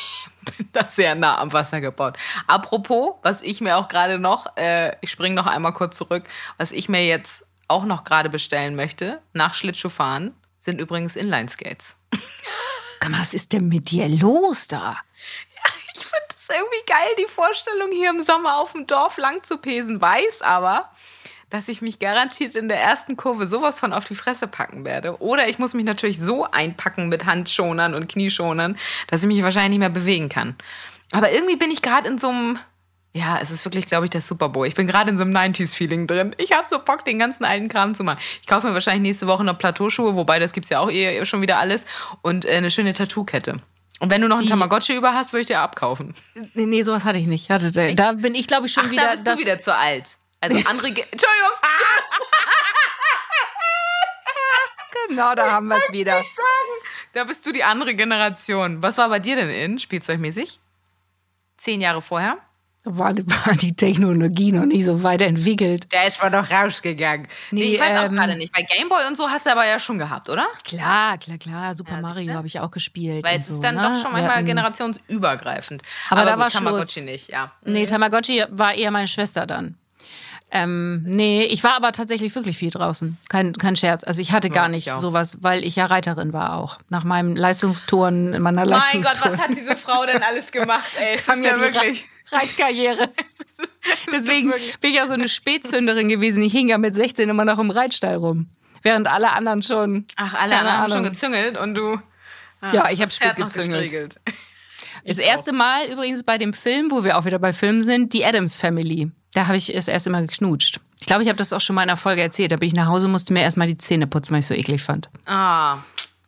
bin 0.56 0.68
da 0.72 0.86
sehr 0.88 1.14
nah 1.14 1.38
am 1.38 1.52
Wasser 1.52 1.80
gebaut. 1.80 2.16
Apropos, 2.46 3.14
was 3.22 3.42
ich 3.42 3.60
mir 3.60 3.76
auch 3.76 3.88
gerade 3.88 4.18
noch, 4.18 4.56
äh, 4.56 4.96
ich 5.00 5.10
springe 5.10 5.34
noch 5.34 5.46
einmal 5.46 5.72
kurz 5.72 5.96
zurück, 5.96 6.24
was 6.58 6.72
ich 6.72 6.88
mir 6.88 7.04
jetzt 7.04 7.45
auch 7.68 7.84
noch 7.84 8.04
gerade 8.04 8.28
bestellen 8.28 8.76
möchte, 8.76 9.22
nach 9.32 9.54
Schlittschuhfahren, 9.54 10.34
sind 10.58 10.80
übrigens 10.80 11.16
Inline-Skates. 11.16 11.96
Komm, 13.00 13.18
was 13.18 13.34
ist 13.34 13.52
denn 13.52 13.68
mit 13.68 13.90
dir 13.90 14.08
los 14.08 14.68
da? 14.68 14.96
Ich 15.94 16.02
finde 16.02 16.26
das 16.30 16.48
irgendwie 16.48 16.84
geil, 16.86 17.14
die 17.18 17.30
Vorstellung, 17.30 17.90
hier 17.92 18.10
im 18.10 18.22
Sommer 18.22 18.56
auf 18.56 18.72
dem 18.72 18.86
Dorf 18.86 19.16
lang 19.16 19.42
zu 19.42 19.58
pesen. 19.58 20.00
Weiß 20.00 20.42
aber, 20.42 20.90
dass 21.50 21.68
ich 21.68 21.80
mich 21.80 21.98
garantiert 21.98 22.54
in 22.54 22.68
der 22.68 22.80
ersten 22.80 23.16
Kurve 23.16 23.46
sowas 23.46 23.78
von 23.78 23.92
auf 23.92 24.04
die 24.04 24.14
Fresse 24.14 24.48
packen 24.48 24.84
werde. 24.84 25.20
Oder 25.20 25.48
ich 25.48 25.58
muss 25.58 25.74
mich 25.74 25.84
natürlich 25.84 26.20
so 26.20 26.44
einpacken 26.44 27.08
mit 27.08 27.24
Handschonern 27.24 27.94
und 27.94 28.08
Knieschonern, 28.08 28.76
dass 29.08 29.22
ich 29.22 29.28
mich 29.28 29.42
wahrscheinlich 29.42 29.70
nicht 29.70 29.78
mehr 29.78 29.88
bewegen 29.88 30.28
kann. 30.28 30.56
Aber 31.12 31.30
irgendwie 31.30 31.56
bin 31.56 31.70
ich 31.70 31.82
gerade 31.82 32.08
in 32.08 32.18
so 32.18 32.28
einem. 32.28 32.58
Ja, 33.16 33.38
es 33.40 33.50
ist 33.50 33.64
wirklich, 33.64 33.86
glaube 33.86 34.04
ich, 34.04 34.10
der 34.10 34.20
Super 34.20 34.50
Bowl. 34.50 34.66
Ich 34.66 34.74
bin 34.74 34.86
gerade 34.86 35.08
in 35.10 35.16
so 35.16 35.22
einem 35.24 35.34
90s-Feeling 35.34 36.06
drin. 36.06 36.34
Ich 36.36 36.52
habe 36.52 36.68
so 36.68 36.78
Bock, 36.78 37.02
den 37.06 37.18
ganzen 37.18 37.44
alten 37.44 37.68
Kram 37.68 37.94
zu 37.94 38.04
machen. 38.04 38.18
Ich 38.42 38.46
kaufe 38.46 38.66
mir 38.66 38.74
wahrscheinlich 38.74 39.00
nächste 39.02 39.26
Woche 39.26 39.42
noch 39.42 39.56
Plateauschuhe, 39.56 40.16
wobei 40.16 40.38
das 40.38 40.52
gibt 40.52 40.64
es 40.64 40.70
ja 40.70 40.80
auch 40.80 40.90
eh 40.90 41.24
schon 41.24 41.40
wieder 41.40 41.58
alles. 41.58 41.86
Und 42.20 42.44
äh, 42.44 42.50
eine 42.56 42.70
schöne 42.70 42.92
Tattoo-Kette. 42.92 43.56
Und 44.00 44.10
wenn 44.10 44.20
du 44.20 44.28
noch 44.28 44.38
einen 44.38 44.48
Tamagotchi 44.48 44.94
über 44.94 45.14
hast, 45.14 45.32
würde 45.32 45.40
ich 45.40 45.46
dir 45.46 45.60
abkaufen. 45.60 46.14
Nee, 46.52 46.66
nee, 46.66 46.82
sowas 46.82 47.06
hatte 47.06 47.18
ich 47.18 47.26
nicht. 47.26 47.48
Hatte, 47.48 47.72
da- 47.72 47.92
da 47.92 48.12
bin 48.12 48.34
ich, 48.34 48.46
glaube 48.46 48.66
ich, 48.66 48.74
schon 48.74 48.84
Ach, 48.86 48.90
wieder. 48.90 49.04
da 49.04 49.10
bist 49.12 49.26
das- 49.26 49.38
du 49.38 49.44
wieder 49.46 49.58
zu 49.60 49.74
alt. 49.74 50.18
Also 50.42 50.56
andere. 50.68 50.90
Ge 50.92 51.04
Entschuldigung. 51.10 51.50
Genau, 55.08 55.34
da 55.36 55.52
haben 55.52 55.68
wir 55.68 55.76
es 55.76 55.92
wieder. 55.92 56.20
Da 57.12 57.22
bist 57.24 57.46
du 57.46 57.52
die 57.52 57.62
andere 57.62 57.94
Generation. 57.94 58.82
Was 58.82 58.98
war 58.98 59.08
bei 59.08 59.20
dir 59.20 59.36
denn 59.36 59.50
in, 59.50 59.78
spielzeugmäßig? 59.78 60.58
Zehn 61.56 61.80
Jahre 61.80 62.02
vorher? 62.02 62.38
War, 62.88 63.12
war 63.46 63.54
die 63.54 63.74
Technologie 63.74 64.52
noch 64.52 64.64
nicht 64.64 64.84
so 64.84 65.02
weiterentwickelt. 65.02 65.92
Der 65.92 66.06
ist 66.06 66.22
mal 66.22 66.30
noch 66.30 66.48
rausgegangen. 66.50 67.26
Nee, 67.50 67.60
Nee, 67.60 67.74
ich 67.74 67.80
weiß 67.80 67.98
auch 67.98 68.04
ähm, 68.04 68.12
gerade 68.14 68.36
nicht. 68.36 68.52
Bei 68.52 68.62
Gameboy 68.62 69.06
und 69.08 69.16
so 69.16 69.28
hast 69.28 69.44
du 69.46 69.50
aber 69.50 69.66
ja 69.66 69.78
schon 69.80 69.98
gehabt, 69.98 70.28
oder? 70.30 70.46
Klar, 70.64 71.18
klar, 71.18 71.36
klar. 71.38 71.74
Super 71.74 71.96
Ja, 71.96 72.00
Mario 72.00 72.34
habe 72.34 72.46
ich 72.46 72.60
auch 72.60 72.70
gespielt. 72.70 73.24
Weil 73.26 73.40
es 73.40 73.48
so, 73.48 73.54
ist 73.54 73.60
dann 73.64 73.74
ne? 73.74 73.82
doch 73.82 74.00
schon 74.00 74.12
manchmal 74.12 74.36
hatten- 74.36 74.46
generationsübergreifend. 74.46 75.82
Aber 76.10 76.24
da 76.24 76.32
gut, 76.32 76.40
war 76.40 76.50
Tamagotchi 76.50 76.92
Schluss. 77.00 77.04
nicht, 77.04 77.28
ja. 77.30 77.50
Nee, 77.64 77.86
Tamagotchi 77.86 78.44
war 78.50 78.74
eher 78.74 78.90
meine 78.90 79.08
Schwester 79.08 79.46
dann. 79.46 79.74
Ähm, 80.52 81.02
nee, 81.04 81.42
ich 81.44 81.64
war 81.64 81.74
aber 81.74 81.90
tatsächlich 81.90 82.32
wirklich 82.36 82.56
viel 82.56 82.70
draußen. 82.70 83.18
Kein, 83.28 83.52
kein 83.54 83.74
Scherz. 83.74 84.04
Also 84.04 84.22
ich 84.22 84.30
hatte 84.30 84.48
gar 84.48 84.66
ich 84.66 84.70
nicht 84.72 84.92
auch. 84.92 85.00
sowas, 85.00 85.38
weil 85.40 85.64
ich 85.64 85.74
ja 85.74 85.86
Reiterin 85.86 86.32
war 86.32 86.54
auch. 86.56 86.78
Nach 86.88 87.02
meinem 87.02 87.34
Leistungstouren, 87.34 88.32
in 88.32 88.42
meiner 88.42 88.64
Mein 88.64 89.02
Gott, 89.02 89.20
was 89.22 89.38
hat 89.38 89.50
diese 89.50 89.76
Frau 89.76 90.06
denn 90.06 90.22
alles 90.22 90.52
gemacht, 90.52 90.86
ey? 91.00 91.14
Es 91.16 91.22
ist 91.22 91.44
ja 91.44 91.50
ja 91.56 91.60
wirklich. 91.60 92.06
Re 92.32 92.36
Reitkarriere. 92.38 93.08
Deswegen 94.12 94.50
bin 94.80 94.90
ich 94.90 94.96
ja 94.96 95.06
so 95.06 95.14
eine 95.14 95.28
Spätzünderin 95.28 96.08
gewesen. 96.08 96.42
Ich 96.42 96.52
hing 96.52 96.68
ja 96.68 96.78
mit 96.78 96.94
16 96.94 97.28
immer 97.28 97.44
noch 97.44 97.58
im 97.58 97.70
Reitstall 97.70 98.16
rum. 98.16 98.50
Während 98.82 99.08
alle 99.08 99.32
anderen 99.32 99.62
schon. 99.62 100.06
Ach, 100.16 100.34
alle 100.34 100.56
anderen 100.58 100.78
haben 100.78 100.92
schon 100.92 101.02
gezüngelt 101.02 101.56
und 101.56 101.74
du. 101.74 102.00
ah, 102.60 102.68
Ja, 102.72 102.90
ich 102.90 103.00
habe 103.00 103.10
spät 103.10 103.36
gezüngelt. 103.36 104.20
Das 105.04 105.18
erste 105.18 105.52
Mal 105.52 105.86
übrigens 105.86 106.24
bei 106.24 106.36
dem 106.36 106.52
Film, 106.52 106.90
wo 106.90 107.04
wir 107.04 107.16
auch 107.16 107.24
wieder 107.26 107.38
bei 107.38 107.52
Filmen 107.52 107.82
sind, 107.82 108.12
die 108.12 108.24
Adams 108.24 108.56
Family. 108.56 109.12
Da 109.34 109.46
habe 109.46 109.56
ich 109.56 109.66
das 109.72 109.86
erste 109.86 110.10
Mal 110.10 110.26
geknutscht. 110.26 110.80
Ich 110.98 111.06
glaube, 111.06 111.22
ich 111.22 111.28
habe 111.28 111.36
das 111.36 111.52
auch 111.52 111.60
schon 111.60 111.76
mal 111.76 111.84
in 111.84 111.90
einer 111.90 111.96
Folge 111.96 112.22
erzählt. 112.22 112.50
Da 112.50 112.56
bin 112.56 112.66
ich 112.66 112.74
nach 112.74 112.86
Hause, 112.88 113.06
musste 113.06 113.32
mir 113.32 113.42
erstmal 113.42 113.68
die 113.68 113.78
Zähne 113.78 114.08
putzen, 114.08 114.32
weil 114.32 114.40
ich 114.40 114.46
so 114.48 114.54
eklig 114.54 114.82
fand. 114.82 115.08
Ah, 115.24 115.78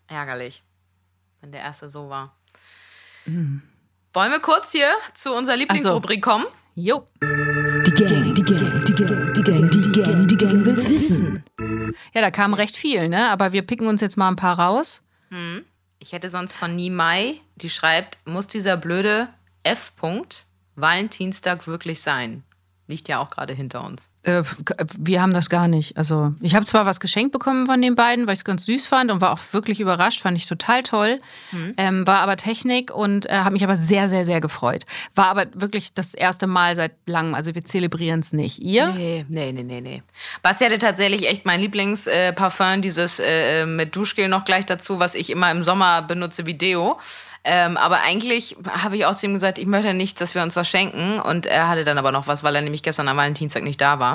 ärgerlich. 0.07 0.63
Wenn 1.41 1.51
der 1.51 1.63
erste 1.63 1.89
so 1.91 2.09
war. 2.09 2.37
Hm. 3.25 3.63
Wollen 4.15 4.33
wir 4.33 4.41
kurz 4.41 4.73
hier 4.73 4.91
zu 5.13 5.35
unserer 5.35 5.57
Lieblingsrubrik 5.57 6.23
kommen? 6.23 6.47
Jo. 6.75 7.07
Die 7.21 7.91
Gang, 7.93 8.35
die 8.35 8.43
Gang, 8.43 8.85
die 8.85 8.95
Gang, 8.95 9.35
die 9.35 9.43
Gang, 9.43 9.71
die 9.71 9.93
Gang, 9.93 10.29
die 10.29 10.37
Gang 10.37 10.65
will's 10.65 10.89
wissen. 10.89 11.45
Ja, 12.15 12.23
da 12.23 12.31
kam 12.31 12.55
recht 12.55 12.77
viel, 12.77 13.09
ne? 13.11 13.29
Aber 13.29 13.53
wir 13.53 13.63
picken 13.63 13.87
uns 13.87 14.01
jetzt 14.01 14.17
mal 14.17 14.29
ein 14.29 14.37
paar 14.37 14.59
raus. 14.59 15.03
Ich 15.99 16.13
hätte 16.13 16.31
sonst 16.31 16.55
von 16.55 16.75
Nimai, 16.75 17.41
die 17.57 17.69
schreibt, 17.69 18.19
muss 18.25 18.47
dieser 18.47 18.79
blöde 18.79 19.29
F. 19.63 19.93
-Punkt 20.01 20.45
Valentinstag 20.75 21.67
wirklich 21.67 22.01
sein? 22.01 22.45
Liegt 22.87 23.09
ja 23.09 23.19
auch 23.19 23.29
gerade 23.29 23.53
hinter 23.53 23.85
uns. 23.85 24.09
Äh, 24.25 24.43
wir 24.99 25.23
haben 25.23 25.33
das 25.33 25.49
gar 25.49 25.69
nicht. 25.69 25.97
Also, 25.97 26.35
ich 26.41 26.55
habe 26.55 26.67
zwar 26.67 26.87
was 26.87 26.99
geschenkt 26.99 27.33
bekommen 27.33 27.67
von 27.67 27.81
den 27.81 27.95
beiden, 27.95 28.27
weil 28.27 28.35
ich 28.35 28.41
es 28.41 28.45
ganz 28.45 28.67
süß 28.67 28.87
fand 28.87 29.13
und 29.13 29.21
war 29.21 29.33
auch 29.33 29.41
wirklich 29.53 29.81
überrascht, 29.81 30.23
fand 30.23 30.37
ich 30.37 30.47
total 30.47 30.83
toll. 30.83 31.21
Ähm, 31.77 32.07
war 32.07 32.21
aber 32.21 32.37
Technik 32.37 32.93
und 32.95 33.27
äh, 33.27 33.35
habe 33.35 33.53
mich 33.53 33.63
aber 33.63 33.77
sehr, 33.77 34.09
sehr, 34.09 34.25
sehr 34.25 34.41
gefreut. 34.41 34.85
War 35.15 35.27
aber 35.27 35.47
wirklich 35.55 35.93
das 35.95 36.15
erste 36.15 36.47
Mal 36.47 36.75
seit 36.75 36.93
langem. 37.07 37.35
Also, 37.35 37.55
wir 37.55 37.65
zelebrieren 37.65 38.21
es 38.21 38.33
nicht. 38.33 38.59
Ihr? 38.59 38.89
Nee, 38.89 39.25
nee, 39.29 39.53
nee, 39.53 39.63
nee, 39.63 39.81
nee. 39.81 40.03
Basti 40.43 40.65
hatte 40.65 40.79
tatsächlich 40.79 41.29
echt 41.29 41.47
mein 41.47 41.61
Lieblingsparfum, 41.61 42.67
äh, 42.67 42.81
dieses 42.81 43.21
äh, 43.21 43.67
mit 43.67 43.95
Duschgel 43.95 44.29
noch 44.29 44.45
gleich 44.45 44.67
dazu, 44.67 44.99
was 44.99 45.15
ich 45.15 45.31
immer 45.31 45.51
im 45.51 45.63
Sommer 45.63 46.03
benutze 46.03 46.45
wie 46.45 46.55
Deo. 46.55 46.99
Ähm, 47.45 47.77
aber 47.77 48.01
eigentlich 48.03 48.57
habe 48.69 48.97
ich 48.97 49.07
auch 49.07 49.15
zu 49.15 49.27
ihm 49.27 49.35
gesagt, 49.35 49.59
ich 49.59 49.67
möchte 49.67 49.95
nicht, 49.95 50.21
dass 50.21 50.35
wir 50.35 50.43
uns 50.43 50.57
was 50.57 50.69
schenken. 50.69 51.21
Und 51.21 51.47
er 51.47 51.69
hatte 51.69 51.85
dann 51.85 51.97
aber 51.97 52.13
noch 52.13 52.27
was, 52.27 52.43
weil 52.43 52.55
er 52.55 52.63
nämlich 52.63 52.83
gestern 52.83 53.09
am 53.09 53.17
Valentinstag 53.17 53.63
nicht 53.63 53.81
da 53.81 53.99
war. 53.99 54.08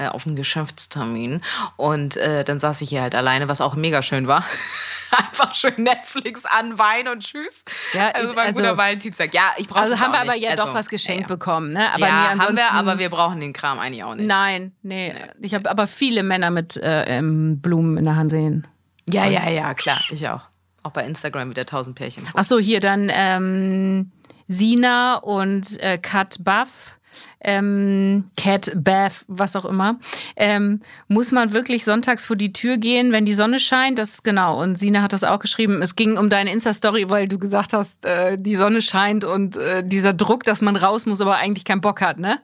Äh, 0.00 0.08
auf 0.08 0.26
einem 0.26 0.34
Geschäftstermin. 0.34 1.42
Und 1.76 2.16
äh, 2.16 2.42
dann 2.42 2.58
saß 2.58 2.80
ich 2.80 2.88
hier 2.88 3.02
halt 3.02 3.14
alleine, 3.14 3.48
was 3.48 3.60
auch 3.60 3.74
mega 3.74 4.00
schön 4.00 4.26
war. 4.26 4.46
Einfach 5.10 5.54
schön 5.54 5.74
Netflix 5.76 6.46
an, 6.46 6.78
Wein 6.78 7.06
und 7.06 7.22
Tschüss. 7.22 7.66
Ja, 7.92 8.08
also 8.12 8.34
war 8.34 8.44
ein 8.44 8.48
also- 8.48 8.62
guter 8.62 8.78
Valentinstag. 8.78 9.34
Ja, 9.34 9.52
ich 9.58 9.68
brauche 9.68 9.82
Also 9.82 10.00
haben 10.00 10.12
wir 10.12 10.20
aber 10.20 10.32
nicht. 10.32 10.44
ja 10.44 10.52
also, 10.52 10.64
doch 10.64 10.72
was 10.72 10.88
geschenkt 10.88 11.24
ja, 11.24 11.28
ja. 11.28 11.34
bekommen, 11.34 11.74
ne? 11.74 11.92
Aber 11.92 12.06
ja, 12.06 12.34
nee, 12.34 12.40
haben 12.40 12.56
wir, 12.56 12.72
aber 12.72 12.98
wir 12.98 13.10
brauchen 13.10 13.40
den 13.40 13.52
Kram 13.52 13.78
eigentlich 13.78 14.02
auch 14.02 14.14
nicht. 14.14 14.26
Nein, 14.26 14.72
nee. 14.82 15.14
Ich 15.42 15.52
habe 15.52 15.70
aber 15.70 15.86
viele 15.86 16.22
Männer 16.22 16.50
mit 16.50 16.78
äh, 16.78 17.18
ähm, 17.18 17.60
Blumen 17.60 17.98
in 17.98 18.06
der 18.06 18.16
Hand 18.16 18.30
sehen. 18.30 18.66
Ja, 19.06 19.26
ja, 19.26 19.50
ja, 19.50 19.74
klar, 19.74 20.00
ich 20.08 20.26
auch. 20.26 20.44
Auch 20.82 20.92
bei 20.92 21.04
Instagram 21.04 21.50
wieder 21.50 21.66
tausend 21.66 21.96
Pärchen. 21.96 22.26
Ach 22.32 22.44
so, 22.44 22.58
hier 22.58 22.80
dann 22.80 23.10
ähm, 23.12 24.12
Sina 24.48 25.16
und 25.16 25.78
äh, 25.80 25.98
Kat 25.98 26.36
Buff. 26.42 26.94
Ähm, 27.40 28.30
Cat 28.36 28.72
Bath, 28.76 29.24
was 29.28 29.56
auch 29.56 29.64
immer. 29.64 29.98
Ähm, 30.36 30.80
muss 31.08 31.32
man 31.32 31.52
wirklich 31.52 31.84
sonntags 31.84 32.24
vor 32.24 32.36
die 32.36 32.52
Tür 32.52 32.76
gehen, 32.76 33.12
wenn 33.12 33.24
die 33.24 33.34
Sonne 33.34 33.60
scheint? 33.60 33.98
Das 33.98 34.10
ist 34.10 34.24
genau. 34.24 34.60
Und 34.60 34.76
Sina 34.76 35.02
hat 35.02 35.12
das 35.12 35.24
auch 35.24 35.38
geschrieben. 35.38 35.82
Es 35.82 35.96
ging 35.96 36.18
um 36.18 36.28
deine 36.28 36.52
Insta-Story, 36.52 37.10
weil 37.10 37.28
du 37.28 37.38
gesagt 37.38 37.72
hast, 37.72 38.04
äh, 38.04 38.36
die 38.38 38.56
Sonne 38.56 38.82
scheint 38.82 39.24
und 39.24 39.56
äh, 39.56 39.82
dieser 39.84 40.12
Druck, 40.12 40.44
dass 40.44 40.62
man 40.62 40.76
raus 40.76 41.06
muss, 41.06 41.20
aber 41.20 41.36
eigentlich 41.36 41.64
keinen 41.64 41.80
Bock 41.80 42.00
hat, 42.00 42.18
ne? 42.18 42.40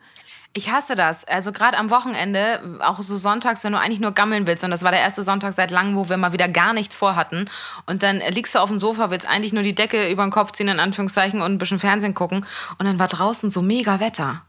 Ich 0.57 0.70
hasse 0.70 0.94
das. 0.94 1.29
Also 1.29 1.52
gerade 1.52 1.76
am 1.76 1.90
Wochenende, 1.90 2.79
auch 2.81 3.02
so 3.02 3.18
sonntags, 3.18 3.62
wenn 3.62 3.72
du 3.72 3.79
eigentlich 3.79 4.00
nur 4.00 4.12
gammeln 4.12 4.46
willst. 4.46 4.64
Und 4.64 4.70
das 4.70 4.83
war 4.83 4.90
der 4.90 5.00
erste 5.00 5.22
Sonntag 5.22 5.52
seit 5.52 5.70
langem, 5.70 5.96
wo 5.96 6.09
wir 6.09 6.16
mal 6.16 6.33
wieder 6.33 6.48
gar 6.48 6.72
nichts 6.72 6.96
vorhatten. 6.96 7.50
Und 7.85 8.02
dann 8.02 8.22
liegst 8.31 8.55
du 8.55 8.61
auf 8.61 8.70
dem 8.70 8.79
Sofa, 8.79 9.11
willst 9.11 9.29
eigentlich 9.29 9.52
nur 9.52 9.62
die 9.62 9.74
Decke 9.74 10.11
über 10.11 10.24
den 10.24 10.31
Kopf 10.31 10.52
ziehen, 10.52 10.68
in 10.68 10.81
Anführungszeichen, 10.81 11.42
und 11.42 11.52
ein 11.52 11.59
bisschen 11.59 11.79
Fernsehen 11.79 12.14
gucken. 12.14 12.46
Und 12.79 12.87
dann 12.87 12.98
war 12.98 13.09
draußen 13.09 13.50
so 13.50 13.61
mega 13.61 14.00
Wetter. 14.00 14.45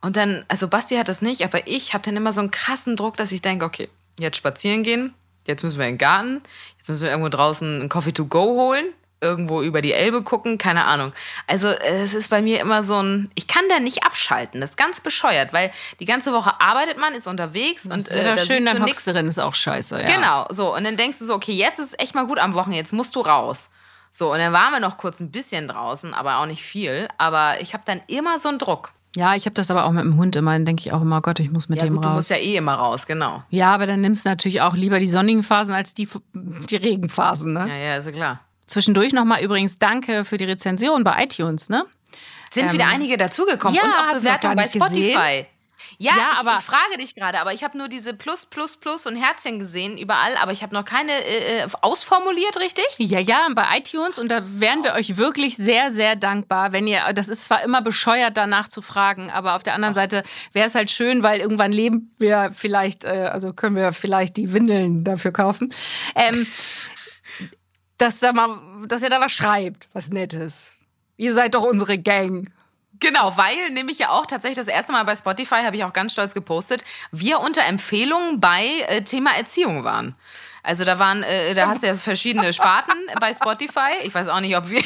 Und 0.00 0.16
dann, 0.16 0.44
also 0.48 0.68
Basti 0.68 0.96
hat 0.96 1.08
das 1.08 1.22
nicht, 1.22 1.42
aber 1.42 1.66
ich 1.66 1.94
habe 1.94 2.04
dann 2.04 2.16
immer 2.16 2.32
so 2.32 2.40
einen 2.40 2.50
krassen 2.50 2.96
Druck, 2.96 3.16
dass 3.16 3.32
ich 3.32 3.42
denke, 3.42 3.64
okay, 3.64 3.88
jetzt 4.18 4.36
spazieren 4.36 4.82
gehen, 4.82 5.14
jetzt 5.46 5.62
müssen 5.62 5.78
wir 5.78 5.86
in 5.86 5.94
den 5.94 5.98
Garten, 5.98 6.42
jetzt 6.78 6.88
müssen 6.88 7.02
wir 7.02 7.10
irgendwo 7.10 7.28
draußen 7.28 7.80
einen 7.80 7.88
Coffee 7.88 8.12
to 8.12 8.26
go 8.26 8.42
holen, 8.42 8.86
irgendwo 9.20 9.62
über 9.62 9.80
die 9.80 9.92
Elbe 9.92 10.22
gucken, 10.22 10.58
keine 10.58 10.84
Ahnung. 10.84 11.12
Also 11.46 11.68
es 11.68 12.14
ist 12.14 12.28
bei 12.28 12.42
mir 12.42 12.60
immer 12.60 12.82
so 12.82 13.02
ein, 13.02 13.30
ich 13.34 13.48
kann 13.48 13.64
da 13.70 13.80
nicht 13.80 14.04
abschalten, 14.04 14.60
das 14.60 14.70
ist 14.70 14.76
ganz 14.76 15.00
bescheuert, 15.00 15.52
weil 15.52 15.72
die 16.00 16.04
ganze 16.04 16.32
Woche 16.32 16.60
arbeitet 16.60 16.98
man, 16.98 17.14
ist 17.14 17.26
unterwegs 17.26 17.86
und 17.86 18.10
Äh, 18.10 18.20
äh, 18.20 18.24
da 18.24 18.36
schön, 18.36 18.64
dann 18.64 18.78
hockst 18.78 18.86
nix. 18.86 19.04
du 19.04 19.12
drin, 19.12 19.26
ist 19.26 19.38
auch 19.38 19.54
scheiße. 19.54 20.00
Ja. 20.02 20.06
Genau, 20.06 20.46
so. 20.50 20.74
Und 20.74 20.84
dann 20.84 20.96
denkst 20.96 21.18
du 21.18 21.24
so, 21.24 21.34
okay, 21.34 21.52
jetzt 21.52 21.78
ist 21.78 21.94
es 21.94 21.98
echt 21.98 22.14
mal 22.14 22.26
gut 22.26 22.38
am 22.38 22.54
Wochenende, 22.54 22.78
jetzt 22.78 22.92
musst 22.92 23.16
du 23.16 23.20
raus. 23.20 23.70
So, 24.10 24.32
und 24.32 24.38
dann 24.38 24.52
waren 24.52 24.72
wir 24.72 24.80
noch 24.80 24.96
kurz 24.96 25.20
ein 25.20 25.30
bisschen 25.30 25.68
draußen, 25.68 26.14
aber 26.14 26.38
auch 26.38 26.46
nicht 26.46 26.62
viel. 26.62 27.06
Aber 27.18 27.60
ich 27.60 27.74
habe 27.74 27.82
dann 27.84 28.00
immer 28.06 28.38
so 28.38 28.48
einen 28.48 28.58
Druck. 28.58 28.92
Ja, 29.16 29.34
ich 29.34 29.46
habe 29.46 29.54
das 29.54 29.70
aber 29.70 29.84
auch 29.86 29.92
mit 29.92 30.04
dem 30.04 30.16
Hund 30.18 30.36
immer. 30.36 30.52
Dann 30.52 30.66
denke 30.66 30.82
ich 30.86 30.92
auch 30.92 31.00
immer, 31.00 31.22
Gott, 31.22 31.40
ich 31.40 31.50
muss 31.50 31.68
mit 31.70 31.78
Ja, 31.78 31.86
dem 31.86 31.94
gut, 31.94 32.04
du 32.04 32.08
raus. 32.08 32.16
musst 32.16 32.30
ja 32.30 32.36
eh 32.36 32.56
immer 32.56 32.74
raus, 32.74 33.06
genau. 33.06 33.42
Ja, 33.48 33.72
aber 33.74 33.86
dann 33.86 34.02
nimmst 34.02 34.24
du 34.26 34.28
natürlich 34.28 34.60
auch 34.60 34.74
lieber 34.74 34.98
die 34.98 35.08
sonnigen 35.08 35.42
Phasen 35.42 35.74
als 35.74 35.94
die, 35.94 36.06
die 36.34 36.76
Regenphasen. 36.76 37.54
Ne? 37.54 37.64
Ja, 37.66 37.74
ja, 37.76 37.96
ist 37.96 38.04
ja 38.06 38.12
klar. 38.12 38.40
Zwischendurch 38.66 39.12
nochmal 39.12 39.42
übrigens 39.42 39.78
danke 39.78 40.24
für 40.24 40.36
die 40.36 40.44
Rezension 40.44 41.02
bei 41.02 41.24
iTunes. 41.24 41.68
Ne? 41.70 41.86
Sind 42.50 42.72
wieder 42.72 42.88
einige 42.88 43.16
dazugekommen 43.16 43.74
ja, 43.76 43.82
und 43.84 43.94
auch 43.94 44.12
du 44.12 44.18
Bewertungen 44.20 44.56
gar 44.56 44.56
bei 44.56 44.62
nicht 44.64 44.80
gesehen? 44.80 45.46
Ja, 45.98 46.12
Ja, 46.16 46.30
ich, 46.32 46.38
aber- 46.40 46.56
ich 46.58 46.64
frage 46.64 46.96
dich 46.98 47.14
gerade, 47.14 47.40
aber 47.40 47.52
ich 47.54 47.64
habe 47.64 47.78
nur 47.78 47.88
diese 47.88 48.12
Plus, 48.14 48.44
Plus, 48.46 48.76
Plus 48.76 49.06
und 49.06 49.16
Herzchen 49.16 49.58
gesehen 49.58 49.96
überall, 49.96 50.36
aber 50.36 50.52
ich 50.52 50.62
habe 50.62 50.74
noch 50.74 50.84
keine 50.84 51.12
äh, 51.12 51.62
äh, 51.64 51.68
ausformuliert, 51.80 52.58
richtig? 52.60 52.84
Ja, 52.98 53.18
ja, 53.18 53.46
bei 53.54 53.64
iTunes 53.78 54.18
und 54.18 54.28
da 54.30 54.40
wären 54.44 54.84
wir 54.84 54.92
euch 54.94 55.16
wirklich 55.16 55.56
sehr, 55.56 55.90
sehr 55.90 56.16
dankbar, 56.16 56.72
wenn 56.72 56.86
ihr, 56.86 57.00
das 57.14 57.28
ist 57.28 57.44
zwar 57.44 57.62
immer 57.62 57.80
bescheuert 57.82 58.36
danach 58.36 58.68
zu 58.68 58.82
fragen, 58.82 59.30
aber 59.30 59.54
auf 59.54 59.62
der 59.62 59.74
anderen 59.74 59.94
Seite 59.94 60.22
wäre 60.52 60.66
es 60.66 60.74
halt 60.74 60.90
schön, 60.90 61.22
weil 61.22 61.40
irgendwann 61.40 61.72
leben 61.72 62.10
wir 62.18 62.50
vielleicht, 62.52 63.04
äh, 63.04 63.30
also 63.32 63.52
können 63.52 63.76
wir 63.76 63.92
vielleicht 63.92 64.36
die 64.36 64.52
Windeln 64.52 65.04
dafür 65.04 65.32
kaufen, 65.32 65.72
ähm, 66.14 66.46
dass, 67.98 68.20
da 68.20 68.32
mal, 68.32 68.58
dass 68.86 69.02
ihr 69.02 69.10
da 69.10 69.20
was 69.20 69.32
schreibt, 69.32 69.88
was 69.92 70.10
Nettes. 70.10 70.74
Ihr 71.16 71.32
seid 71.32 71.54
doch 71.54 71.62
unsere 71.62 71.98
Gang. 71.98 72.50
Genau, 73.00 73.36
weil 73.36 73.70
nämlich 73.70 73.98
ja 73.98 74.10
auch 74.10 74.26
tatsächlich 74.26 74.58
das 74.58 74.68
erste 74.68 74.92
Mal 74.92 75.04
bei 75.04 75.16
Spotify, 75.16 75.62
habe 75.64 75.76
ich 75.76 75.84
auch 75.84 75.92
ganz 75.92 76.12
stolz 76.12 76.34
gepostet, 76.34 76.84
wir 77.12 77.40
unter 77.40 77.64
Empfehlungen 77.64 78.40
bei 78.40 78.84
äh, 78.88 79.02
Thema 79.02 79.36
Erziehung 79.36 79.84
waren. 79.84 80.14
Also 80.62 80.84
da 80.84 80.98
waren, 80.98 81.22
äh, 81.22 81.54
da 81.54 81.68
hast 81.68 81.82
du 81.82 81.86
ja 81.86 81.94
verschiedene 81.94 82.52
Sparten 82.52 82.94
bei 83.20 83.32
Spotify. 83.32 84.02
Ich 84.02 84.14
weiß 84.14 84.28
auch 84.28 84.40
nicht, 84.40 84.56
ob 84.56 84.68
wir. 84.68 84.80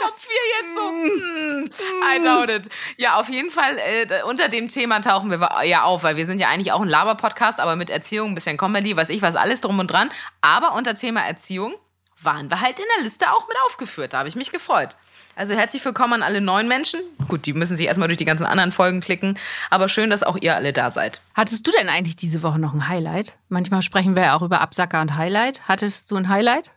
ob 0.00 0.16
wir 0.28 0.42
jetzt 0.60 0.74
so. 0.76 0.88
Hm, 0.88 1.70
I 2.02 2.22
doubt 2.22 2.50
it. 2.50 2.68
Ja, 2.98 3.16
auf 3.16 3.28
jeden 3.28 3.50
Fall, 3.50 3.78
äh, 3.78 4.22
unter 4.24 4.48
dem 4.48 4.68
Thema 4.68 5.00
tauchen 5.00 5.30
wir 5.30 5.64
ja 5.64 5.84
auf, 5.84 6.02
weil 6.02 6.16
wir 6.16 6.26
sind 6.26 6.40
ja 6.40 6.48
eigentlich 6.48 6.72
auch 6.72 6.82
ein 6.82 6.88
Laber-Podcast, 6.88 7.60
aber 7.60 7.76
mit 7.76 7.88
Erziehung, 7.88 8.32
ein 8.32 8.34
bisschen 8.34 8.56
Comedy, 8.56 8.96
weiß 8.96 9.08
ich 9.10 9.22
was, 9.22 9.36
alles 9.36 9.60
drum 9.60 9.78
und 9.78 9.86
dran. 9.90 10.10
Aber 10.40 10.74
unter 10.74 10.94
Thema 10.94 11.20
Erziehung 11.20 11.74
waren 12.20 12.50
wir 12.50 12.60
halt 12.60 12.78
in 12.78 12.84
der 12.96 13.04
Liste 13.04 13.30
auch 13.30 13.46
mit 13.48 13.56
aufgeführt. 13.66 14.12
Da 14.12 14.18
habe 14.18 14.28
ich 14.28 14.36
mich 14.36 14.50
gefreut. 14.50 14.96
Also 15.34 15.54
herzlich 15.54 15.82
willkommen 15.84 16.14
an 16.14 16.22
alle 16.22 16.42
neuen 16.42 16.68
Menschen. 16.68 17.00
Gut, 17.28 17.46
die 17.46 17.54
müssen 17.54 17.76
sich 17.76 17.86
erstmal 17.86 18.08
durch 18.08 18.18
die 18.18 18.26
ganzen 18.26 18.44
anderen 18.44 18.70
Folgen 18.70 19.00
klicken, 19.00 19.38
aber 19.70 19.88
schön, 19.88 20.10
dass 20.10 20.22
auch 20.22 20.36
ihr 20.38 20.54
alle 20.54 20.74
da 20.74 20.90
seid. 20.90 21.22
Hattest 21.34 21.66
du 21.66 21.70
denn 21.72 21.88
eigentlich 21.88 22.16
diese 22.16 22.42
Woche 22.42 22.58
noch 22.58 22.74
ein 22.74 22.88
Highlight? 22.88 23.34
Manchmal 23.48 23.82
sprechen 23.82 24.14
wir 24.14 24.24
ja 24.24 24.36
auch 24.36 24.42
über 24.42 24.60
Absacker 24.60 25.00
und 25.00 25.16
Highlight. 25.16 25.62
Hattest 25.66 26.10
du 26.10 26.16
ein 26.16 26.28
Highlight? 26.28 26.74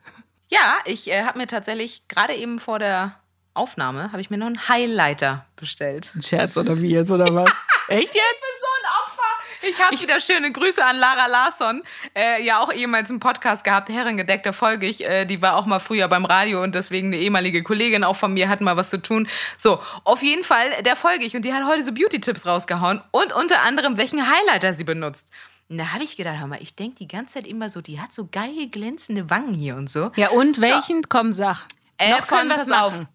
Ja, 0.47 0.77
ich 0.85 1.11
äh, 1.11 1.23
habe 1.23 1.37
mir 1.37 1.47
tatsächlich 1.47 2.07
gerade 2.07 2.33
eben 2.33 2.59
vor 2.59 2.79
der 2.79 3.15
Aufnahme 3.55 4.11
habe 4.11 4.21
ich 4.21 4.29
mir 4.29 4.37
noch 4.37 4.47
einen 4.47 4.67
Highlighter 4.67 5.45
bestellt. 5.55 6.11
Ein 6.13 6.21
Scherz 6.21 6.57
oder 6.57 6.81
wie 6.81 6.91
jetzt 6.91 7.09
oder 7.09 7.33
was? 7.33 7.49
Echt 7.87 8.13
jetzt? 8.13 8.17
Ich 8.17 8.41
bin 8.41 8.59
so 8.59 8.67
ein 8.77 8.85
Opfer. 9.01 9.24
Ich 9.67 9.81
habe 9.81 9.99
wieder 9.99 10.19
schöne 10.19 10.51
Grüße 10.51 10.83
an 10.83 10.97
Lara 10.97 11.25
Larsson. 11.27 11.81
Äh, 12.15 12.43
ja, 12.43 12.59
auch 12.59 12.71
ehemals 12.71 13.09
einen 13.09 13.19
Podcast 13.19 13.63
gehabt, 13.63 13.89
Herrengedeckter 13.89 14.53
folge 14.53 14.85
ich. 14.85 15.03
Äh, 15.03 15.25
die 15.25 15.41
war 15.41 15.55
auch 15.55 15.65
mal 15.65 15.79
früher 15.79 16.07
beim 16.07 16.25
Radio 16.25 16.61
und 16.61 16.75
deswegen 16.75 17.07
eine 17.07 17.17
ehemalige 17.17 17.63
Kollegin 17.63 18.03
auch 18.03 18.15
von 18.15 18.33
mir, 18.33 18.47
hat 18.47 18.61
mal 18.61 18.77
was 18.77 18.89
zu 18.91 19.01
tun. 19.01 19.27
So, 19.57 19.81
auf 20.03 20.21
jeden 20.21 20.43
Fall, 20.43 20.83
der 20.83 20.95
folge 20.95 21.25
ich 21.25 21.35
und 21.35 21.43
die 21.43 21.53
hat 21.53 21.65
heute 21.65 21.83
so 21.83 21.91
Beauty-Tipps 21.93 22.45
rausgehauen 22.45 23.01
und 23.11 23.33
unter 23.33 23.61
anderem, 23.63 23.97
welchen 23.97 24.21
Highlighter 24.21 24.73
sie 24.73 24.83
benutzt. 24.83 25.29
Und 25.67 25.79
da 25.79 25.93
habe 25.93 26.03
ich 26.03 26.15
gedacht, 26.15 26.39
hör 26.39 26.47
mal, 26.47 26.61
ich 26.61 26.75
denke 26.75 26.97
die 26.97 27.07
ganze 27.07 27.35
Zeit 27.35 27.47
immer 27.47 27.71
so, 27.71 27.81
die 27.81 27.99
hat 27.99 28.13
so 28.13 28.27
geil 28.31 28.67
glänzende 28.69 29.29
Wangen 29.31 29.55
hier 29.55 29.75
und 29.75 29.89
so. 29.89 30.11
Ja, 30.15 30.29
und 30.29 30.61
welchen? 30.61 31.01
Komm, 31.09 31.33
sag. 31.33 31.65
Äh, 31.97 32.11
Noch 32.11 32.27
können 32.27 32.51
von, 32.51 32.67
pass 32.67 32.71
auf. 32.71 33.05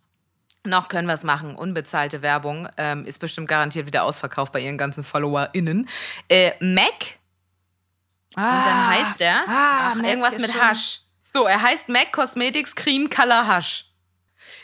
Noch 0.64 0.88
können 0.88 1.06
wir 1.08 1.14
es 1.14 1.22
machen. 1.22 1.54
Unbezahlte 1.54 2.20
Werbung 2.22 2.68
ähm, 2.76 3.04
ist 3.06 3.18
bestimmt 3.18 3.48
garantiert 3.48 3.86
wieder 3.86 4.04
ausverkauft 4.04 4.52
bei 4.52 4.60
ihren 4.60 4.76
ganzen 4.76 5.04
FollowerInnen. 5.04 5.88
Äh, 6.28 6.52
Mac. 6.60 7.18
Und 8.36 8.42
dann 8.44 8.88
heißt 8.90 9.20
er 9.22 9.42
ah, 9.48 9.92
ach, 9.94 10.02
irgendwas 10.02 10.38
mit 10.38 10.50
schon- 10.50 10.60
Hasch. 10.60 11.00
So, 11.22 11.46
er 11.46 11.62
heißt 11.62 11.88
Mac 11.88 12.12
Cosmetics 12.12 12.74
Cream 12.74 13.08
Color 13.08 13.46
Hasch. 13.46 13.86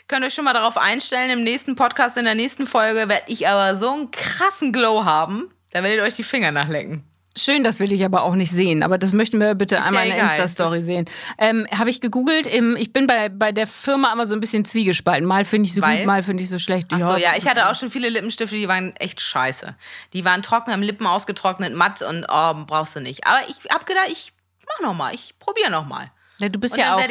Könnt 0.07 0.23
ihr 0.23 0.27
euch 0.27 0.33
schon 0.33 0.45
mal 0.45 0.53
darauf 0.53 0.77
einstellen, 0.77 1.29
im 1.31 1.43
nächsten 1.43 1.75
Podcast, 1.75 2.17
in 2.17 2.25
der 2.25 2.35
nächsten 2.35 2.67
Folge 2.67 3.09
werde 3.09 3.23
ich 3.27 3.47
aber 3.47 3.75
so 3.75 3.91
einen 3.93 4.11
krassen 4.11 4.71
Glow 4.71 5.03
haben, 5.05 5.51
da 5.71 5.81
werdet 5.83 5.99
ihr 5.99 6.03
euch 6.03 6.15
die 6.15 6.23
Finger 6.23 6.51
nachlecken. 6.51 7.03
Schön, 7.37 7.63
das 7.63 7.79
will 7.79 7.93
ich 7.93 8.03
aber 8.03 8.23
auch 8.23 8.35
nicht 8.35 8.51
sehen. 8.51 8.83
Aber 8.83 8.97
das 8.97 9.13
möchten 9.13 9.39
wir 9.39 9.55
bitte 9.55 9.75
ja 9.75 9.83
einmal 9.83 10.05
in 10.07 10.15
der. 10.15 10.23
Insta-Story 10.23 10.81
sehen. 10.81 11.05
Ähm, 11.37 11.67
Habe 11.71 11.89
ich 11.89 12.01
gegoogelt. 12.01 12.47
Im, 12.47 12.75
ich 12.75 12.93
bin 12.93 13.07
bei, 13.07 13.29
bei 13.29 13.51
der 13.51 13.67
Firma 13.67 14.11
immer 14.11 14.27
so 14.27 14.33
ein 14.33 14.39
bisschen 14.39 14.65
zwiegespalten. 14.65 15.25
Mal 15.25 15.45
finde 15.45 15.67
ich 15.67 15.73
sie 15.73 15.81
Weil? 15.81 15.97
gut, 15.97 16.05
mal 16.07 16.23
finde 16.23 16.43
ich 16.43 16.49
sie 16.49 16.59
schlecht. 16.59 16.87
Ach 16.91 16.99
so, 16.99 17.15
ja, 17.15 17.31
ich 17.37 17.47
hatte 17.47 17.69
auch 17.69 17.75
schon 17.75 17.89
viele 17.89 18.09
Lippenstifte, 18.09 18.55
die 18.55 18.67
waren 18.67 18.95
echt 18.97 19.21
scheiße. 19.21 19.75
Die 20.13 20.25
waren 20.25 20.41
trocken 20.41 20.71
am 20.71 20.81
Lippen 20.81 21.05
ausgetrocknet, 21.05 21.73
matt 21.73 22.01
und 22.01 22.25
oh, 22.29 22.53
brauchst 22.65 22.95
du 22.95 22.99
nicht. 22.99 23.27
Aber 23.27 23.39
ich 23.47 23.69
hab 23.71 23.85
gedacht, 23.85 24.07
ich 24.11 24.33
mach 24.67 24.87
noch 24.87 24.95
mal, 24.95 25.13
ich 25.13 25.37
probiere 25.39 25.71
noch 25.71 25.87
mal. 25.87 26.11
Ja, 26.39 26.49
du 26.49 26.59
bist 26.59 26.73
Und 26.73 26.79
ja 26.79 26.95
auch 26.95 27.01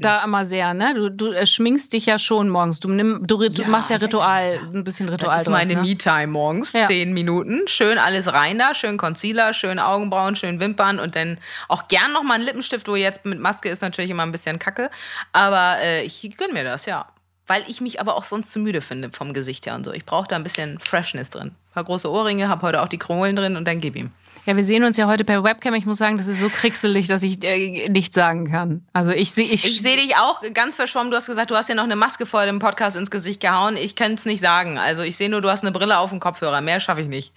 da 0.00 0.24
immer 0.24 0.46
sehr, 0.46 0.72
ne? 0.72 0.94
Du, 0.94 1.10
du 1.10 1.32
äh, 1.32 1.46
schminkst 1.46 1.92
dich 1.92 2.06
ja 2.06 2.18
schon 2.18 2.48
morgens. 2.48 2.80
Du, 2.80 2.88
nimm, 2.88 3.26
du, 3.26 3.36
du 3.36 3.62
Ja, 3.62 3.68
machst 3.68 3.90
ja 3.90 3.96
Ritual, 3.96 4.54
ja. 4.54 4.60
ein 4.62 4.84
bisschen 4.84 5.08
Ritual 5.10 5.36
Das 5.36 5.42
ist 5.42 5.50
meine 5.50 5.74
ne? 5.74 5.82
Me-Time 5.82 6.28
morgens, 6.28 6.72
zehn 6.72 7.12
Minuten. 7.12 7.68
Schön 7.68 7.98
alles 7.98 8.32
rein 8.32 8.58
da, 8.58 8.72
schön 8.72 8.96
Concealer, 8.96 9.52
schön 9.52 9.78
Augenbrauen, 9.78 10.34
schön 10.34 10.60
Wimpern 10.60 10.98
und 10.98 11.14
dann 11.14 11.36
auch 11.68 11.88
gern 11.88 12.12
noch 12.12 12.22
mal 12.22 12.34
einen 12.34 12.44
Lippenstift, 12.44 12.88
wo 12.88 12.96
jetzt 12.96 13.26
mit 13.26 13.38
Maske 13.38 13.68
ist 13.68 13.82
natürlich 13.82 14.10
immer 14.10 14.22
ein 14.22 14.32
bisschen 14.32 14.58
kacke. 14.58 14.90
Aber 15.32 15.76
äh, 15.82 16.02
ich 16.04 16.30
gönn 16.38 16.54
mir 16.54 16.64
das, 16.64 16.86
ja. 16.86 17.06
Weil 17.46 17.64
ich 17.66 17.80
mich 17.82 18.00
aber 18.00 18.14
auch 18.16 18.24
sonst 18.24 18.52
zu 18.52 18.60
müde 18.60 18.80
finde 18.80 19.10
vom 19.12 19.34
Gesicht 19.34 19.66
her 19.66 19.74
und 19.74 19.84
so. 19.84 19.92
Ich 19.92 20.06
brauche 20.06 20.28
da 20.28 20.36
ein 20.36 20.42
bisschen 20.42 20.78
Freshness 20.78 21.28
drin. 21.30 21.48
Ein 21.48 21.74
paar 21.74 21.84
große 21.84 22.10
Ohrringe, 22.10 22.48
habe 22.48 22.62
heute 22.62 22.80
auch 22.80 22.88
die 22.88 22.98
Kronen 22.98 23.36
drin 23.36 23.56
und 23.56 23.66
dann 23.66 23.80
gib 23.80 23.96
ihm. 23.96 24.10
Ja, 24.46 24.56
wir 24.56 24.64
sehen 24.64 24.84
uns 24.84 24.96
ja 24.96 25.06
heute 25.06 25.24
per 25.24 25.44
Webcam. 25.44 25.74
Ich 25.74 25.86
muss 25.86 25.98
sagen, 25.98 26.16
das 26.18 26.26
ist 26.26 26.40
so 26.40 26.48
krickselig, 26.48 27.06
dass 27.08 27.22
ich 27.22 27.44
äh, 27.44 27.88
nichts 27.88 28.14
sagen 28.14 28.50
kann. 28.50 28.86
Also 28.92 29.10
ich 29.10 29.32
sehe, 29.32 29.44
ich, 29.46 29.64
Ich 29.64 29.82
sehe 29.82 29.96
dich 29.96 30.16
auch 30.16 30.40
ganz 30.54 30.76
verschwommen. 30.76 31.10
Du 31.10 31.16
hast 31.16 31.26
gesagt, 31.26 31.50
du 31.50 31.56
hast 31.56 31.68
ja 31.68 31.74
noch 31.74 31.84
eine 31.84 31.96
Maske 31.96 32.26
vor 32.26 32.46
dem 32.46 32.58
Podcast 32.58 32.96
ins 32.96 33.10
Gesicht 33.10 33.40
gehauen. 33.40 33.76
Ich 33.76 33.96
könnte 33.96 34.14
es 34.14 34.24
nicht 34.24 34.40
sagen. 34.40 34.78
Also 34.78 35.02
ich 35.02 35.16
sehe 35.16 35.28
nur, 35.28 35.40
du 35.40 35.50
hast 35.50 35.62
eine 35.62 35.72
Brille 35.72 35.98
auf 35.98 36.10
dem 36.10 36.20
Kopfhörer. 36.20 36.60
Mehr 36.60 36.80
schaffe 36.80 37.02
ich 37.02 37.08
nicht. 37.08 37.32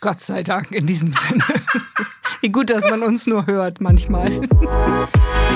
Gott 0.00 0.20
sei 0.20 0.42
Dank 0.42 0.70
in 0.72 0.86
diesem 0.86 1.12
Sinne. 1.12 1.44
Wie 2.40 2.50
gut, 2.50 2.70
dass 2.70 2.84
man 2.84 3.02
uns 3.02 3.26
nur 3.26 3.46
hört 3.46 3.80
manchmal. 3.80 4.40